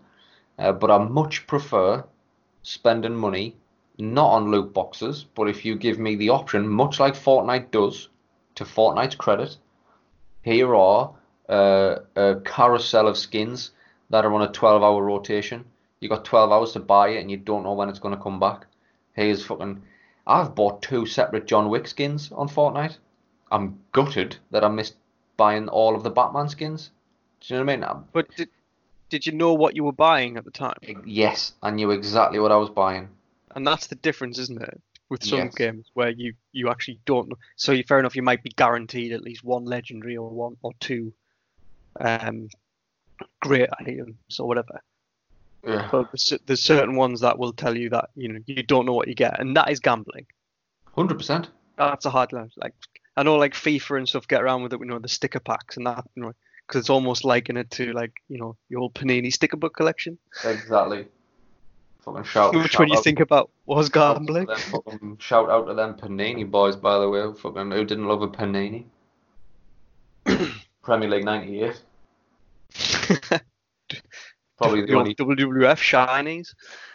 Uh, 0.58 0.72
but 0.72 0.90
I 0.90 0.96
much 0.96 1.46
prefer 1.46 2.04
spending 2.62 3.16
money 3.16 3.56
not 3.98 4.28
on 4.30 4.50
loot 4.50 4.72
boxes, 4.72 5.24
but 5.34 5.48
if 5.48 5.64
you 5.64 5.76
give 5.76 5.98
me 5.98 6.16
the 6.16 6.30
option, 6.30 6.68
much 6.68 7.00
like 7.00 7.14
Fortnite 7.14 7.70
does, 7.70 8.08
to 8.56 8.64
Fortnite's 8.64 9.14
credit, 9.14 9.56
here 10.42 10.74
are 10.74 11.12
uh, 11.48 11.96
a 12.14 12.36
carousel 12.44 13.08
of 13.08 13.16
skins 13.16 13.70
that 14.10 14.24
are 14.24 14.32
on 14.32 14.42
a 14.42 14.52
12 14.52 14.82
hour 14.82 15.02
rotation. 15.02 15.64
You 16.00 16.08
got 16.08 16.24
12 16.24 16.52
hours 16.52 16.72
to 16.72 16.80
buy 16.80 17.08
it 17.10 17.20
and 17.20 17.30
you 17.30 17.36
don't 17.36 17.64
know 17.64 17.72
when 17.72 17.88
it's 17.88 17.98
going 17.98 18.14
to 18.14 18.22
come 18.22 18.38
back. 18.38 18.66
Here's 19.14 19.44
fucking. 19.44 19.82
I've 20.26 20.54
bought 20.54 20.82
two 20.82 21.06
separate 21.06 21.46
John 21.46 21.68
Wick 21.70 21.86
skins 21.88 22.30
on 22.32 22.48
Fortnite. 22.48 22.98
I'm 23.50 23.78
gutted 23.92 24.36
that 24.50 24.64
I 24.64 24.68
missed 24.68 24.96
buying 25.36 25.68
all 25.68 25.94
of 25.94 26.02
the 26.02 26.10
Batman 26.10 26.48
skins. 26.48 26.90
Do 27.40 27.54
you 27.54 27.60
know 27.60 27.64
what 27.64 27.72
I 27.72 27.76
mean? 27.76 27.84
I'm- 27.84 28.04
But 28.12 28.34
did, 28.36 28.48
did 29.08 29.26
you 29.26 29.32
know 29.32 29.54
what 29.54 29.76
you 29.76 29.84
were 29.84 29.92
buying 29.92 30.36
at 30.36 30.44
the 30.44 30.50
time? 30.50 30.74
yes, 31.06 31.52
I 31.62 31.70
knew 31.70 31.90
exactly 31.92 32.38
what 32.40 32.52
I 32.52 32.56
was 32.56 32.70
buying. 32.70 33.08
And 33.56 33.66
that's 33.66 33.86
the 33.88 33.96
difference, 33.96 34.38
isn't 34.38 34.62
it? 34.62 34.80
With 35.08 35.24
some 35.24 35.38
Yes. 35.38 35.54
games 35.54 35.90
where 35.94 36.10
you, 36.10 36.34
you 36.52 36.68
actually 36.68 37.00
don't 37.06 37.28
know. 37.28 37.38
So 37.56 37.72
you, 37.72 37.84
fair 37.84 37.98
enough, 37.98 38.14
you 38.14 38.22
might 38.22 38.42
be 38.42 38.50
guaranteed 38.50 39.12
at 39.12 39.22
least 39.22 39.42
one 39.42 39.64
legendary 39.64 40.16
or 40.16 40.28
one 40.28 40.56
or 40.62 40.72
two 40.78 41.12
um, 41.98 42.48
great 43.40 43.70
items 43.80 44.38
or 44.38 44.46
whatever. 44.46 44.80
Ugh. 45.66 45.88
But 45.90 46.08
there's, 46.12 46.34
there's 46.46 46.62
certain 46.62 46.96
ones 46.96 47.20
that 47.20 47.38
will 47.38 47.52
tell 47.52 47.76
you 47.76 47.88
that 47.90 48.10
you 48.14 48.32
know 48.32 48.40
you 48.46 48.62
don't 48.62 48.86
know 48.86 48.92
what 48.92 49.08
you 49.08 49.14
get, 49.14 49.40
and 49.40 49.56
that 49.56 49.70
is 49.70 49.80
gambling. 49.80 50.26
100%. 50.96 51.48
That's 51.76 52.06
a 52.06 52.10
hard 52.10 52.32
line. 52.32 52.50
Like 52.56 52.74
I 53.16 53.22
know, 53.22 53.36
like 53.36 53.54
FIFA 53.54 53.98
and 53.98 54.08
stuff 54.08 54.28
get 54.28 54.42
around 54.42 54.62
with 54.62 54.72
it. 54.72 54.80
You 54.80 54.86
know 54.86 54.98
the 54.98 55.08
sticker 55.08 55.40
packs 55.40 55.76
and 55.76 55.86
that, 55.86 56.04
you 56.14 56.22
know, 56.22 56.32
because 56.66 56.80
it's 56.80 56.90
almost 56.90 57.24
liking 57.24 57.56
it 57.56 57.70
to 57.72 57.92
like 57.92 58.12
you 58.28 58.38
know 58.38 58.56
your 58.68 58.80
old 58.80 58.94
Panini 58.94 59.32
sticker 59.32 59.56
book 59.56 59.74
collection, 59.74 60.18
Exactly. 60.44 61.06
Fucking 62.06 62.22
shout. 62.24 62.54
which 62.54 62.70
shout 62.72 62.78
when 62.80 62.88
you 62.88 62.96
out- 62.96 63.04
think 63.04 63.20
about 63.20 63.50
was 63.66 63.88
shout 63.88 63.96
out 63.96 64.12
to 64.14 64.18
gambling. 64.20 64.46
fucking- 64.56 65.16
Shout 65.18 65.50
out 65.50 65.66
to 65.66 65.74
them 65.74 65.94
Panini 65.94 66.48
boys, 66.50 66.76
by 66.76 66.98
the 66.98 67.08
way. 67.10 67.20
who 67.22 67.34
Fucking 67.34 67.70
who 67.72 67.84
didn't 67.84 68.06
love 68.08 68.22
a 68.22 68.28
Panini? 68.28 68.84
Premier 70.82 71.08
League 71.10 71.24
'98. 71.24 71.82
Probably 74.58 74.80
the 74.82 74.86
The 74.86 74.94
only 74.94 75.14
WWF 75.14 75.76
shinies. 75.78 76.54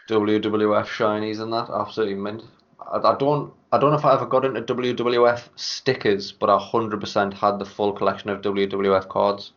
WWF 0.10 0.86
shinies 0.88 1.40
and 1.40 1.54
that. 1.54 1.70
Absolutely 1.70 2.16
mint. 2.16 2.44
I, 2.80 2.98
I 2.98 3.16
don't 3.18 3.54
I 3.72 3.78
don't 3.78 3.92
know 3.92 3.98
if 3.98 4.06
I 4.06 4.14
ever 4.14 4.26
got 4.26 4.46
into 4.46 4.62
WWF 4.62 5.50
stickers, 5.56 6.32
but 6.32 6.50
I 6.50 6.58
hundred 6.58 7.00
percent 7.02 7.34
had 7.34 7.60
the 7.60 7.66
full 7.66 7.94
collection 7.94 8.30
of 8.30 8.42
WWF 8.42 9.08
cards. 9.10 9.52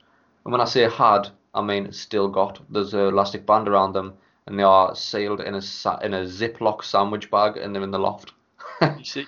And 0.45 0.53
when 0.53 0.61
I 0.61 0.67
say 0.67 0.89
had, 0.89 1.29
I 1.55 1.63
mean 1.63 1.91
still 1.93 2.29
got. 2.29 2.61
There's 2.71 2.93
a 2.93 3.07
elastic 3.07 3.47
band 3.47 3.69
around 3.69 3.95
them, 3.95 4.13
and 4.47 4.59
they 4.59 4.62
are 4.62 4.95
sealed 4.95 5.40
in 5.40 5.55
a 5.55 5.62
sa- 5.62 5.99
in 5.99 6.14
a 6.14 6.22
Ziploc 6.22 6.84
sandwich 6.84 7.30
bag, 7.30 7.57
and 7.57 7.74
they're 7.74 7.82
in 7.82 7.90
the 7.90 7.99
loft. 7.99 8.32
You 8.99 9.05
see, 9.05 9.26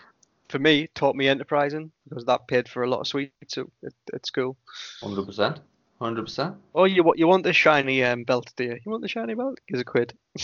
for 0.48 0.58
me, 0.58 0.88
taught 0.94 1.16
me 1.16 1.28
enterprising 1.28 1.90
because 2.08 2.24
that 2.26 2.48
paid 2.48 2.68
for 2.68 2.82
a 2.82 2.88
lot 2.88 3.00
of 3.00 3.06
sweets 3.06 3.58
at, 3.58 3.66
at, 4.12 4.26
school. 4.26 4.56
Hundred 5.02 5.26
percent. 5.26 5.60
Hundred 6.00 6.24
percent. 6.24 6.56
Oh, 6.74 6.84
you 6.84 7.02
want 7.02 7.18
you 7.18 7.26
want 7.26 7.44
the 7.44 7.52
shiny 7.52 8.04
um, 8.04 8.24
belt, 8.24 8.52
do 8.56 8.64
you? 8.64 8.78
You 8.84 8.90
want 8.90 9.02
the 9.02 9.08
shiny 9.08 9.34
belt? 9.34 9.58
Gives 9.68 9.80
a 9.80 9.84
quid. 9.84 10.14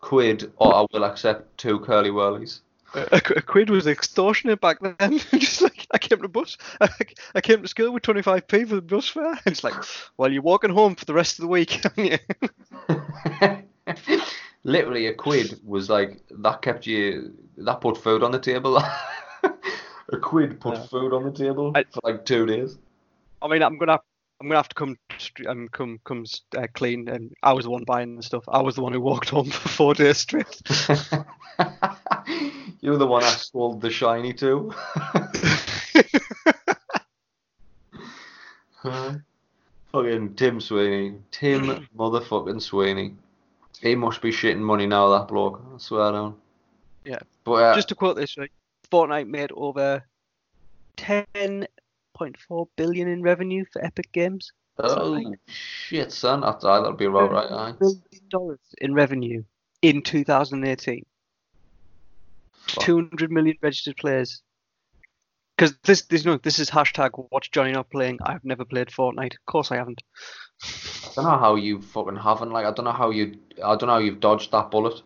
Quid, 0.00 0.52
or 0.56 0.74
I 0.74 0.86
will 0.92 1.04
accept 1.04 1.56
two 1.58 1.78
curly 1.78 2.10
whirlies. 2.10 2.60
A, 2.94 3.22
a 3.36 3.40
quid 3.40 3.70
was 3.70 3.86
extortionate 3.86 4.60
back 4.60 4.78
then. 4.80 5.18
Just 5.30 5.62
like 5.62 5.81
I 5.94 5.98
came 5.98 6.20
to 6.22 6.28
bus, 6.28 6.56
I, 6.80 6.88
I 7.34 7.40
came 7.40 7.62
to 7.62 7.68
school 7.68 7.92
with 7.92 8.02
25p 8.02 8.68
for 8.68 8.76
the 8.76 8.82
bus 8.82 9.08
fare. 9.08 9.38
It's 9.46 9.62
like, 9.64 9.74
well, 10.16 10.32
you're 10.32 10.42
walking 10.42 10.70
home 10.70 10.94
for 10.94 11.04
the 11.04 11.14
rest 11.14 11.38
of 11.38 11.42
the 11.42 11.48
week. 11.48 11.80
aren't 11.84 12.12
you? 12.12 12.18
Literally, 14.64 15.06
a 15.08 15.14
quid 15.14 15.58
was 15.64 15.90
like 15.90 16.22
that 16.30 16.62
kept 16.62 16.86
you 16.86 17.34
that 17.58 17.80
put 17.80 17.96
food 17.98 18.22
on 18.22 18.30
the 18.30 18.38
table. 18.38 18.78
a 18.78 20.16
quid 20.20 20.60
put 20.60 20.74
Yeah. 20.74 20.86
food 20.86 21.12
on 21.12 21.24
the 21.24 21.32
table 21.32 21.72
I- 21.74 21.84
for 21.84 22.00
like 22.04 22.24
two 22.24 22.46
days. 22.46 22.78
I 23.42 23.48
mean, 23.48 23.62
I'm 23.62 23.76
gonna 23.76 23.98
I'm 24.40 24.48
gonna 24.48 24.58
have 24.58 24.68
to 24.68 24.74
come 24.74 24.96
um, 25.48 25.68
come 25.72 25.98
come 26.04 26.24
uh, 26.56 26.66
clean. 26.74 27.08
And 27.08 27.32
I 27.42 27.52
was 27.52 27.64
the 27.64 27.70
one 27.70 27.82
buying 27.84 28.16
the 28.16 28.22
stuff. 28.22 28.44
I 28.48 28.62
was 28.62 28.76
the 28.76 28.82
one 28.82 28.92
who 28.92 29.00
walked 29.00 29.30
home 29.30 29.50
for 29.50 29.68
four 29.68 29.94
days 29.94 30.18
straight. 30.18 30.60
You're 32.80 32.98
the 32.98 33.06
one 33.06 33.24
I 33.24 33.30
sold 33.30 33.80
the 33.80 33.90
shiny 33.90 34.32
to. 34.34 34.72
Fucking 40.02 40.34
Tim 40.34 40.60
Sweeney. 40.60 41.14
Tim 41.30 41.88
motherfucking 41.96 42.60
Sweeney. 42.60 43.14
He 43.80 43.94
must 43.94 44.20
be 44.20 44.30
shitting 44.30 44.60
money 44.60 44.86
now, 44.86 45.08
that 45.10 45.28
bloke. 45.28 45.62
I 45.74 45.78
swear 45.78 46.12
down. 46.12 46.36
Yeah. 47.04 47.18
But 47.44 47.52
uh, 47.52 47.74
Just 47.74 47.88
to 47.88 47.94
quote 47.94 48.16
this, 48.16 48.36
right? 48.36 48.50
Fortnite 48.90 49.28
made 49.28 49.50
over 49.52 50.04
10.4 50.98 52.66
billion 52.76 53.08
in 53.08 53.22
revenue 53.22 53.64
for 53.72 53.84
Epic 53.84 54.12
Games. 54.12 54.52
oh 54.78 55.34
shit, 55.46 56.12
son. 56.12 56.40
That's, 56.42 56.64
aye, 56.64 56.78
that'll 56.78 56.92
be 56.92 57.06
about 57.06 57.32
right. 57.32 57.50
Aye. 57.50 57.74
Billion 57.78 58.28
dollars 58.28 58.60
in 58.80 58.94
revenue 58.94 59.42
in 59.82 60.02
2018. 60.02 61.04
Fuck. 62.52 62.84
200 62.84 63.30
million 63.30 63.56
registered 63.62 63.96
players. 63.96 64.42
Because 65.62 65.78
this, 65.84 66.02
this, 66.02 66.24
no, 66.24 66.38
this 66.38 66.58
is 66.58 66.68
hashtag 66.68 67.10
watch 67.30 67.52
Johnny 67.52 67.70
not 67.70 67.88
playing. 67.88 68.18
I've 68.24 68.44
never 68.44 68.64
played 68.64 68.88
Fortnite. 68.88 69.34
Of 69.34 69.46
course 69.46 69.70
I 69.70 69.76
haven't. 69.76 70.02
I 70.60 71.12
don't 71.14 71.24
know 71.24 71.38
how 71.38 71.54
you 71.54 71.80
fucking 71.80 72.16
haven't. 72.16 72.50
Like, 72.50 72.66
I 72.66 72.72
don't 72.72 72.84
know 72.84 72.90
how 72.90 73.10
you. 73.10 73.38
I 73.64 73.76
don't 73.76 73.86
know 73.86 73.92
how 73.92 73.98
you've 73.98 74.18
dodged 74.18 74.50
that 74.50 74.72
bullet. 74.72 75.00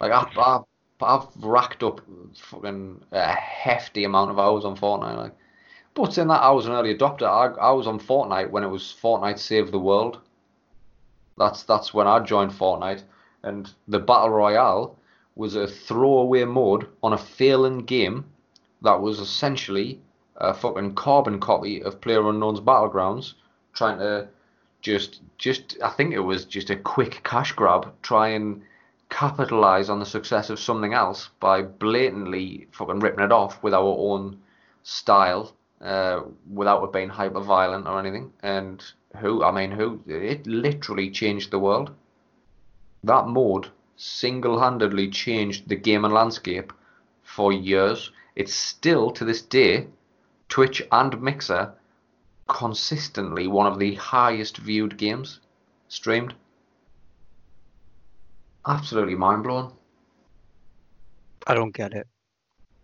Like, 0.00 0.10
I, 0.10 0.28
I, 0.36 0.60
I've 1.02 1.28
racked 1.36 1.84
up 1.84 2.00
fucking 2.36 3.04
a 3.12 3.28
hefty 3.28 4.02
amount 4.02 4.32
of 4.32 4.40
hours 4.40 4.64
on 4.64 4.76
Fortnite. 4.76 5.16
Like, 5.16 5.36
but 5.94 6.18
in 6.18 6.26
that, 6.26 6.42
I 6.42 6.50
was 6.50 6.66
an 6.66 6.72
early 6.72 6.92
adopter. 6.92 7.28
I, 7.28 7.54
I 7.60 7.70
was 7.70 7.86
on 7.86 8.00
Fortnite 8.00 8.50
when 8.50 8.64
it 8.64 8.70
was 8.70 8.96
Fortnite 9.00 9.38
Save 9.38 9.70
the 9.70 9.78
World. 9.78 10.18
That's 11.38 11.62
that's 11.62 11.94
when 11.94 12.08
I 12.08 12.18
joined 12.18 12.50
Fortnite, 12.50 13.04
and 13.44 13.70
the 13.86 14.00
battle 14.00 14.30
royale 14.30 14.98
was 15.36 15.54
a 15.54 15.68
throwaway 15.68 16.42
mode 16.42 16.88
on 17.04 17.12
a 17.12 17.18
failing 17.18 17.84
game 17.84 18.24
that 18.82 19.00
was 19.00 19.20
essentially 19.20 20.00
a 20.36 20.54
fucking 20.54 20.94
carbon 20.94 21.38
copy 21.38 21.82
of 21.82 22.00
Player 22.00 22.28
Unknown's 22.28 22.60
Battlegrounds, 22.60 23.34
trying 23.74 23.98
to 23.98 24.28
just 24.80 25.20
just 25.38 25.76
I 25.82 25.90
think 25.90 26.14
it 26.14 26.20
was 26.20 26.44
just 26.44 26.70
a 26.70 26.76
quick 26.76 27.22
cash 27.24 27.52
grab, 27.52 27.92
try 28.02 28.28
and 28.28 28.62
capitalize 29.10 29.90
on 29.90 29.98
the 29.98 30.06
success 30.06 30.50
of 30.50 30.58
something 30.58 30.94
else 30.94 31.30
by 31.40 31.62
blatantly 31.62 32.68
fucking 32.70 33.00
ripping 33.00 33.24
it 33.24 33.32
off 33.32 33.62
with 33.62 33.74
our 33.74 33.96
own 33.98 34.40
style, 34.82 35.52
uh, 35.80 36.20
without 36.52 36.84
it 36.84 36.92
being 36.92 37.08
hyper 37.08 37.40
violent 37.40 37.86
or 37.86 37.98
anything. 37.98 38.32
And 38.42 38.82
who 39.16 39.42
I 39.42 39.50
mean 39.50 39.72
who 39.72 40.00
it 40.06 40.46
literally 40.46 41.10
changed 41.10 41.50
the 41.50 41.58
world. 41.58 41.90
That 43.04 43.26
mode 43.26 43.68
single-handedly 43.96 45.10
changed 45.10 45.68
the 45.68 45.76
gaming 45.76 46.12
landscape 46.12 46.72
for 47.22 47.52
years. 47.52 48.10
It's 48.40 48.54
still 48.54 49.10
to 49.10 49.24
this 49.26 49.42
day, 49.42 49.86
Twitch 50.48 50.80
and 50.90 51.20
Mixer 51.20 51.74
consistently 52.48 53.46
one 53.46 53.66
of 53.70 53.78
the 53.78 53.96
highest 53.96 54.56
viewed 54.56 54.96
games 54.96 55.40
streamed. 55.88 56.32
Absolutely 58.66 59.14
mind 59.14 59.42
blown. 59.42 59.74
I 61.46 61.52
don't 61.52 61.74
get 61.74 61.92
it. 61.92 62.06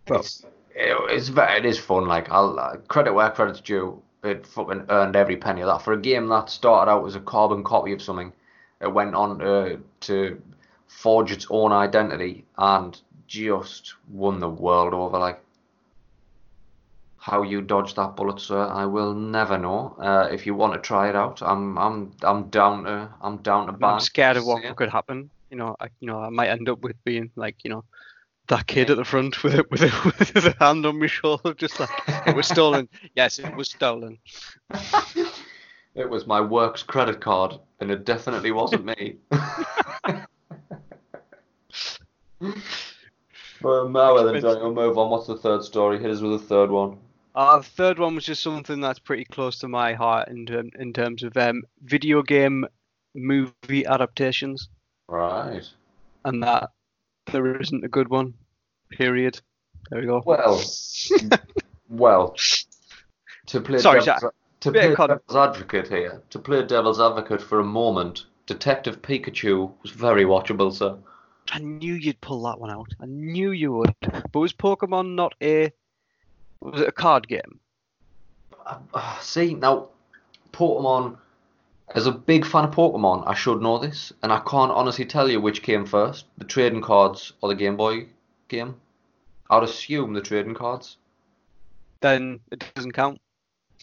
Well- 0.07 0.19
It's, 0.19 0.45
it's 0.75 1.29
it 1.35 1.65
is 1.65 1.79
fun. 1.79 2.07
Like 2.07 2.29
I'll 2.29 2.59
uh, 2.59 2.77
credit 2.87 3.13
where 3.13 3.31
credit's 3.31 3.61
due. 3.61 3.99
It 4.23 4.45
fucking 4.45 4.85
earned 4.89 5.15
every 5.15 5.37
penny 5.37 5.61
of 5.61 5.67
that 5.69 5.81
for 5.81 5.93
a 5.93 5.99
game 5.99 6.27
that 6.27 6.51
started 6.51 6.91
out 6.91 7.07
as 7.07 7.15
a 7.15 7.19
carbon 7.19 7.63
copy 7.63 7.93
of 7.93 8.01
something. 8.03 8.31
It 8.79 8.93
went 8.93 9.15
on 9.15 9.39
to 9.39 9.81
to 10.01 10.39
forge 10.87 11.31
its 11.31 11.47
own 11.49 11.71
identity 11.71 12.45
and 12.59 13.01
just 13.25 13.95
won 14.11 14.39
the 14.39 14.49
world 14.49 14.93
over. 14.93 15.17
Like 15.17 15.43
how 17.27 17.43
you 17.43 17.61
dodged 17.61 17.97
that 17.97 18.15
bullet, 18.15 18.39
sir, 18.39 18.65
I 18.67 18.85
will 18.85 19.13
never 19.13 19.57
know. 19.57 19.95
Uh, 19.99 20.29
if 20.31 20.45
you 20.45 20.55
want 20.55 20.73
to 20.73 20.79
try 20.79 21.09
it 21.09 21.15
out, 21.15 21.41
I'm 21.41 21.77
I'm 21.77 22.11
I'm 22.23 22.49
down 22.49 22.85
to 22.85 23.09
I'm 23.21 23.37
down 23.37 23.67
to 23.67 23.85
I'm 23.85 23.99
scared 23.99 24.37
of 24.37 24.45
what 24.45 24.63
Yeah. 24.63 24.73
could 24.73 24.89
happen. 24.89 25.29
You 25.49 25.57
know, 25.57 25.75
I, 25.79 25.87
you 25.99 26.07
know, 26.07 26.19
I 26.19 26.29
might 26.29 26.49
end 26.49 26.69
up 26.69 26.79
with 26.79 26.95
being 27.03 27.29
like, 27.35 27.63
you 27.65 27.69
know, 27.69 27.83
that 28.47 28.65
kid 28.67 28.89
at 28.89 28.95
the 28.97 29.03
front 29.03 29.43
with 29.43 29.55
a, 29.55 29.65
with 29.69 29.81
a, 29.81 29.91
with 30.05 30.45
a 30.45 30.55
hand 30.63 30.85
on 30.85 30.99
my 30.99 31.07
shoulder, 31.07 31.53
just 31.53 31.79
like 31.79 31.89
it 32.25 32.35
was 32.35 32.47
stolen. 32.47 32.87
yes, 33.15 33.39
it 33.39 33.53
was 33.55 33.69
stolen. 33.69 34.17
It 35.95 36.07
was 36.07 36.27
my 36.27 36.39
works 36.39 36.83
credit 36.83 37.19
card, 37.19 37.57
and 37.79 37.89
it 37.89 38.05
definitely 38.05 38.51
wasn't 38.51 38.85
me. 38.85 39.15
But 43.59 43.89
now 43.89 44.23
then, 44.23 44.43
we'll 44.43 44.75
move 44.75 44.97
on. 44.99 45.09
What's 45.09 45.25
the 45.25 45.37
third 45.37 45.63
story? 45.63 45.97
Hit 45.99 46.11
us 46.11 46.21
with 46.21 46.33
the 46.33 46.47
third 46.47 46.69
one. 46.69 46.99
Uh, 47.37 47.57
the 47.59 47.63
third 47.63 47.99
one 47.99 48.15
was 48.15 48.25
just 48.25 48.41
something 48.41 48.81
that's 48.81 48.97
pretty 48.97 49.23
close 49.23 49.59
to 49.59 49.67
my 49.67 49.93
heart 49.93 50.27
in 50.27 50.43
term, 50.47 50.71
in 50.79 50.91
terms 50.91 51.21
of 51.21 51.37
um, 51.37 51.61
video 51.83 52.23
game 52.23 52.65
movie 53.13 53.85
adaptations, 53.85 54.69
Right. 55.07 55.61
and 56.25 56.41
that 56.41 56.71
there 57.31 57.61
isn't 57.61 57.83
a 57.85 57.87
good 57.89 58.09
one. 58.09 58.33
Period. 58.89 59.39
There 59.91 60.01
we 60.01 60.07
go. 60.07 60.23
Well, 60.25 60.59
well. 61.89 62.35
To 63.47 63.61
play 63.61 63.77
Sorry, 63.77 63.99
devil's, 64.01 64.21
Jack. 64.23 64.31
to 64.61 64.71
play 64.71 64.95
devil's 64.95 65.35
advocate 65.35 65.87
here, 65.89 66.23
to 66.31 66.39
play 66.39 66.65
devil's 66.65 66.99
advocate 66.99 67.41
for 67.43 67.59
a 67.59 67.63
moment, 67.63 68.25
Detective 68.47 69.03
Pikachu 69.03 69.71
was 69.83 69.91
very 69.91 70.23
watchable, 70.25 70.73
sir. 70.73 70.97
I 71.51 71.59
knew 71.59 71.93
you'd 71.93 72.19
pull 72.19 72.41
that 72.43 72.59
one 72.59 72.71
out. 72.71 72.87
I 72.99 73.05
knew 73.05 73.51
you 73.51 73.73
would. 73.73 73.93
But 74.01 74.39
was 74.39 74.53
Pokemon 74.53 75.13
not 75.13 75.33
a 75.41 75.71
was 76.61 76.81
it 76.81 76.87
a 76.87 76.91
card 76.91 77.27
game? 77.27 77.59
Uh, 78.93 79.19
see 79.19 79.53
now, 79.53 79.87
Pokemon. 80.51 81.17
As 81.95 82.05
a 82.05 82.11
big 82.11 82.45
fan 82.45 82.65
of 82.65 82.71
Pokemon, 82.71 83.23
I 83.25 83.33
should 83.33 83.61
know 83.61 83.77
this, 83.77 84.11
and 84.21 84.31
I 84.33 84.39
can't 84.39 84.71
honestly 84.73 85.05
tell 85.05 85.29
you 85.29 85.39
which 85.39 85.63
came 85.63 85.85
first, 85.85 86.25
the 86.37 86.43
trading 86.43 86.81
cards 86.81 87.31
or 87.41 87.47
the 87.47 87.55
Game 87.55 87.77
Boy 87.77 88.07
game. 88.49 88.75
I'd 89.49 89.63
assume 89.63 90.11
the 90.13 90.19
trading 90.21 90.53
cards 90.53 90.97
Then 92.01 92.41
it 92.51 92.61
doesn't 92.75 92.91
count. 92.91 93.21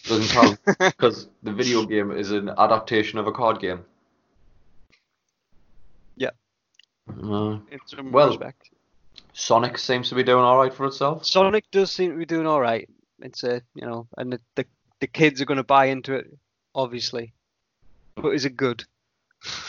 doesn't 0.03 0.29
count 0.29 0.59
because 0.97 1.29
the 1.41 1.51
video 1.51 1.83
game 1.87 2.11
is 2.11 2.29
an 2.29 2.49
adaptation 2.49 3.17
of 3.17 3.25
a 3.25 3.31
card 3.31 3.59
game. 3.59 3.83
Yeah. 6.15 6.29
Uh, 7.09 7.57
In 7.71 7.79
some 7.87 8.11
Well- 8.11 8.27
respect. 8.29 8.69
Sonic 9.37 9.77
seems 9.77 10.07
to 10.09 10.15
be 10.15 10.23
doing 10.23 10.43
all 10.45 10.57
right 10.57 10.73
for 10.73 10.85
itself. 10.85 11.25
Sonic 11.25 11.69
does 11.69 11.91
seem 11.91 12.11
to 12.11 12.17
be 12.17 12.25
doing 12.25 12.47
all 12.47 12.61
right. 12.61 12.89
It's 13.21 13.43
a 13.43 13.61
you 13.75 13.85
know, 13.85 14.07
and 14.17 14.31
the 14.31 14.39
the, 14.55 14.65
the 15.01 15.07
kids 15.07 15.41
are 15.41 15.45
going 15.45 15.57
to 15.57 15.63
buy 15.63 15.85
into 15.87 16.13
it, 16.13 16.27
obviously. 16.73 17.33
But 18.15 18.29
is 18.29 18.45
it 18.45 18.55
good? 18.55 18.85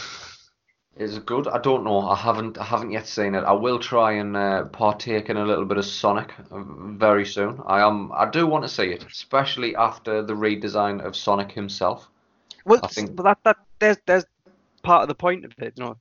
Is 0.96 1.14
it 1.14 1.26
good? 1.26 1.46
I 1.46 1.58
don't 1.58 1.84
know. 1.84 2.08
I 2.08 2.16
haven't. 2.16 2.56
I 2.56 2.64
haven't 2.64 2.90
yet 2.90 3.06
seen 3.06 3.34
it. 3.34 3.44
I 3.44 3.52
will 3.52 3.78
try 3.78 4.12
and 4.12 4.34
uh, 4.34 4.64
partake 4.64 5.28
in 5.28 5.36
a 5.36 5.44
little 5.44 5.66
bit 5.66 5.76
of 5.76 5.84
Sonic 5.84 6.32
uh, 6.50 6.62
very 6.62 7.26
soon. 7.26 7.60
I 7.66 7.86
am. 7.86 8.10
I 8.12 8.30
do 8.30 8.46
want 8.46 8.64
to 8.64 8.68
see 8.70 8.84
it, 8.92 9.04
especially 9.04 9.76
after 9.76 10.22
the 10.22 10.32
redesign 10.32 11.04
of 11.04 11.14
Sonic 11.14 11.52
himself. 11.52 12.08
Well, 12.64 12.80
I 12.82 12.86
think- 12.86 13.14
but 13.14 13.24
that 13.24 13.38
that 13.44 13.56
there's 13.78 13.98
there's 14.06 14.24
part 14.82 15.02
of 15.02 15.08
the 15.08 15.14
point 15.14 15.44
of 15.44 15.52
it. 15.58 15.74
You 15.76 15.84
know, 15.84 15.96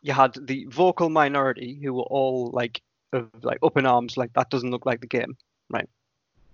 you 0.00 0.14
had 0.14 0.34
the 0.40 0.64
vocal 0.70 1.10
minority 1.10 1.78
who 1.82 1.92
were 1.92 2.08
all 2.08 2.50
like 2.50 2.80
of, 3.12 3.28
like 3.42 3.58
up 3.62 3.76
in 3.76 3.86
arms, 3.86 4.16
like 4.16 4.32
that 4.34 4.50
doesn't 4.50 4.70
look 4.70 4.86
like 4.86 5.00
the 5.00 5.06
game, 5.06 5.36
right? 5.70 5.88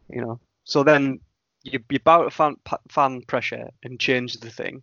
You 0.09 0.21
know, 0.21 0.41
so 0.65 0.83
then 0.83 1.21
you 1.63 1.81
you 1.91 1.99
bow 1.99 2.23
to 2.23 2.31
fan 2.31 2.57
fan 2.89 3.23
pressure 3.23 3.71
and 3.83 3.99
change 3.99 4.35
the 4.41 4.51
thing. 4.51 4.83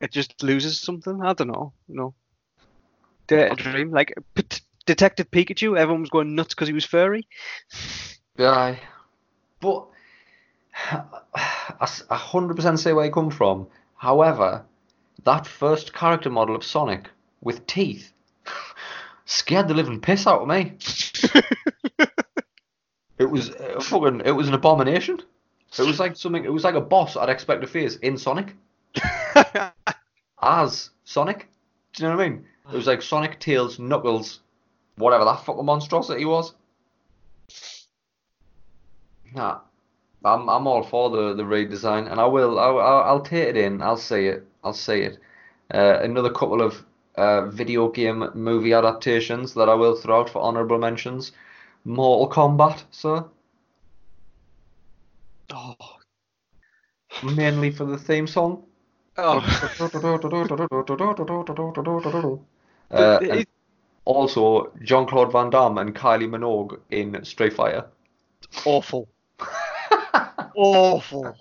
It 0.00 0.12
just 0.12 0.42
loses 0.42 0.78
something. 0.78 1.22
I 1.22 1.32
don't 1.32 1.48
know. 1.48 1.72
You 1.88 1.96
know, 1.96 2.14
Dare 3.26 3.50
to 3.50 3.54
dream 3.56 3.90
like 3.90 4.14
P- 4.34 4.44
Detective 4.86 5.30
Pikachu. 5.30 5.78
Everyone 5.78 6.02
was 6.02 6.10
going 6.10 6.34
nuts 6.34 6.54
because 6.54 6.68
he 6.68 6.74
was 6.74 6.84
furry. 6.84 7.26
Yeah, 8.36 8.76
But 9.60 9.86
I 10.74 11.86
hundred 12.10 12.56
percent 12.56 12.80
say 12.80 12.92
where 12.92 13.06
you 13.06 13.12
come 13.12 13.30
from. 13.30 13.66
However, 13.96 14.64
that 15.24 15.46
first 15.46 15.94
character 15.94 16.30
model 16.30 16.56
of 16.56 16.64
Sonic 16.64 17.08
with 17.40 17.66
teeth 17.66 18.12
scared 19.24 19.68
the 19.68 19.74
living 19.74 20.00
piss 20.00 20.26
out 20.26 20.42
of 20.42 20.48
me. 20.48 20.74
It 23.18 23.30
was 23.30 23.50
uh, 23.50 23.80
fucking. 23.80 24.22
It 24.24 24.32
was 24.32 24.48
an 24.48 24.54
abomination. 24.54 25.20
It 25.78 25.82
was 25.82 26.00
like 26.00 26.16
something. 26.16 26.44
It 26.44 26.52
was 26.52 26.64
like 26.64 26.74
a 26.74 26.80
boss 26.80 27.16
I'd 27.16 27.28
expect 27.28 27.60
to 27.60 27.66
face 27.66 27.96
in 27.96 28.18
Sonic 28.18 28.54
as 30.42 30.90
Sonic. 31.04 31.48
Do 31.92 32.02
you 32.02 32.08
know 32.08 32.16
what 32.16 32.24
I 32.24 32.28
mean? 32.28 32.44
It 32.72 32.76
was 32.76 32.86
like 32.86 33.02
Sonic, 33.02 33.38
Tails, 33.40 33.78
Knuckles, 33.78 34.40
whatever 34.96 35.24
that 35.24 35.44
fucking 35.44 35.64
monstrosity 35.64 36.24
was. 36.24 36.54
Nah, 39.32 39.60
I'm 40.24 40.48
I'm 40.48 40.66
all 40.66 40.82
for 40.82 41.10
the 41.10 41.34
the 41.34 41.44
redesign, 41.44 42.10
and 42.10 42.20
I 42.20 42.26
will. 42.26 42.58
I'll, 42.58 42.78
I'll, 42.78 43.02
I'll 43.02 43.20
take 43.22 43.48
it 43.48 43.56
in. 43.56 43.80
I'll 43.80 43.96
say 43.96 44.26
it. 44.26 44.46
I'll 44.64 44.72
say 44.72 45.02
it. 45.02 45.18
Uh, 45.72 45.98
another 46.02 46.30
couple 46.30 46.62
of 46.62 46.84
uh, 47.16 47.46
video 47.46 47.88
game 47.88 48.28
movie 48.34 48.72
adaptations 48.72 49.54
that 49.54 49.68
I 49.68 49.74
will 49.74 49.96
throw 49.96 50.20
out 50.20 50.30
for 50.30 50.40
honorable 50.42 50.78
mentions. 50.78 51.32
Mortal 51.84 52.28
Kombat, 52.34 52.84
sir. 52.90 53.24
oh, 55.52 55.74
Mainly 57.22 57.70
for 57.70 57.84
the 57.84 57.98
theme 57.98 58.26
song. 58.26 58.64
oh. 59.18 59.40
Uh, 62.90 63.18
it- 63.22 63.48
also 64.06 64.70
Jean 64.82 65.06
Claude 65.06 65.32
Van 65.32 65.48
Damme 65.50 65.78
and 65.78 65.94
Kylie 65.94 66.28
Minogue 66.28 66.78
in 66.90 67.24
Street 67.24 67.54
Fighter. 67.54 67.86
awful, 68.66 69.08
awful. 70.54 71.34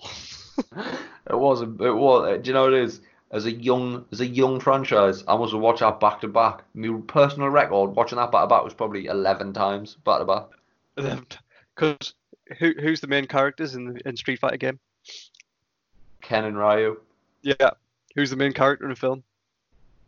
It 1.29 1.33
was. 1.37 1.61
a- 1.61 1.65
It 1.83 1.93
was. 1.95 2.39
Do 2.41 2.47
you 2.49 2.53
know 2.53 2.63
what 2.63 2.73
it 2.73 2.83
is? 2.83 3.01
As 3.33 3.45
a 3.47 3.51
young, 3.51 4.05
as 4.11 4.21
a 4.21 4.27
young 4.27 4.59
franchise, 4.59 5.23
I 5.27 5.35
must 5.35 5.53
have 5.53 5.61
watched 5.61 5.79
that 5.79 5.99
back 5.99 6.21
to 6.21 6.27
back. 6.27 6.63
My 6.75 7.01
personal 7.07 7.49
record 7.49 7.95
watching 7.95 8.17
that 8.17 8.31
back 8.31 8.43
to 8.43 8.47
back 8.47 8.63
was 8.63 8.75
probably 8.75 9.07
eleven 9.07 9.53
times 9.53 9.95
back 9.95 10.19
to 10.19 10.25
back. 10.25 11.25
Because 11.75 12.13
who 12.59 12.73
who's 12.79 13.01
the 13.01 13.07
main 13.07 13.25
characters 13.25 13.73
in 13.73 13.85
the 13.85 14.07
in 14.07 14.15
Street 14.15 14.39
Fighter 14.39 14.57
game? 14.57 14.79
Ken 16.21 16.45
and 16.45 16.57
Ryu, 16.57 17.01
Yeah, 17.41 17.71
who's 18.15 18.29
the 18.29 18.35
main 18.35 18.53
character 18.53 18.85
in 18.85 18.91
the 18.91 18.95
film? 18.95 19.23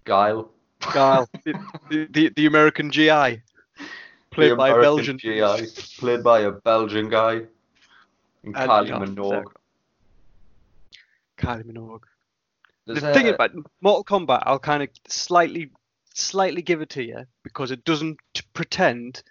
Guile, 0.06 0.52
Guile, 0.94 1.28
the, 1.44 2.08
the, 2.12 2.32
the 2.36 2.46
American 2.46 2.92
GI, 2.92 3.42
played 4.32 4.52
the 4.52 4.56
by 4.56 4.70
a 4.70 4.74
American 4.74 4.82
Belgian. 4.82 5.18
GI, 5.18 5.68
played 5.98 6.24
by 6.24 6.42
a 6.42 6.52
Belgian 6.52 7.10
guy, 7.10 7.34
and 8.44 8.56
And, 8.56 8.56
Kylie 8.56 9.16
Minogue. 9.16 9.52
Kylie 11.38 11.66
Minogue. 11.66 12.04
There's 12.86 13.02
the 13.02 13.14
thing 13.14 13.30
about 13.30 13.52
Mortal 13.82 14.04
Kombat, 14.04 14.44
I'll 14.46 14.60
kind 14.60 14.84
of 14.84 14.90
slightly, 15.08 15.72
slightly 16.14 16.62
give 16.62 16.82
it 16.82 16.90
to 16.92 17.04
you 17.04 17.26
because 17.44 17.72
it 17.72 17.84
doesn't 17.84 18.20
pretend 18.54 19.24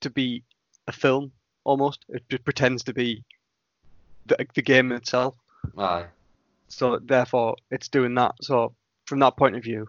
to 0.00 0.10
be 0.10 0.42
a 0.86 0.92
film. 0.92 1.32
Almost, 1.64 2.04
it 2.08 2.44
pretends 2.44 2.84
to 2.84 2.94
be 2.94 3.24
the, 4.26 4.46
the 4.54 4.62
game 4.62 4.92
itself. 4.92 5.34
aye, 5.78 6.06
So 6.68 6.98
therefore, 6.98 7.56
it's 7.70 7.88
doing 7.88 8.14
that. 8.16 8.34
So 8.42 8.74
from 9.06 9.18
that 9.20 9.36
point 9.36 9.56
of 9.56 9.62
view, 9.62 9.88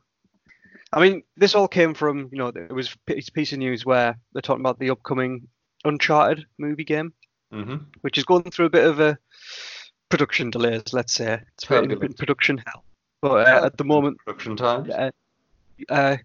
I 0.93 1.01
mean, 1.01 1.23
this 1.35 1.55
all 1.55 1.67
came 1.67 1.93
from 1.93 2.29
you 2.31 2.37
know 2.37 2.47
it 2.47 2.71
was 2.71 2.95
a 3.09 3.31
piece 3.31 3.51
of 3.51 3.59
news 3.59 3.85
where 3.85 4.17
they're 4.31 4.41
talking 4.41 4.61
about 4.61 4.79
the 4.79 4.91
upcoming 4.91 5.47
Uncharted 5.83 6.45
movie 6.57 6.85
game, 6.85 7.13
hmm 7.51 7.75
which 8.01 8.17
is 8.17 8.23
going 8.23 8.43
through 8.43 8.67
a 8.67 8.69
bit 8.69 8.85
of 8.85 8.99
a 8.99 9.17
production 10.09 10.49
delays. 10.49 10.93
Let's 10.93 11.13
say 11.13 11.41
it's 11.57 11.69
in 11.69 12.13
production 12.13 12.63
hell. 12.65 12.85
But 13.25 13.47
uh, 13.47 13.65
at 13.65 13.77
the 13.77 13.83
moment, 13.83 14.19
production 14.19 14.55
times. 14.55 14.87
uh, 14.91 15.09
uh, 15.89 16.17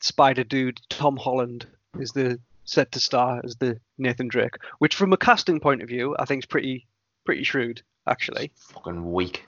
Spider 0.00 0.44
Dude 0.44 0.78
Tom 0.90 1.16
Holland 1.16 1.66
is 1.98 2.12
the 2.12 2.38
set 2.66 2.92
to 2.92 3.00
star 3.00 3.40
as 3.42 3.56
the 3.56 3.80
Nathan 3.96 4.28
Drake, 4.28 4.56
which 4.80 4.96
from 4.96 5.14
a 5.14 5.16
casting 5.16 5.60
point 5.60 5.80
of 5.80 5.88
view, 5.88 6.14
I 6.18 6.26
think 6.26 6.42
is 6.42 6.46
pretty 6.46 6.86
pretty 7.24 7.42
shrewd 7.42 7.80
actually. 8.06 8.52
Fucking 8.54 9.10
weak. 9.10 9.46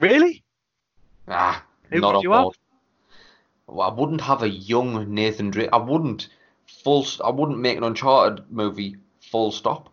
Really? 0.00 0.42
Ah, 1.28 1.64
Who 1.92 2.00
not 2.00 2.16
on 2.16 2.24
board. 2.24 2.56
Well, 3.68 3.88
I 3.88 3.94
wouldn't 3.94 4.22
have 4.22 4.42
a 4.42 4.48
young 4.48 5.14
Nathan 5.14 5.52
Drake. 5.52 5.70
I 5.72 5.76
wouldn't 5.76 6.28
full. 6.66 7.06
I 7.24 7.30
wouldn't 7.30 7.60
make 7.60 7.78
an 7.78 7.84
Uncharted 7.84 8.50
movie. 8.50 8.96
Full 9.30 9.52
stop. 9.52 9.90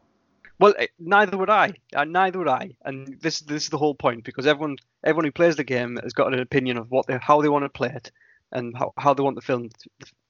Well, 0.61 0.75
eh, 0.77 0.87
neither 0.99 1.37
would 1.37 1.49
I. 1.49 1.73
Uh, 1.93 2.05
neither 2.05 2.37
would 2.39 2.47
I. 2.47 2.75
And 2.85 3.19
this 3.19 3.39
this 3.39 3.63
is 3.63 3.69
the 3.69 3.79
whole 3.79 3.95
point 3.95 4.23
because 4.23 4.45
everyone 4.45 4.77
everyone 5.03 5.25
who 5.25 5.31
plays 5.31 5.55
the 5.55 5.63
game 5.63 5.99
has 6.03 6.13
got 6.13 6.31
an 6.31 6.39
opinion 6.39 6.77
of 6.77 6.91
what 6.91 7.07
they 7.07 7.17
how 7.19 7.41
they 7.41 7.49
want 7.49 7.65
to 7.65 7.69
play 7.69 7.91
it 7.93 8.11
and 8.51 8.77
how, 8.77 8.93
how 8.97 9.13
they 9.13 9.23
want 9.23 9.35
the 9.35 9.41
film 9.41 9.69
t- 9.69 9.89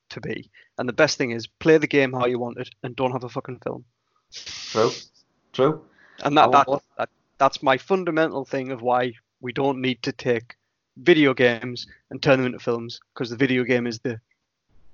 to 0.09 0.21
be. 0.21 0.49
And 0.77 0.87
the 0.87 0.93
best 0.93 1.17
thing 1.17 1.31
is 1.31 1.47
play 1.47 1.77
the 1.77 1.87
game 1.87 2.13
how 2.13 2.27
you 2.27 2.39
want 2.39 2.59
it 2.59 2.69
and 2.81 2.95
don't 2.95 3.11
have 3.11 3.25
a 3.25 3.29
fucking 3.29 3.59
film. 3.59 3.83
True. 4.31 4.91
True. 5.51 5.85
And 6.23 6.37
that, 6.37 6.51
that, 6.51 6.67
that 6.97 7.09
that's 7.37 7.61
my 7.61 7.77
fundamental 7.77 8.45
thing 8.45 8.71
of 8.71 8.81
why 8.81 9.13
we 9.41 9.51
don't 9.51 9.81
need 9.81 10.01
to 10.03 10.13
take 10.13 10.55
video 10.97 11.33
games 11.33 11.87
and 12.09 12.21
turn 12.21 12.37
them 12.37 12.45
into 12.45 12.59
films 12.59 13.01
because 13.13 13.29
the 13.29 13.35
video 13.35 13.63
game 13.63 13.85
is 13.85 13.99
the 13.99 14.19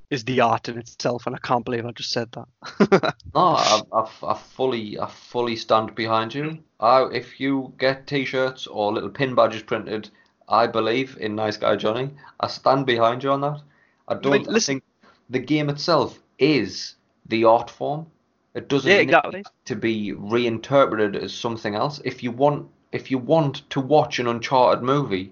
is 0.09 0.23
the 0.23 0.39
art 0.41 0.69
in 0.69 0.77
itself 0.77 1.27
and 1.27 1.35
I 1.35 1.39
can't 1.39 1.65
believe 1.65 1.85
I 1.85 1.91
just 1.91 2.11
said 2.11 2.29
that. 2.33 3.15
No, 3.35 3.41
I, 3.55 3.81
I, 3.93 4.09
I 4.23 4.33
fully, 4.35 4.99
I 4.99 5.07
fully 5.07 5.55
stand 5.55 5.93
behind 5.95 6.33
you. 6.33 6.59
I, 6.79 7.03
if 7.11 7.39
you 7.39 7.73
get 7.77 8.07
T-shirts 8.07 8.65
or 8.67 8.93
little 8.93 9.09
pin 9.09 9.35
badges 9.35 9.63
printed, 9.63 10.09
I 10.49 10.65
believe 10.67 11.17
in 11.19 11.35
Nice 11.35 11.57
Guy 11.57 11.75
Johnny. 11.75 12.11
I 12.39 12.47
stand 12.47 12.85
behind 12.85 13.23
you 13.23 13.31
on 13.31 13.41
that. 13.41 13.61
I 14.07 14.15
don't. 14.15 14.47
I 14.47 14.51
listen- 14.53 14.75
think 14.75 14.83
the 15.29 15.39
game 15.39 15.69
itself 15.69 16.19
is 16.39 16.95
the 17.27 17.43
art 17.43 17.69
form. 17.69 18.07
It 18.55 18.69
doesn't 18.69 18.89
Yeah, 18.89 19.03
need 19.03 19.45
to 19.65 19.75
be 19.75 20.13
reinterpreted 20.13 21.15
as 21.15 21.33
something 21.33 21.75
else. 21.75 22.01
If 22.05 22.23
you 22.23 22.31
want, 22.31 22.69
if 22.91 23.11
you 23.11 23.17
want 23.19 23.69
to 23.71 23.81
watch 23.81 24.17
an 24.19 24.27
Uncharted 24.27 24.83
movie, 24.83 25.31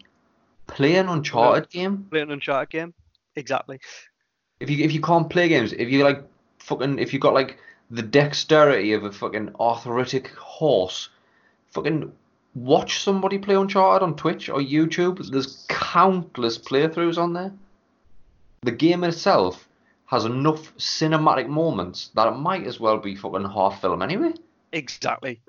play 0.68 0.98
an 0.98 1.08
Uncharted 1.10 1.70
game. 1.70 2.06
play 2.12 2.22
an 2.22 2.30
Uncharted 2.32 2.70
game. 2.70 2.94
Exactly. 3.36 3.80
If 4.60 4.70
you 4.70 4.84
if 4.84 4.94
you 4.94 5.02
can't 5.02 5.30
play 5.30 5.48
games, 5.48 5.74
if 5.74 5.90
you 5.90 6.04
like 6.04 6.24
fucking 6.60 7.00
if 7.00 7.14
you 7.14 7.20
got 7.20 7.34
like 7.34 7.58
the 7.92 8.02
dexterity 8.02 8.94
of 8.94 9.04
a 9.04 9.12
fucking 9.12 9.56
arthritic 9.60 10.30
horse, 10.36 11.10
fucking 11.68 12.12
watch 12.56 13.04
somebody 13.04 13.38
play 13.38 13.56
Uncharted 13.56 14.02
on 14.02 14.16
Twitch 14.16 14.50
or 14.50 14.60
YouTube. 14.60 15.30
There's 15.30 15.66
countless 15.68 16.58
playthroughs 16.58 17.18
on 17.18 17.34
there. 17.34 17.54
The 18.62 18.72
game 18.72 19.04
itself 19.04 19.68
has 20.06 20.26
enough 20.26 20.76
cinematic 20.78 21.48
moments 21.48 22.12
that 22.16 22.28
it 22.28 22.38
might 22.38 22.66
as 22.66 22.80
well 22.80 22.98
be 22.98 23.16
fucking 23.16 23.50
half 23.50 23.82
film 23.82 24.02
anyway. 24.02 24.34
Exactly. 24.72 25.42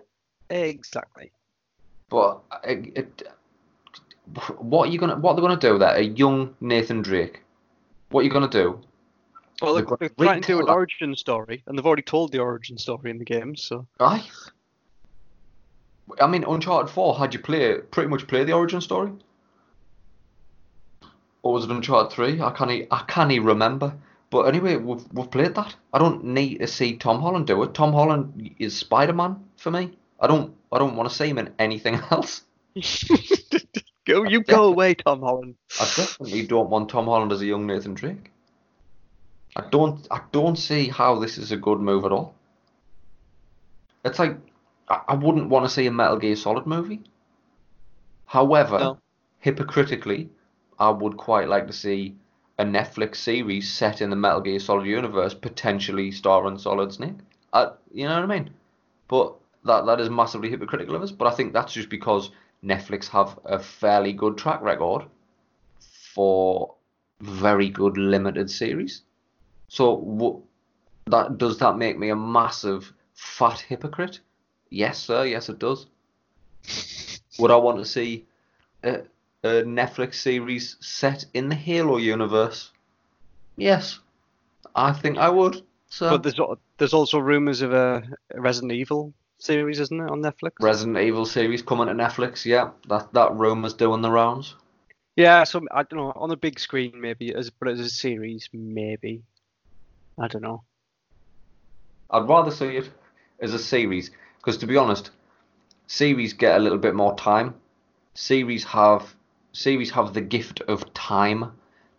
Exactly. 0.51 1.31
But 2.09 2.41
uh, 2.51 2.59
it, 2.65 2.97
it, 2.97 3.23
what 4.59 4.89
are 4.89 4.93
you 4.93 4.99
gonna 4.99 5.17
what 5.17 5.35
they're 5.35 5.43
gonna 5.43 5.57
do 5.57 5.79
there? 5.79 5.95
A 5.95 6.03
young 6.03 6.55
Nathan 6.61 7.03
Drake. 7.03 7.43
What 8.11 8.21
are 8.21 8.25
you 8.25 8.31
gonna 8.31 8.49
do? 8.49 8.81
Well, 9.63 9.75
they're, 9.75 9.87
they're 9.99 10.09
trying 10.09 10.43
to 10.43 10.47
do 10.47 10.61
an 10.61 10.69
origin 10.69 11.15
story, 11.17 11.63
and 11.67 11.79
they've 11.79 11.87
already 11.87 12.03
told 12.03 12.33
the 12.33 12.41
origin 12.41 12.77
story 12.79 13.11
in 13.11 13.19
the 13.19 13.25
game. 13.25 13.57
So 13.57 13.87
Aye. 14.01 14.25
I 16.21 16.27
mean, 16.27 16.45
Uncharted 16.45 16.93
4, 16.93 17.19
had 17.19 17.35
you 17.35 17.41
play 17.41 17.79
pretty 17.79 18.09
much 18.09 18.27
play 18.27 18.45
the 18.45 18.53
origin 18.53 18.81
story? 18.81 19.13
Or 21.43 21.53
was 21.53 21.65
it 21.65 21.71
Uncharted 21.71 22.13
3? 22.13 22.41
I 22.41 22.51
can't 22.51 22.71
I 22.91 23.05
can't 23.07 23.33
even 23.33 23.47
remember. 23.47 23.95
But 24.31 24.43
anyway, 24.43 24.77
we've 24.77 25.05
we've 25.13 25.31
played 25.31 25.55
that. 25.55 25.75
I 25.93 25.99
don't 25.99 26.25
need 26.25 26.59
to 26.59 26.67
see 26.67 26.97
Tom 26.97 27.21
Holland 27.21 27.47
do 27.47 27.63
it. 27.63 27.75
Tom 27.75 27.93
Holland 27.93 28.55
is 28.59 28.77
Spider-Man 28.77 29.37
for 29.57 29.71
me. 29.71 29.97
I 30.21 30.27
don't 30.27 30.55
I 30.73 30.79
don't 30.79 30.97
want 30.97 31.09
to 31.09 31.15
see 31.15 31.29
him 31.29 31.39
in 31.39 31.55
anything 31.59 31.95
else. 32.11 32.43
go, 34.05 34.25
you 34.25 34.43
go 34.43 34.65
away, 34.65 34.95
Tom 34.95 35.21
Holland. 35.21 35.55
I 35.81 35.85
definitely 35.97 36.47
don't 36.47 36.69
want 36.69 36.89
Tom 36.89 37.07
Holland 37.07 37.33
as 37.33 37.41
a 37.41 37.47
young 37.47 37.67
Nathan 37.67 37.95
Drake. 37.95 38.31
I 39.57 39.63
don't 39.71 40.07
I 40.11 40.21
don't 40.33 40.57
see 40.57 40.89
how 40.89 41.19
this 41.19 41.39
is 41.39 41.51
a 41.51 41.57
good 41.57 41.81
move 41.81 42.05
at 42.05 42.13
all. 42.13 42.35
It's 44.05 44.19
like 44.19 44.37
I, 44.89 45.01
I 45.09 45.15
wouldn't 45.15 45.49
want 45.49 45.65
to 45.65 45.71
see 45.71 45.87
a 45.87 45.91
Metal 45.91 46.19
Gear 46.19 46.37
Solid 46.37 46.67
movie. 46.67 47.01
However, 48.27 48.79
No. 48.79 48.99
hypocritically, 49.39 50.29
I 50.79 50.91
would 50.91 51.17
quite 51.17 51.49
like 51.49 51.67
to 51.69 51.73
see 51.73 52.17
a 52.59 52.65
Netflix 52.65 53.17
series 53.17 53.73
set 53.73 54.03
in 54.03 54.11
the 54.11 54.17
Metal 54.17 54.43
Gear 54.43 54.59
Solid 54.59 54.87
universe, 54.87 55.33
potentially 55.33 56.11
starring 56.11 56.59
Solid 56.59 56.93
Snake. 56.93 57.17
I, 57.55 57.71
you 57.93 58.05
know 58.05 58.15
what 58.21 58.31
I 58.31 58.39
mean? 58.39 58.51
But 59.09 59.35
that 59.65 59.87
that 59.87 60.01
is 60.01 60.11
massively 60.11 60.51
hypocritical 60.51 60.97
of 60.97 61.03
us. 61.03 61.13
But 61.13 61.29
I 61.29 61.35
think 61.35 61.55
that's 61.55 61.73
just 61.73 61.89
because 61.89 62.31
Netflix 62.63 63.09
have 63.09 63.39
a 63.47 63.59
fairly 63.59 64.13
good 64.13 64.37
track 64.37 64.61
record 64.61 65.07
for 65.81 66.75
very 67.21 67.71
good 67.71 67.97
limited 67.97 68.51
series. 68.51 69.03
So 69.69 69.97
w- 69.97 70.43
that 71.07 71.39
does 71.39 71.59
that 71.59 71.77
make 71.77 71.99
me 71.99 72.11
a 72.11 72.17
massive 72.17 72.93
fat 73.15 73.61
hypocrite? 73.61 74.21
Yes, 74.71 74.99
sir. 74.99 75.25
Yes, 75.25 75.49
it 75.49 75.59
does. 75.59 75.87
Would 77.39 77.51
I 77.51 77.57
want 77.57 77.79
to 77.79 77.85
see 77.85 78.27
a, 78.83 79.03
a 79.45 79.63
Netflix 79.63 80.15
series 80.15 80.77
set 80.81 81.25
in 81.35 81.49
the 81.49 81.55
Halo 81.55 81.99
universe? 81.99 82.73
Yes, 83.57 84.01
I 84.75 84.93
think 84.93 85.19
I 85.19 85.29
would. 85.29 85.63
So 85.89 86.11
But 86.11 86.23
there's 86.23 86.41
there's 86.79 86.95
also 86.95 87.19
rumors 87.19 87.63
of 87.63 87.73
a 87.73 88.03
a 88.35 88.41
Resident 88.41 88.73
Evil 88.73 89.13
series, 89.39 89.81
isn't 89.81 90.01
it, 90.01 90.11
on 90.11 90.23
Netflix? 90.23 90.53
Resident 90.61 90.99
Evil 90.99 91.27
series 91.27 91.63
coming 91.63 91.87
to 91.87 91.95
Netflix. 91.95 92.45
Yeah, 92.45 92.71
that 92.89 93.13
that 93.13 93.33
rumor's 93.35 93.75
doing 93.75 94.03
the 94.03 94.11
rounds. 94.11 94.57
Yeah, 95.17 95.45
so 95.45 95.63
I 95.73 95.83
don't 95.85 95.99
know 95.99 96.13
on 96.17 96.29
the 96.29 96.37
big 96.37 96.59
screen 96.59 97.01
maybe, 97.01 97.35
as 97.35 97.51
but 97.51 97.69
as 97.69 97.81
a 97.81 97.89
series 97.89 98.49
maybe. 98.53 99.23
I 100.19 100.29
don't 100.29 100.43
know. 100.43 100.65
I'd 102.11 102.29
rather 102.29 102.51
see 102.51 102.77
it 102.77 102.91
as 103.41 103.53
a 103.53 103.59
series 103.59 104.11
because, 104.39 104.57
to 104.59 104.67
be 104.67 104.77
honest, 104.77 105.11
series 105.87 106.33
get 106.33 106.57
a 106.57 106.63
little 106.63 106.79
bit 106.79 106.95
more 106.95 107.15
time. 107.17 107.55
Series 108.15 108.65
have 108.65 109.15
series 109.53 109.91
have 109.91 110.15
the 110.15 110.21
gift 110.21 110.61
of 110.63 110.93
time 110.95 111.53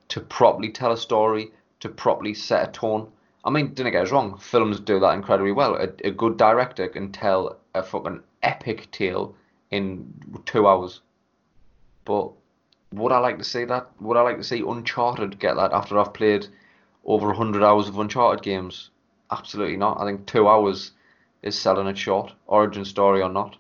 to 0.09 0.22
properly 0.22 0.70
tell 0.70 0.91
a 0.91 0.97
story, 0.97 1.51
to 1.80 1.89
properly 1.89 2.34
set 2.34 2.70
a 2.70 2.72
tone. 2.72 3.11
I 3.43 3.49
mean, 3.49 3.74
don't 3.74 3.91
get 3.91 4.03
us 4.03 4.11
wrong, 4.11 4.38
films 4.38 4.80
do 4.80 4.99
that 4.99 5.13
incredibly 5.13 5.51
well. 5.51 5.76
A, 5.76 5.89
a 6.03 6.11
good 6.11 6.38
director 6.38 6.88
can 6.88 7.11
tell 7.11 7.57
a 7.74 7.84
fucking 7.84 8.22
epic 8.43 8.91
tale 8.91 9.36
in 9.72 10.13
two 10.45 10.68
hours. 10.68 11.01
But 12.05 12.32
would 12.93 13.11
I 13.11 13.20
like 13.20 13.38
to 13.38 13.43
see 13.43 13.65
that? 13.65 13.89
Would 13.99 14.18
I 14.18 14.22
like 14.22 14.38
to 14.38 14.43
see 14.43 14.61
Uncharted 14.61 15.39
get 15.39 15.55
that 15.55 15.74
after 15.74 15.99
I've 15.99 16.13
played 16.13 16.47
over 17.08 17.28
100 17.28 17.64
hours 17.64 17.88
of 17.88 17.97
Uncharted 17.97 18.43
games? 18.43 18.89
Absolutely 19.32 19.78
not. 19.78 19.99
I 19.99 20.05
think 20.05 20.26
two 20.26 20.47
hours 20.47 20.91
is 21.41 21.58
selling 21.58 21.88
it 21.88 21.97
short, 21.97 22.34
origin 22.47 22.84
story 22.84 23.22
or 23.22 23.30
not. 23.30 23.58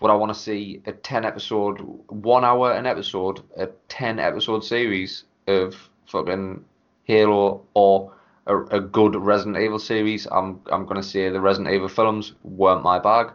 Would 0.00 0.10
I 0.10 0.14
want 0.14 0.34
to 0.34 0.38
see 0.38 0.82
a 0.86 0.92
10 0.92 1.24
episode, 1.24 1.80
one 2.08 2.44
hour 2.44 2.72
an 2.72 2.86
episode, 2.86 3.40
a 3.56 3.68
10 3.88 4.18
episode 4.18 4.64
series 4.64 5.24
of 5.46 5.88
fucking 6.06 6.64
Halo 7.04 7.62
or 7.74 8.12
a, 8.46 8.58
a 8.64 8.80
good 8.80 9.14
Resident 9.14 9.56
Evil 9.56 9.78
series? 9.78 10.26
I'm 10.30 10.60
I'm 10.70 10.86
gonna 10.86 11.02
say 11.02 11.30
the 11.30 11.40
Resident 11.40 11.74
Evil 11.74 11.88
films 11.88 12.34
weren't 12.42 12.82
my 12.82 12.98
bag. 12.98 13.30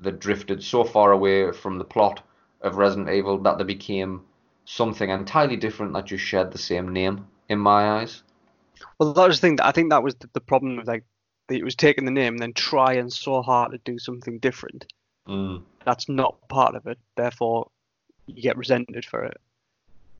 They 0.00 0.10
drifted 0.10 0.62
so 0.62 0.84
far 0.84 1.12
away 1.12 1.52
from 1.52 1.78
the 1.78 1.84
plot 1.84 2.22
of 2.60 2.76
Resident 2.76 3.08
Evil 3.10 3.38
that 3.38 3.56
they 3.56 3.64
became 3.64 4.24
something 4.64 5.08
entirely 5.08 5.56
different 5.56 5.94
that 5.94 6.06
just 6.06 6.24
shared 6.24 6.52
the 6.52 6.58
same 6.58 6.92
name 6.92 7.26
in 7.48 7.58
my 7.58 8.00
eyes. 8.00 8.22
Well, 8.98 9.12
that 9.12 9.28
was 9.28 9.40
the 9.40 9.46
thing. 9.46 9.56
That 9.56 9.66
I 9.66 9.72
think 9.72 9.90
that 9.90 10.02
was 10.02 10.14
the, 10.16 10.28
the 10.32 10.40
problem 10.40 10.76
with 10.76 10.86
like 10.86 11.04
that 11.48 11.56
it 11.56 11.64
was 11.64 11.74
taking 11.74 12.04
the 12.04 12.10
name 12.10 12.34
and 12.34 12.42
then 12.42 12.52
trying 12.52 13.10
so 13.10 13.42
hard 13.42 13.72
to 13.72 13.78
do 13.78 13.98
something 13.98 14.38
different. 14.38 14.86
Mm. 15.26 15.62
That's 15.84 16.08
not 16.08 16.48
part 16.48 16.74
of 16.74 16.86
it. 16.86 16.98
Therefore, 17.16 17.70
you 18.26 18.42
get 18.42 18.56
resented 18.56 19.04
for 19.04 19.24
it. 19.24 19.40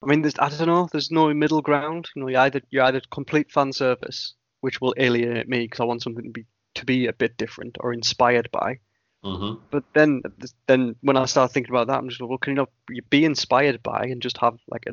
I 0.02 0.06
mean, 0.06 0.22
there's 0.22 0.38
I 0.38 0.48
don't 0.48 0.66
know. 0.66 0.88
There's 0.90 1.10
no 1.10 1.32
middle 1.34 1.62
ground. 1.62 2.08
You 2.14 2.22
know, 2.22 2.28
you 2.28 2.38
either 2.38 2.60
you're 2.70 2.84
either 2.84 3.00
complete 3.10 3.50
fan 3.50 3.72
service, 3.72 4.34
which 4.60 4.80
will 4.80 4.94
alienate 4.96 5.48
me 5.48 5.60
because 5.60 5.80
I 5.80 5.84
want 5.84 6.02
something 6.02 6.24
to 6.24 6.30
be 6.30 6.46
to 6.74 6.84
be 6.84 7.06
a 7.06 7.12
bit 7.12 7.36
different 7.36 7.76
or 7.80 7.92
inspired 7.92 8.50
by. 8.52 8.78
Mm-hmm. 9.24 9.60
But 9.70 9.82
then, 9.94 10.22
then 10.66 10.94
when 11.00 11.16
I 11.16 11.24
start 11.24 11.50
thinking 11.50 11.74
about 11.74 11.88
that, 11.88 11.98
I'm 11.98 12.08
just 12.08 12.20
like, 12.20 12.30
well, 12.30 12.38
can 12.38 12.52
you 12.52 12.56
not 12.56 12.70
be 13.10 13.24
inspired 13.24 13.82
by 13.82 14.04
and 14.04 14.22
just 14.22 14.38
have 14.38 14.58
like 14.68 14.86
a 14.86 14.92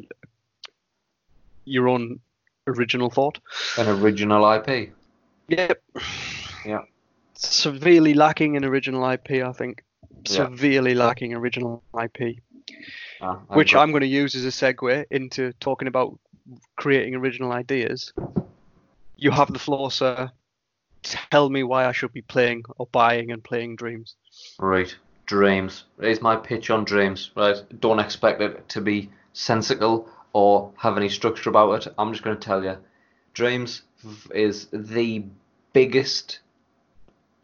your 1.66 1.90
own 1.90 2.20
original 2.68 3.10
thought? 3.10 3.40
An 3.78 3.88
original 3.88 4.50
IP. 4.52 4.92
Yep. 5.48 5.82
Yeah. 6.66 6.82
Severely 7.36 8.14
lacking 8.14 8.56
in 8.56 8.66
original 8.66 9.08
IP, 9.10 9.44
I 9.44 9.52
think. 9.52 9.84
Yeah. 10.26 10.48
Severely 10.48 10.96
lacking 10.96 11.34
original 11.34 11.84
IP, 12.02 12.38
Ah, 13.22 13.40
I 13.50 13.56
which. 13.56 13.76
I'm 13.76 13.92
going 13.92 14.02
to 14.02 14.08
use 14.08 14.34
as 14.36 14.46
a 14.46 14.50
segue 14.50 15.06
into 15.12 15.54
talking 15.60 15.88
about 15.88 16.18
creating 16.76 17.16
original 17.16 17.52
ideas. 17.52 18.12
You 19.18 19.32
have 19.32 19.54
the 19.54 19.60
floor, 19.60 19.92
sir. 19.92 20.32
Tell 21.04 21.50
me 21.50 21.64
why 21.64 21.86
I 21.86 21.92
should 21.92 22.12
be 22.12 22.24
playing 22.24 22.64
or 22.78 22.88
buying 22.88 23.32
and 23.32 23.44
playing 23.44 23.76
Dreams. 23.76 24.16
Right, 24.58 24.94
Dreams. 25.28 25.84
Here's 26.00 26.22
my 26.22 26.36
pitch 26.36 26.72
on 26.72 26.84
Dreams. 26.86 27.32
Right, 27.36 27.58
don't 27.80 28.00
expect 28.00 28.42
it 28.42 28.68
to 28.70 28.82
be 28.82 29.12
sensical 29.34 30.10
or 30.36 30.70
have 30.76 30.98
any 30.98 31.08
structure 31.08 31.50
about 31.50 31.88
it. 31.88 31.94
I'm 31.98 32.12
just 32.12 32.22
going 32.22 32.36
to 32.36 32.46
tell 32.46 32.62
you, 32.62 32.76
Dreams 33.34 33.84
is 34.34 34.68
the 34.74 35.24
biggest 35.72 36.40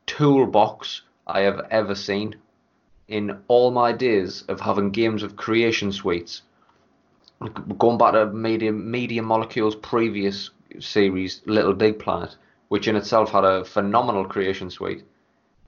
toolbox 0.07 1.01
I 1.25 1.39
have 1.41 1.67
ever 1.71 1.95
seen 1.95 2.35
in 3.07 3.39
all 3.47 3.71
my 3.71 3.93
days 3.93 4.41
of 4.49 4.59
having 4.59 4.91
games 4.91 5.23
of 5.23 5.37
creation 5.37 5.93
suites. 5.93 6.41
Going 7.77 7.97
back 7.97 8.11
to 8.11 8.25
Media, 8.25 8.73
Media 8.73 9.23
Molecule's 9.23 9.77
previous 9.77 10.49
series, 10.81 11.41
Little 11.45 11.73
Big 11.73 11.97
Planet, 11.97 12.35
which 12.67 12.89
in 12.89 12.97
itself 12.97 13.31
had 13.31 13.45
a 13.45 13.63
phenomenal 13.63 14.25
creation 14.25 14.69
suite. 14.69 15.05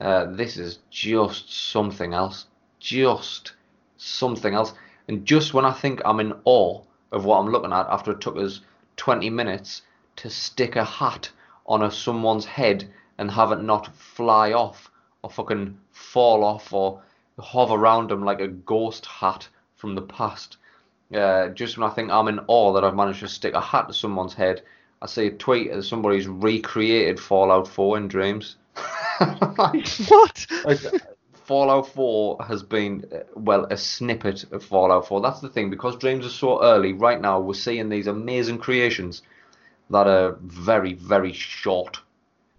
Uh, 0.01 0.25
this 0.25 0.57
is 0.57 0.79
just 0.89 1.71
something 1.71 2.13
else. 2.13 2.47
Just 2.81 3.53
something 3.95 4.53
else. 4.53 4.73
And 5.07 5.25
just 5.25 5.53
when 5.53 5.63
I 5.63 5.71
think 5.71 6.01
I'm 6.03 6.19
in 6.19 6.33
awe 6.43 6.81
of 7.13 7.25
what 7.25 7.39
I'm 7.39 7.51
looking 7.51 7.71
at 7.71 7.87
after 7.87 8.11
it 8.11 8.21
took 8.21 8.37
us 8.37 8.61
20 8.97 9.29
minutes 9.29 9.83
to 10.17 10.29
stick 10.29 10.75
a 10.75 10.83
hat 10.83 11.29
on 11.65 11.83
a 11.83 11.91
someone's 11.91 12.45
head 12.45 12.91
and 13.17 13.31
have 13.31 13.51
it 13.51 13.61
not 13.61 13.95
fly 13.95 14.51
off 14.51 14.91
or 15.21 15.29
fucking 15.29 15.77
fall 15.91 16.43
off 16.43 16.73
or 16.73 17.01
hover 17.39 17.75
around 17.75 18.09
them 18.09 18.23
like 18.23 18.41
a 18.41 18.47
ghost 18.47 19.05
hat 19.05 19.47
from 19.75 19.95
the 19.95 20.01
past. 20.01 20.57
Uh, 21.13 21.49
just 21.49 21.77
when 21.77 21.89
I 21.89 21.93
think 21.93 22.11
I'm 22.11 22.27
in 22.27 22.39
awe 22.47 22.73
that 22.73 22.83
I've 22.83 22.95
managed 22.95 23.19
to 23.21 23.27
stick 23.27 23.53
a 23.53 23.61
hat 23.61 23.87
to 23.87 23.93
someone's 23.93 24.33
head, 24.33 24.63
I 25.01 25.05
see 25.05 25.27
a 25.27 25.31
tweet 25.31 25.71
that 25.71 25.83
somebody's 25.83 26.27
recreated 26.27 27.19
Fallout 27.19 27.67
4 27.67 27.97
in 27.97 28.07
dreams. 28.07 28.57
like, 29.57 29.87
What? 30.07 30.47
Like, 30.63 30.79
Fallout 31.45 31.87
4 31.87 32.37
has 32.47 32.63
been, 32.63 33.05
uh, 33.13 33.19
well, 33.35 33.65
a 33.69 33.77
snippet 33.77 34.45
of 34.51 34.63
Fallout 34.63 35.07
4. 35.07 35.21
That's 35.21 35.41
the 35.41 35.49
thing, 35.49 35.69
because 35.69 35.97
Dreams 35.97 36.25
are 36.25 36.29
so 36.29 36.63
early, 36.63 36.93
right 36.93 37.19
now 37.19 37.39
we're 37.39 37.53
seeing 37.53 37.89
these 37.89 38.07
amazing 38.07 38.59
creations 38.59 39.21
that 39.89 40.07
are 40.07 40.37
very, 40.41 40.93
very 40.93 41.33
short. 41.33 41.99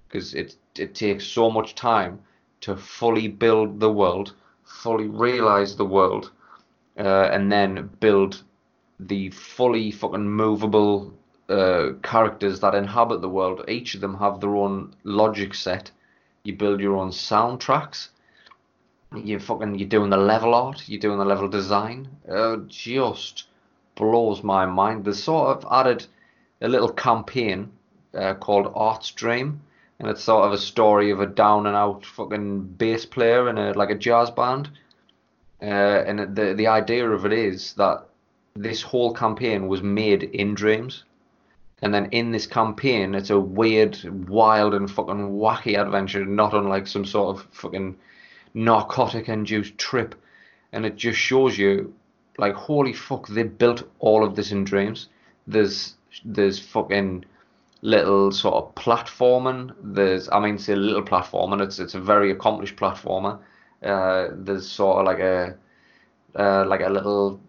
Because 0.06 0.34
it, 0.34 0.56
it 0.76 0.94
takes 0.94 1.24
so 1.24 1.50
much 1.50 1.74
time 1.74 2.20
to 2.60 2.76
fully 2.76 3.28
build 3.28 3.80
the 3.80 3.92
world, 3.92 4.34
fully 4.64 5.08
realize 5.08 5.76
the 5.76 5.84
world, 5.84 6.30
uh, 6.98 7.28
and 7.32 7.50
then 7.50 7.90
build 8.00 8.42
the 9.00 9.30
fully 9.30 9.90
fucking 9.90 10.30
movable 10.30 11.12
uh, 11.48 11.90
characters 12.02 12.60
that 12.60 12.74
inhabit 12.74 13.20
the 13.20 13.28
world. 13.28 13.64
Each 13.68 13.94
of 13.94 14.00
them 14.00 14.18
have 14.18 14.40
their 14.40 14.54
own 14.54 14.94
logic 15.04 15.54
set. 15.54 15.90
You 16.44 16.54
build 16.54 16.80
your 16.80 16.96
own 16.96 17.10
soundtracks. 17.10 18.08
You 19.16 19.38
fucking 19.38 19.78
you're 19.78 19.88
doing 19.88 20.10
the 20.10 20.16
level 20.16 20.54
art. 20.54 20.88
You're 20.88 21.00
doing 21.00 21.18
the 21.18 21.24
level 21.24 21.48
design. 21.48 22.08
Uh, 22.28 22.56
just 22.66 23.44
blows 23.94 24.42
my 24.42 24.66
mind. 24.66 25.04
They 25.04 25.12
sort 25.12 25.56
of 25.56 25.66
added 25.70 26.06
a 26.60 26.68
little 26.68 26.92
campaign 26.92 27.70
uh, 28.14 28.34
called 28.34 28.72
Art's 28.74 29.10
Dream, 29.10 29.60
and 29.98 30.08
it's 30.08 30.22
sort 30.22 30.46
of 30.46 30.52
a 30.52 30.58
story 30.58 31.10
of 31.10 31.20
a 31.20 31.26
down 31.26 31.66
and 31.66 31.76
out 31.76 32.04
fucking 32.04 32.62
bass 32.62 33.06
player 33.06 33.48
in 33.48 33.58
a 33.58 33.72
like 33.72 33.90
a 33.90 33.94
jazz 33.94 34.30
band. 34.30 34.70
Uh, 35.62 36.02
and 36.06 36.36
the 36.36 36.54
the 36.54 36.66
idea 36.66 37.08
of 37.08 37.24
it 37.24 37.32
is 37.32 37.74
that 37.74 38.06
this 38.54 38.82
whole 38.82 39.12
campaign 39.12 39.68
was 39.68 39.82
made 39.82 40.22
in 40.22 40.54
dreams. 40.54 41.04
And 41.82 41.92
then 41.92 42.06
in 42.12 42.30
this 42.30 42.46
campaign, 42.46 43.14
it's 43.14 43.30
a 43.30 43.38
weird, 43.38 44.28
wild, 44.28 44.74
and 44.74 44.90
fucking 44.90 45.32
wacky 45.32 45.78
adventure, 45.78 46.24
not 46.24 46.54
unlike 46.54 46.86
some 46.86 47.04
sort 47.04 47.36
of 47.36 47.46
fucking 47.52 47.96
narcotic-induced 48.54 49.76
trip. 49.78 50.14
And 50.72 50.86
it 50.86 50.96
just 50.96 51.18
shows 51.18 51.58
you, 51.58 51.94
like, 52.38 52.54
holy 52.54 52.92
fuck, 52.92 53.28
they 53.28 53.42
built 53.42 53.88
all 53.98 54.24
of 54.24 54.34
this 54.36 54.50
in 54.52 54.64
dreams. 54.64 55.08
There's 55.46 55.94
there's 56.24 56.58
fucking 56.58 57.24
little 57.82 58.32
sort 58.32 58.54
of 58.54 58.74
platforming. 58.74 59.74
There's, 59.82 60.28
I 60.30 60.40
mean, 60.40 60.58
say 60.58 60.74
little 60.74 61.02
platforming. 61.02 61.60
It's 61.62 61.78
it's 61.78 61.94
a 61.94 62.00
very 62.00 62.30
accomplished 62.30 62.76
platformer. 62.76 63.38
Uh, 63.82 64.28
there's 64.32 64.68
sort 64.68 64.98
of 65.00 65.06
like 65.06 65.18
a 65.18 65.56
uh, 66.34 66.64
like 66.66 66.80
a 66.80 66.88
little 66.88 67.40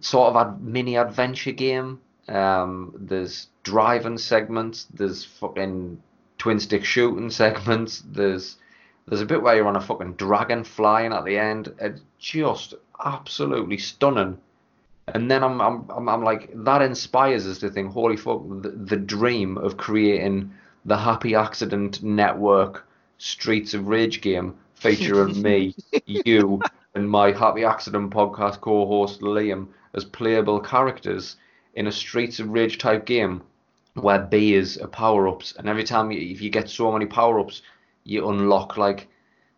sort 0.00 0.34
of 0.34 0.36
a 0.36 0.58
mini 0.60 0.96
adventure 0.96 1.52
game. 1.52 2.00
Um, 2.28 2.94
there's 2.98 3.48
driving 3.62 4.18
segments. 4.18 4.86
There's 4.92 5.24
fucking 5.24 6.02
twin 6.38 6.60
stick 6.60 6.84
shooting 6.84 7.30
segments. 7.42 8.02
There's 8.06 8.56
there's 9.06 9.20
a 9.20 9.26
bit 9.26 9.42
where 9.42 9.56
you're 9.56 9.66
on 9.66 9.76
a 9.76 9.80
fucking 9.80 10.14
dragon 10.14 10.64
flying 10.64 11.12
at 11.12 11.24
the 11.24 11.38
end. 11.38 11.74
It's 11.80 12.02
just 12.18 12.74
absolutely 13.04 13.78
stunning. 13.78 14.38
And 15.08 15.30
then 15.30 15.42
I'm 15.42 15.60
I'm 15.60 15.90
I'm, 15.90 16.08
I'm 16.08 16.22
like 16.22 16.50
that 16.64 16.82
inspires 16.82 17.46
us 17.46 17.58
to 17.58 17.70
think, 17.70 17.92
holy 17.92 18.16
fuck, 18.16 18.42
the, 18.62 18.70
the 18.70 18.96
dream 18.96 19.58
of 19.58 19.76
creating 19.76 20.52
the 20.84 20.96
Happy 20.96 21.34
Accident 21.34 22.02
Network 22.02 22.86
Streets 23.18 23.74
of 23.74 23.88
Rage 23.88 24.20
game 24.20 24.54
featuring 24.74 25.42
me, 25.48 25.74
you, 26.06 26.60
and 26.94 27.08
my 27.08 27.32
Happy 27.32 27.64
Accident 27.64 28.10
podcast 28.10 28.60
co-host 28.60 29.20
Liam 29.20 29.68
as 29.94 30.04
playable 30.04 30.60
characters 30.60 31.36
in 31.74 31.86
a 31.86 31.92
Streets 31.92 32.38
of 32.38 32.50
Rage 32.50 32.78
type 32.78 33.04
game 33.04 33.42
where 33.94 34.20
beers 34.20 34.78
are 34.78 34.88
power 34.88 35.28
ups, 35.28 35.54
and 35.58 35.68
every 35.68 35.84
time 35.84 36.10
you, 36.10 36.20
if 36.20 36.40
you 36.40 36.50
get 36.50 36.68
so 36.68 36.90
many 36.92 37.06
power 37.06 37.38
ups, 37.40 37.62
you 38.04 38.28
unlock 38.28 38.76
like 38.76 39.08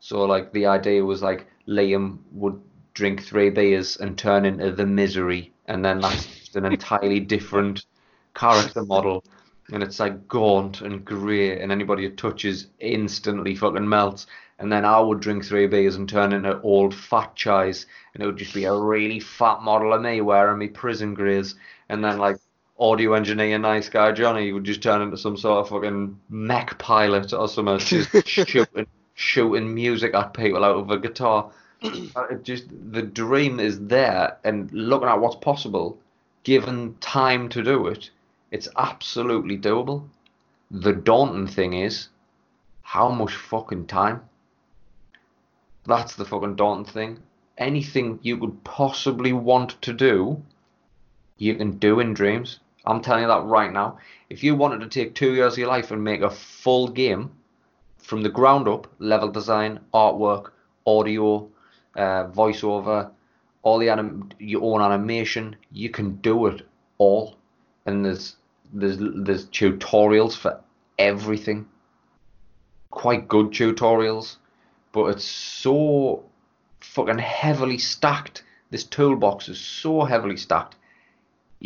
so 0.01 0.25
like 0.25 0.53
the 0.53 0.67
idea 0.67 1.05
was 1.05 1.23
like 1.23 1.47
Liam 1.67 2.19
would 2.33 2.61
drink 2.93 3.23
three 3.23 3.51
beers 3.51 3.97
and 3.97 4.17
turn 4.17 4.45
into 4.45 4.71
the 4.73 4.87
misery, 4.87 5.53
and 5.67 5.85
then 5.85 6.01
that's 6.01 6.27
just 6.39 6.57
an 6.57 6.67
entirely 6.67 7.21
different 7.21 7.87
character 8.35 8.85
model. 8.85 9.25
And 9.73 9.83
it's 9.83 9.99
like 9.99 10.29
gaunt 10.29 10.83
and 10.83 11.05
grey, 11.05 11.59
and 11.61 11.73
anybody 11.73 12.05
it 12.05 12.19
touches 12.19 12.67
instantly 12.81 13.55
fucking 13.55 13.89
melts. 13.89 14.27
And 14.59 14.71
then 14.71 14.85
I 14.85 15.01
would 15.01 15.21
drink 15.21 15.45
three 15.45 15.67
beers 15.67 15.97
and 15.97 16.09
turn 16.09 16.33
into 16.33 16.61
old 16.61 16.95
fat 16.95 17.35
chise, 17.35 17.87
and 18.13 18.23
it 18.23 18.27
would 18.27 18.37
just 18.37 18.55
be 18.55 18.65
a 18.65 18.75
really 18.75 19.21
fat 19.21 19.63
model 19.63 19.93
of 19.95 20.03
me 20.03 20.21
wearing 20.21 20.59
me 20.59 20.69
prison 20.69 21.15
greys. 21.15 21.57
And 21.89 22.05
then 22.05 22.19
like 22.19 22.37
audio 22.85 23.15
engineer, 23.15 23.59
nice 23.59 23.89
guy 23.89 24.13
Johnny 24.13 24.53
would 24.53 24.65
just 24.65 24.83
turn 24.83 25.01
into 25.01 25.17
some 25.17 25.37
sort 25.37 25.61
of 25.61 25.69
fucking 25.71 26.21
mech 26.29 26.79
pilot 26.79 27.33
or 27.33 27.49
something, 27.49 27.79
just 27.79 28.29
shooting 28.29 28.87
shooting 29.15 29.75
music 29.75 30.13
at 30.15 30.35
people 30.35 30.65
out 30.65 30.77
of 30.77 30.91
a 30.91 30.99
guitar. 30.99 31.51
Uh, 32.17 32.35
just 32.43 32.65
the 32.93 33.03
dream 33.03 33.61
is 33.61 33.79
there, 33.89 34.39
and 34.43 34.73
looking 34.73 35.09
at 35.09 35.21
what's 35.21 35.37
possible, 35.37 35.99
given 36.43 36.97
time 37.01 37.47
to 37.51 37.63
do 37.63 37.89
it, 37.89 38.11
it's 38.51 38.69
absolutely 38.79 39.59
doable. 39.59 40.09
The 40.71 40.95
daunting 40.95 41.47
thing 41.47 41.75
is, 41.75 42.09
how 42.81 43.11
much 43.11 43.35
fucking 43.35 43.87
time? 43.87 44.23
That's 45.85 46.15
the 46.15 46.25
fucking 46.25 46.57
daunting 46.57 46.91
thing. 46.91 47.23
Anything 47.59 48.19
you 48.23 48.39
could 48.39 48.65
possibly 48.65 49.35
want 49.35 49.83
to 49.83 49.93
do, 49.93 50.43
you 51.37 51.55
can 51.55 51.79
do 51.79 52.01
in 52.01 52.15
dreams. 52.15 52.61
I'm 52.87 53.01
telling 53.01 53.23
you 53.23 53.29
that 53.29 53.45
right 53.45 53.73
now. 53.73 53.99
If 54.29 54.43
you 54.43 54.55
wanted 54.55 54.81
to 54.81 54.89
take 54.89 55.15
two 55.15 55.35
years 55.35 55.55
of 55.55 55.59
your 55.59 55.69
life 55.69 55.91
and 55.91 56.05
make 56.05 56.21
a 56.21 56.31
full 56.31 56.89
game 56.89 57.31
from 57.99 58.23
the 58.23 58.29
ground 58.29 58.69
up, 58.69 58.87
level 58.99 59.31
design, 59.31 59.81
artwork, 59.95 60.51
audio, 60.87 61.49
uh, 61.97 62.27
voiceover, 62.29 63.11
all 63.63 63.79
the 63.79 63.89
anim- 63.89 64.31
your 64.39 64.63
own 64.63 64.83
animation, 64.83 65.57
you 65.73 65.89
can 65.89 66.17
do 66.17 66.47
it 66.47 66.67
all. 66.99 67.37
And 67.87 68.05
there's 68.05 68.37
there's 68.73 68.99
there's 68.99 69.47
tutorials 69.47 70.37
for 70.37 70.61
everything. 70.99 71.67
Quite 72.91 73.29
good 73.29 73.51
tutorials, 73.51 74.37
but 74.93 75.07
it's 75.07 75.25
so 75.25 76.25
fucking 76.81 77.19
heavily 77.19 77.79
stacked. 77.79 78.45
This 78.71 78.85
toolbox 78.85 79.49
is 79.49 79.59
so 79.59 80.05
heavily 80.05 80.37
stacked. 80.37 80.77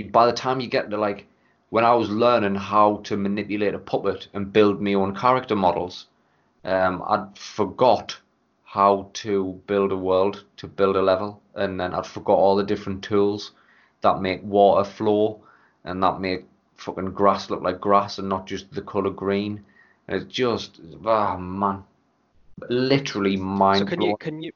By 0.04 0.26
the 0.26 0.32
time 0.32 0.60
you 0.60 0.68
get 0.68 0.90
to 0.90 0.96
like 0.96 1.26
when 1.70 1.84
I 1.84 1.94
was 1.94 2.08
learning 2.08 2.54
how 2.54 2.98
to 3.04 3.16
manipulate 3.16 3.74
a 3.74 3.78
puppet 3.78 4.28
and 4.32 4.52
build 4.52 4.80
my 4.80 4.94
own 4.94 5.14
character 5.14 5.54
models, 5.54 6.06
um, 6.64 7.02
I'd 7.06 7.36
forgot 7.36 8.16
how 8.64 9.10
to 9.14 9.60
build 9.66 9.92
a 9.92 9.96
world, 9.96 10.44
to 10.58 10.66
build 10.66 10.96
a 10.96 11.02
level, 11.02 11.40
and 11.54 11.78
then 11.80 11.94
I'd 11.94 12.06
forgot 12.06 12.36
all 12.36 12.56
the 12.56 12.64
different 12.64 13.02
tools 13.02 13.52
that 14.00 14.20
make 14.20 14.42
water 14.42 14.88
flow 14.88 15.42
and 15.84 16.02
that 16.02 16.20
make 16.20 16.46
fucking 16.76 17.12
grass 17.12 17.50
look 17.50 17.62
like 17.62 17.80
grass 17.80 18.18
and 18.18 18.28
not 18.28 18.46
just 18.46 18.72
the 18.72 18.82
colour 18.82 19.10
green. 19.10 19.64
And 20.06 20.22
it's 20.22 20.32
just, 20.32 20.80
oh 21.04 21.36
man, 21.36 21.84
literally 22.68 23.36
mind 23.36 23.80
So 23.80 23.84
can 23.86 24.02
you 24.02 24.16
can 24.18 24.42
you 24.42 24.52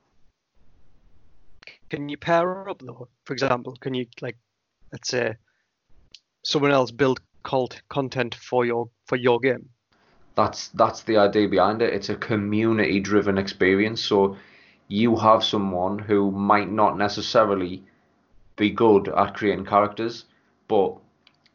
can 1.90 2.08
you 2.08 2.16
pair 2.16 2.68
up 2.68 2.80
though? 2.80 3.08
For 3.24 3.32
example, 3.32 3.76
can 3.80 3.94
you 3.94 4.06
like 4.20 4.36
let's 4.92 5.08
say 5.08 5.34
someone 6.44 6.70
else 6.70 6.90
build 6.90 7.20
cult 7.42 7.80
content 7.88 8.34
for 8.34 8.64
your 8.64 8.90
for 9.06 9.16
your 9.16 9.40
game? 9.40 9.70
That's 10.34 10.68
that's 10.68 11.02
the 11.02 11.16
idea 11.16 11.48
behind 11.48 11.82
it. 11.82 11.92
It's 11.92 12.08
a 12.08 12.16
community 12.16 13.00
driven 13.00 13.38
experience. 13.38 14.02
So 14.02 14.36
you 14.88 15.16
have 15.16 15.42
someone 15.42 15.98
who 15.98 16.30
might 16.30 16.70
not 16.70 16.98
necessarily 16.98 17.82
be 18.56 18.70
good 18.70 19.08
at 19.08 19.34
creating 19.34 19.64
characters, 19.64 20.26
but 20.68 20.96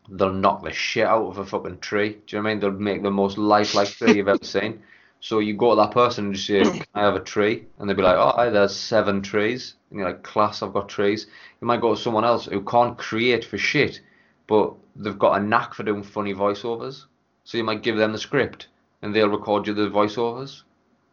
they'll 0.10 0.34
knock 0.34 0.64
the 0.64 0.72
shit 0.72 1.06
out 1.06 1.28
of 1.28 1.38
a 1.38 1.46
fucking 1.46 1.80
tree. 1.80 2.18
Do 2.26 2.38
you 2.38 2.42
know 2.42 2.44
what 2.44 2.50
I 2.50 2.54
mean? 2.54 2.60
They'll 2.60 2.72
make 2.72 3.04
the 3.04 3.12
most 3.12 3.38
lifelike 3.38 3.90
tree 3.90 4.18
you've 4.18 4.28
ever 4.28 4.40
seen. 4.44 4.82
So 5.20 5.39
you 5.39 5.53
go 5.53 5.72
to 5.72 5.82
that 5.82 5.91
person 5.91 6.26
and 6.26 6.36
just 6.36 6.47
say, 6.47 6.63
Can 6.63 6.86
I 6.93 7.01
have 7.01 7.15
a 7.15 7.20
tree? 7.20 7.65
And 7.80 7.89
they'd 7.89 7.97
be 7.97 8.03
like, 8.03 8.18
Oh, 8.18 8.34
aye, 8.38 8.49
there's 8.49 8.76
seven 8.76 9.22
trees. 9.22 9.76
And 9.89 9.99
you're 9.99 10.09
like, 10.09 10.24
Class, 10.24 10.61
I've 10.61 10.74
got 10.74 10.89
trees. 10.89 11.28
You 11.61 11.68
might 11.68 11.82
go 11.82 11.95
to 11.95 12.01
someone 12.01 12.26
else 12.26 12.45
who 12.45 12.61
can't 12.61 12.97
create 12.97 13.43
for 13.43 13.57
shit, 13.57 14.01
but 14.47 14.74
they've 14.95 15.18
got 15.18 15.41
a 15.41 15.43
knack 15.43 15.74
for 15.74 15.84
doing 15.84 16.03
funny 16.03 16.34
voiceovers. 16.34 17.05
So 17.43 17.57
you 17.57 17.63
might 17.63 17.84
give 17.84 17.97
them 17.97 18.11
the 18.11 18.18
script 18.18 18.68
and 19.01 19.15
they'll 19.15 19.30
record 19.30 19.68
you 19.68 19.74
the 19.74 19.89
voiceovers 19.89 20.63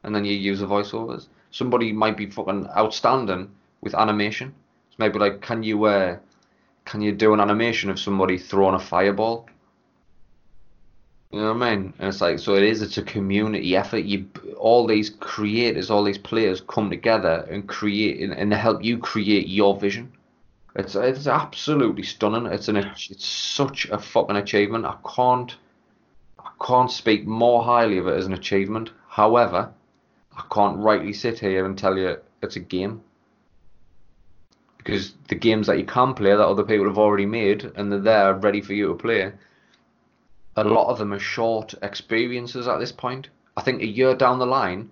and 0.03 0.15
then 0.15 0.25
you 0.25 0.35
use 0.35 0.61
the 0.61 0.67
voiceovers. 0.67 1.27
Somebody 1.51 1.93
might 1.93 2.17
be 2.17 2.31
fucking 2.31 2.67
outstanding 2.77 3.51
with 3.81 3.95
animation. 3.95 4.55
So 4.91 4.97
maybe 4.99 5.19
like, 5.19 5.41
can 5.41 5.63
you 5.63 5.85
uh, 5.85 6.19
can 6.85 7.01
you 7.01 7.13
do 7.13 7.33
an 7.33 7.41
animation 7.41 7.91
of 7.91 7.99
somebody 7.99 8.39
throwing 8.39 8.75
a 8.75 8.79
fireball? 8.79 9.49
You 11.35 11.41
know 11.41 11.53
what 11.53 11.67
I 11.67 11.75
mean? 11.75 11.93
And 11.99 12.09
it's 12.11 12.21
like, 12.21 12.39
so 12.39 12.55
it 12.55 12.63
is. 12.63 12.81
It's 12.81 12.97
a 12.97 13.03
community 13.03 13.75
effort. 13.75 14.05
You, 14.05 14.29
all 14.57 14.87
these 14.87 15.11
creators, 15.11 15.91
all 15.91 16.05
these 16.05 16.17
players 16.17 16.61
come 16.61 16.91
together 16.91 17.45
and 17.51 17.67
create, 17.67 18.21
and, 18.21 18.33
and 18.33 18.55
help 18.55 18.85
you 18.85 18.99
create 18.99 19.49
your 19.49 19.77
vision. 19.77 20.13
It's 20.77 20.95
it's 20.95 21.27
absolutely 21.27 22.05
stunning. 22.05 22.47
It's 22.47 22.69
an 22.69 22.77
it's 22.77 23.27
such 23.27 23.87
a 23.87 23.99
fucking 23.99 24.37
achievement. 24.37 24.85
I 24.85 24.97
can't 25.17 25.57
I 26.39 26.51
can't 26.65 26.91
speak 26.91 27.27
more 27.27 27.65
highly 27.65 27.99
of 27.99 28.07
it 28.07 28.17
as 28.17 28.27
an 28.27 28.33
achievement. 28.33 28.93
However, 29.09 29.73
I 30.37 30.45
can't 30.55 30.79
rightly 30.79 31.13
sit 31.13 31.41
here 31.41 31.67
and 31.67 31.77
tell 31.77 31.99
you 31.99 32.17
it's 32.43 32.55
a 32.55 32.61
game 32.61 33.03
because 34.79 35.15
the 35.27 35.35
games 35.35 35.67
that 35.67 35.79
you 35.79 35.85
can 35.85 36.15
play 36.15 36.31
that 36.31 36.47
other 36.47 36.63
people 36.63 36.87
have 36.87 36.99
already 36.99 37.27
made 37.27 37.73
and 37.75 37.91
they're 37.91 37.99
there 37.99 38.35
ready 38.35 38.61
for 38.61 38.75
you 38.75 38.87
to 38.87 38.95
play 38.95 39.33
a 40.57 40.65
lot 40.65 40.89
of 40.89 40.99
them 40.99 41.13
are 41.13 41.19
short 41.19 41.75
experiences 41.83 42.69
at 42.69 42.79
this 42.79 42.93
point. 42.93 43.29
I 43.57 43.63
think 43.63 43.83
a 43.83 43.87
year 43.87 44.15
down 44.15 44.39
the 44.39 44.47
line 44.47 44.91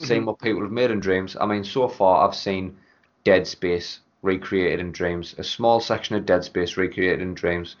seeing 0.00 0.22
Mhm. 0.22 0.26
what 0.26 0.38
people 0.40 0.62
have 0.62 0.72
made 0.72 0.90
in 0.90 1.00
dreams. 1.00 1.36
I 1.40 1.46
mean 1.46 1.62
so 1.64 1.86
far 1.88 2.26
i've 2.26 2.34
seen 2.34 2.76
dead 3.24 3.46
space 3.46 4.00
recreated 4.22 4.80
in 4.80 4.90
dreams 4.92 5.34
a 5.38 5.44
small 5.44 5.78
section 5.80 6.16
of 6.16 6.26
dead 6.26 6.42
space 6.44 6.76
recreated 6.76 7.20
in 7.20 7.34
dreams 7.34 7.76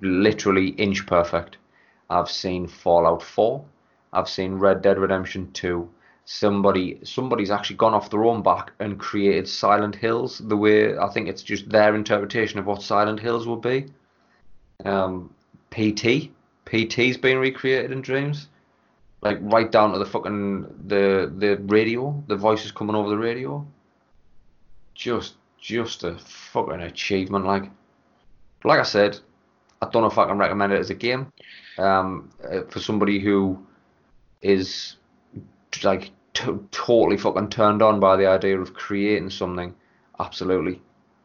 literally 0.00 0.68
inch 0.70 1.06
perfect. 1.06 1.56
I've 2.10 2.30
seen 2.30 2.66
fallout 2.66 3.22
4 3.22 3.64
i've 4.12 4.28
seen 4.28 4.54
red 4.54 4.82
dead 4.82 4.98
redemption 4.98 5.50
2 5.52 5.88
somebody 6.26 6.98
somebody's 7.02 7.50
actually 7.50 7.76
gone 7.76 7.94
off 7.94 8.10
their 8.10 8.24
own 8.24 8.42
back 8.42 8.72
and 8.80 8.98
created 8.98 9.48
Silent 9.48 9.94
Hills 9.94 10.38
the 10.38 10.56
way 10.56 10.96
I 10.96 11.08
think 11.08 11.28
it's 11.28 11.42
just 11.42 11.68
their 11.70 11.94
interpretation 11.94 12.58
of 12.58 12.66
what 12.66 12.82
Silent 12.82 13.20
Hills 13.20 13.46
would 13.46 13.60
be. 13.62 13.86
Um, 14.84 15.30
PT, 15.70 16.30
PT's 16.74 17.16
been 17.16 17.38
recreated 17.38 17.92
in 17.92 18.00
dreams, 18.00 18.48
like 19.20 19.38
right 19.42 19.70
down 19.70 19.92
to 19.92 19.98
the 20.00 20.04
fucking 20.04 20.62
the 20.88 21.32
the 21.38 21.56
radio, 21.66 22.20
the 22.26 22.34
voices 22.34 22.72
coming 22.72 22.96
over 22.96 23.08
the 23.08 23.16
radio. 23.16 23.64
Just 24.96 25.34
just 25.60 26.02
a 26.02 26.18
fucking 26.18 26.80
achievement, 26.80 27.46
like. 27.46 27.70
Like 28.66 28.80
I 28.80 28.84
said, 28.84 29.20
I 29.82 29.88
don't 29.90 30.02
know 30.02 30.08
if 30.08 30.16
I 30.16 30.26
can 30.26 30.38
recommend 30.38 30.72
it 30.72 30.80
as 30.80 30.88
a 30.88 30.94
game. 30.94 31.30
Um, 31.76 32.30
uh, 32.42 32.62
for 32.70 32.80
somebody 32.80 33.20
who 33.20 33.64
is 34.40 34.96
like 35.82 36.10
t- 36.32 36.58
totally 36.70 37.18
fucking 37.18 37.50
turned 37.50 37.82
on 37.82 38.00
by 38.00 38.16
the 38.16 38.26
idea 38.26 38.58
of 38.58 38.74
creating 38.74 39.30
something. 39.30 39.74
Absolutely, 40.18 40.80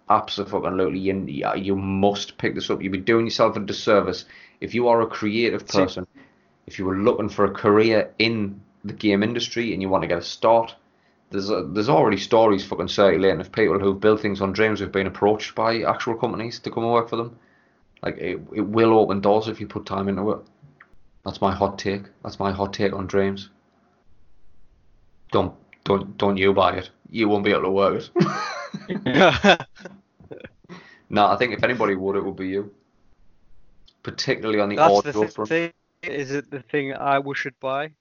absolutely, 0.09 0.99
you 0.99 1.53
you 1.55 1.75
must 1.75 2.37
pick 2.37 2.55
this 2.55 2.69
up. 2.69 2.81
You'd 2.81 2.91
be 2.91 2.97
doing 2.99 3.25
yourself 3.25 3.55
a 3.55 3.59
disservice 3.59 4.25
if 4.61 4.73
you 4.73 4.87
are 4.87 5.01
a 5.01 5.07
creative 5.07 5.69
See- 5.69 5.79
person. 5.79 6.07
If 6.67 6.77
you 6.77 6.85
were 6.85 6.97
looking 6.97 7.29
for 7.29 7.45
a 7.45 7.51
career 7.51 8.13
in 8.19 8.61
the 8.83 8.93
game 8.93 9.23
industry 9.23 9.73
and 9.73 9.81
you 9.81 9.89
want 9.89 10.03
to 10.03 10.07
get 10.07 10.19
a 10.19 10.21
start, 10.21 10.75
there's 11.31 11.49
a, 11.49 11.63
there's 11.63 11.89
already 11.89 12.17
stories 12.17 12.63
fucking 12.63 12.89
circulating 12.89 13.41
of 13.41 13.51
people 13.51 13.79
who've 13.79 13.99
built 13.99 14.21
things 14.21 14.39
on 14.39 14.53
dreams 14.53 14.79
who've 14.79 14.91
been 14.91 15.07
approached 15.07 15.55
by 15.55 15.81
actual 15.81 16.15
companies 16.15 16.59
to 16.59 16.69
come 16.69 16.83
and 16.83 16.93
work 16.93 17.09
for 17.09 17.15
them. 17.15 17.39
Like 18.03 18.17
it, 18.17 18.39
it 18.53 18.61
will 18.61 18.99
open 18.99 19.19
doors 19.19 19.47
if 19.47 19.59
you 19.59 19.67
put 19.67 19.87
time 19.87 20.07
into 20.09 20.29
it. 20.31 20.39
That's 21.25 21.41
my 21.41 21.53
hot 21.53 21.77
take. 21.79 22.03
That's 22.23 22.39
my 22.39 22.51
hot 22.51 22.73
take 22.73 22.93
on 22.93 23.07
dreams. 23.07 23.49
Don't 25.31 25.55
don't 25.83 26.17
don't 26.17 26.37
you 26.37 26.53
buy 26.53 26.77
it. 26.77 26.89
You 27.09 27.27
won't 27.29 27.43
be 27.43 27.51
able 27.51 27.63
to 27.63 27.71
work 27.71 28.03
it. 28.89 29.65
no, 31.09 31.27
I 31.27 31.35
think 31.37 31.53
if 31.53 31.63
anybody 31.63 31.95
would, 31.95 32.15
it 32.15 32.23
would 32.23 32.35
be 32.35 32.47
you. 32.47 32.71
Particularly 34.03 34.59
on 34.59 34.69
the 34.69 34.75
That's 34.75 35.01
the 35.01 35.09
audio 35.09 35.21
th- 35.21 35.33
front. 35.33 35.49
thing. 35.49 35.73
Is 36.03 36.31
it 36.31 36.49
the 36.49 36.61
thing 36.61 36.93
I 36.93 37.21
should 37.33 37.59
buy? 37.59 37.91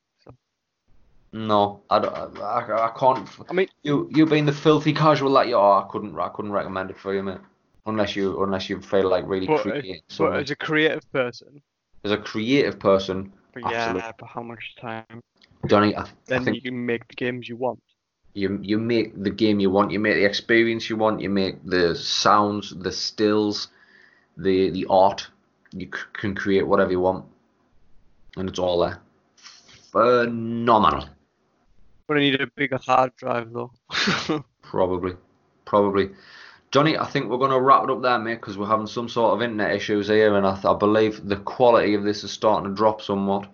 No, 1.33 1.83
I, 1.91 1.99
don't, 1.99 2.15
I, 2.41 2.87
I 2.87 2.93
can't. 2.99 3.29
I 3.51 3.53
mean, 3.53 3.69
You 3.83 4.09
you 4.11 4.25
being 4.25 4.47
the 4.47 4.53
filthy 4.53 4.95
casual 4.95 5.33
that 5.35 5.49
you 5.49 5.59
are, 5.59 5.85
I 5.85 5.89
couldn't 5.91 6.19
I 6.19 6.29
couldn't 6.29 6.53
recommend 6.53 6.91
it 6.91 6.99
for 6.99 7.15
you, 7.15 7.23
mate. 7.23 7.39
Unless 7.85 8.17
you 8.17 8.43
unless 8.43 8.71
you 8.71 8.81
feel 8.81 9.09
like 9.11 9.27
really 9.27 9.47
but, 9.47 9.61
creating 9.61 9.97
uh, 9.97 10.15
but 10.19 10.33
as 10.37 10.51
a 10.51 10.57
creative 10.57 11.11
person, 11.13 11.61
As 12.05 12.13
a 12.13 12.17
creative 12.19 12.79
person, 12.79 13.33
but 13.53 13.63
Absolutely. 13.65 14.01
yeah, 14.01 14.13
but 14.19 14.29
how 14.29 14.43
much 14.43 14.75
time? 14.81 15.21
Johnny, 15.67 15.95
I, 15.95 16.03
I 16.31 16.39
think 16.39 16.57
you 16.57 16.63
can 16.63 16.87
make 16.87 17.07
the 17.09 17.15
games 17.15 17.49
you 17.49 17.57
want. 17.57 17.81
You 18.39 18.59
you 18.63 18.79
make 18.79 19.21
the 19.23 19.31
game 19.31 19.61
you 19.61 19.71
want, 19.71 19.91
you 19.91 19.99
make 19.99 20.15
the 20.15 20.25
experience 20.25 20.89
you 20.89 20.97
want, 20.97 21.21
you 21.21 21.31
make 21.31 21.65
the 21.65 21.95
sounds, 21.95 22.75
the 22.77 22.93
stills, 22.93 23.69
the 24.37 24.71
the 24.71 24.87
art. 24.89 25.29
You 25.73 25.87
c- 25.87 26.01
can 26.15 26.35
create 26.35 26.67
whatever 26.67 26.91
you 26.91 27.01
want, 27.01 27.27
and 28.37 28.49
it's 28.49 28.59
all 28.59 28.81
there. 28.81 29.01
Phenomenal. 29.93 31.09
But 32.07 32.17
I 32.17 32.21
need 32.21 32.41
a 32.41 32.47
bigger 32.47 32.79
hard 32.79 33.15
drive 33.17 33.53
though. 33.53 33.73
Probably, 34.63 35.15
probably. 35.65 36.11
Johnny, 36.71 36.99
I 36.99 37.07
think 37.07 37.31
we're 37.31 37.39
going 37.39 37.51
to 37.51 37.61
wrap 37.61 37.85
it 37.85 37.91
up 37.91 38.03
there, 38.03 38.19
mate, 38.19 38.35
because 38.35 38.59
we're 38.59 38.67
having 38.67 38.87
some 38.87 39.09
sort 39.09 39.33
of 39.33 39.41
internet 39.41 39.75
issues 39.75 40.09
here, 40.09 40.37
and 40.37 40.47
I, 40.47 40.53
th- 40.53 40.67
I 40.67 40.75
believe 40.75 41.27
the 41.27 41.37
quality 41.37 41.95
of 41.95 42.05
this 42.05 42.23
is 42.23 42.31
starting 42.31 42.69
to 42.69 42.77
drop 42.77 43.01
somewhat. 43.01 43.49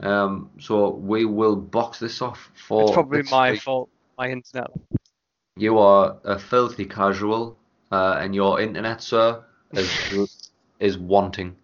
Um, 0.00 0.50
so 0.58 0.88
we 0.88 1.26
will 1.26 1.56
box 1.56 1.98
this 1.98 2.22
off 2.22 2.50
for. 2.54 2.82
it's 2.82 2.92
probably 2.92 3.22
my 3.24 3.52
week. 3.52 3.62
fault. 3.62 3.90
My 4.16 4.30
internet. 4.30 4.70
You 5.56 5.78
are 5.78 6.16
a 6.24 6.38
filthy 6.38 6.84
casual, 6.84 7.56
uh, 7.90 8.18
and 8.20 8.34
your 8.34 8.60
internet, 8.60 9.02
sir, 9.02 9.42
is 9.72 10.50
is 10.80 10.98
wanting. 10.98 11.56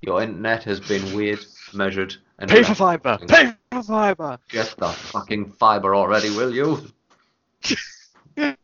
Your 0.00 0.22
internet 0.22 0.64
has 0.64 0.80
been 0.80 1.16
weighed, 1.16 1.40
measured, 1.72 2.16
and 2.38 2.50
Pay 2.50 2.62
for 2.62 2.74
fiber. 2.74 3.18
Pay 3.26 3.52
for 3.72 3.82
fiber. 3.82 4.38
Get 4.50 4.74
the 4.78 4.88
fucking 4.88 5.52
fiber 5.52 5.94
already, 5.94 6.30
will 6.30 6.54
you? 6.54 6.86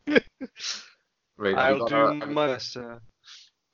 Right, 1.39 1.57
I'll 1.57 1.79
do 1.79 1.89
gotta- 1.89 2.27
my 2.27 2.47
best. 2.47 2.77
Uh, 2.77 2.99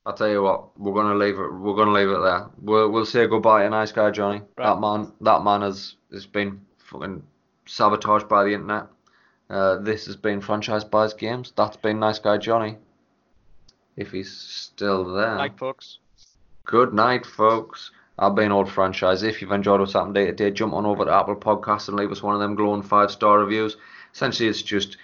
I'll 0.06 0.14
tell 0.14 0.30
you 0.30 0.42
what, 0.42 0.78
we're 0.80 0.94
gonna 0.94 1.16
leave 1.16 1.34
it. 1.34 1.52
We're 1.52 1.74
gonna 1.76 1.92
leave 1.92 2.08
it 2.08 2.20
there. 2.22 2.46
We'll 2.62 2.88
we'll 2.90 3.04
say 3.04 3.26
goodbye 3.26 3.64
to 3.64 3.68
nice 3.68 3.92
guy 3.92 4.10
Johnny. 4.10 4.40
Right. 4.56 4.64
That 4.64 4.80
man, 4.80 5.12
that 5.20 5.44
man 5.44 5.60
has 5.60 5.96
has 6.10 6.24
been 6.24 6.62
fucking 6.78 7.22
sabotaged 7.66 8.26
by 8.26 8.44
the 8.44 8.54
internet. 8.54 8.86
Uh, 9.50 9.76
this 9.76 10.06
has 10.06 10.16
been 10.16 10.40
franchise 10.40 10.84
buys 10.84 11.14
games. 11.14 11.52
That's 11.56 11.76
been 11.76 11.98
nice 11.98 12.18
guy 12.18 12.38
Johnny. 12.38 12.76
If 13.96 14.12
he's 14.12 14.30
still 14.30 15.12
there. 15.12 15.36
Night, 15.36 15.58
folks. 15.58 15.98
Good 16.64 16.92
night, 16.92 17.24
folks. 17.24 17.90
I've 18.18 18.34
been 18.34 18.52
old 18.52 18.70
franchise. 18.70 19.22
If 19.22 19.40
you've 19.40 19.52
enjoyed 19.52 19.80
what's 19.80 19.92
happened 19.92 20.14
day 20.14 20.26
to 20.26 20.32
day, 20.32 20.50
jump 20.50 20.74
on 20.74 20.86
over 20.86 21.04
to 21.04 21.12
Apple 21.12 21.36
Podcasts 21.36 21.88
and 21.88 21.96
leave 21.96 22.10
us 22.10 22.22
one 22.22 22.34
of 22.34 22.40
them 22.40 22.56
glowing 22.56 22.82
five 22.82 23.10
star 23.10 23.38
reviews. 23.38 23.76
Essentially, 24.12 24.48
it's 24.48 24.62
just 24.62 24.96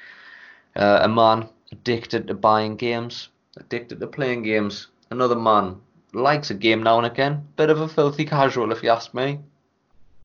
uh, 0.77 1.01
a 1.03 1.09
man 1.09 1.49
addicted 1.73 2.27
to 2.27 2.35
buying 2.35 2.77
games, 2.77 3.29
addicted 3.57 4.01
to 4.01 4.07
playing 4.07 4.43
games. 4.43 4.89
Another 5.11 5.37
man 5.37 5.77
likes 6.13 6.51
a 6.51 6.55
game 6.55 6.83
now 6.83 6.99
and 6.99 7.07
again. 7.07 7.47
Bit 7.57 7.71
of 7.71 7.81
a 7.81 7.89
filthy 7.89 8.25
casual, 8.25 8.73
if 8.73 8.83
you 8.83 8.91
ask 8.91 9.15
me. 9.15 9.41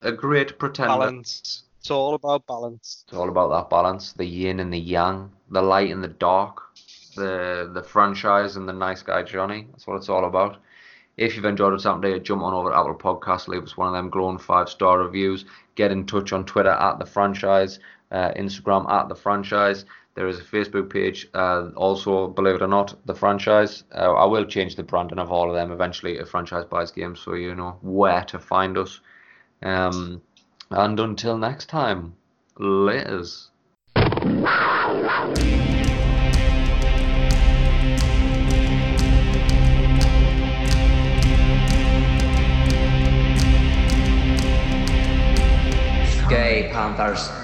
A 0.02 0.12
great 0.12 0.58
pretender. 0.58 0.90
Balance. 0.90 1.64
It's 1.80 1.92
all 1.92 2.14
about 2.14 2.46
balance. 2.46 3.06
It's 3.08 3.18
all 3.18 3.30
about 3.30 3.50
that 3.50 3.70
balance, 3.70 4.14
the 4.14 4.26
yin 4.26 4.60
and 4.60 4.72
the 4.72 4.80
yang, 4.80 5.32
the 5.50 5.62
light 5.62 5.92
and 5.92 6.04
the 6.04 6.10
dark, 6.10 6.62
the 7.16 7.72
the 7.74 7.84
franchise 7.84 8.58
and 8.58 8.68
the 8.68 8.74
nice 8.74 9.02
guy 9.02 9.24
Johnny. 9.24 9.68
That's 9.72 9.88
what 9.88 9.98
it's 9.98 10.10
all 10.10 10.26
about. 10.26 10.58
If 11.18 11.36
you've 11.36 11.46
enjoyed 11.46 11.82
happened 11.82 12.04
today, 12.04 12.20
jump 12.20 12.44
on 12.44 12.54
over 12.54 12.70
to 12.70 12.78
Apple 12.78 12.96
Podcasts, 12.96 13.48
leave 13.50 13.64
us 13.64 13.76
one 13.76 13.88
of 13.88 13.94
them 13.94 14.10
glowing 14.10 14.38
five 14.38 14.70
star 14.70 15.00
reviews. 15.00 15.46
Get 15.76 15.92
in 15.92 16.06
touch 16.06 16.32
on 16.32 16.46
Twitter 16.46 16.70
at 16.70 17.00
the 17.00 17.06
franchise, 17.06 17.80
uh, 18.12 18.32
Instagram 18.38 18.90
at 18.90 19.10
the 19.10 19.16
franchise. 19.16 19.86
There 20.16 20.28
is 20.28 20.40
a 20.40 20.44
Facebook 20.44 20.90
page, 20.90 21.28
uh, 21.34 21.70
also 21.76 22.28
believe 22.28 22.56
it 22.56 22.62
or 22.62 22.68
not, 22.68 22.96
the 23.06 23.16
franchise. 23.16 23.84
Uh, 23.94 24.14
I 24.14 24.26
will 24.26 24.46
change 24.46 24.76
the 24.76 24.84
branding 24.84 25.20
of 25.20 25.32
all 25.32 25.50
of 25.50 25.56
them 25.56 25.72
eventually 25.72 26.18
to 26.18 26.26
franchise 26.26 26.66
buys 26.66 26.92
games, 26.92 27.20
so 27.20 27.34
you 27.36 27.56
know 27.56 27.78
where 27.82 28.24
to 28.26 28.40
find 28.40 28.78
us. 28.78 29.00
Um, 29.62 30.22
and 30.72 31.00
until 31.00 31.38
next 31.38 31.68
time, 31.68 32.16
laters. 32.60 33.48
Gay 46.30 46.70
Panthers. 46.72 47.39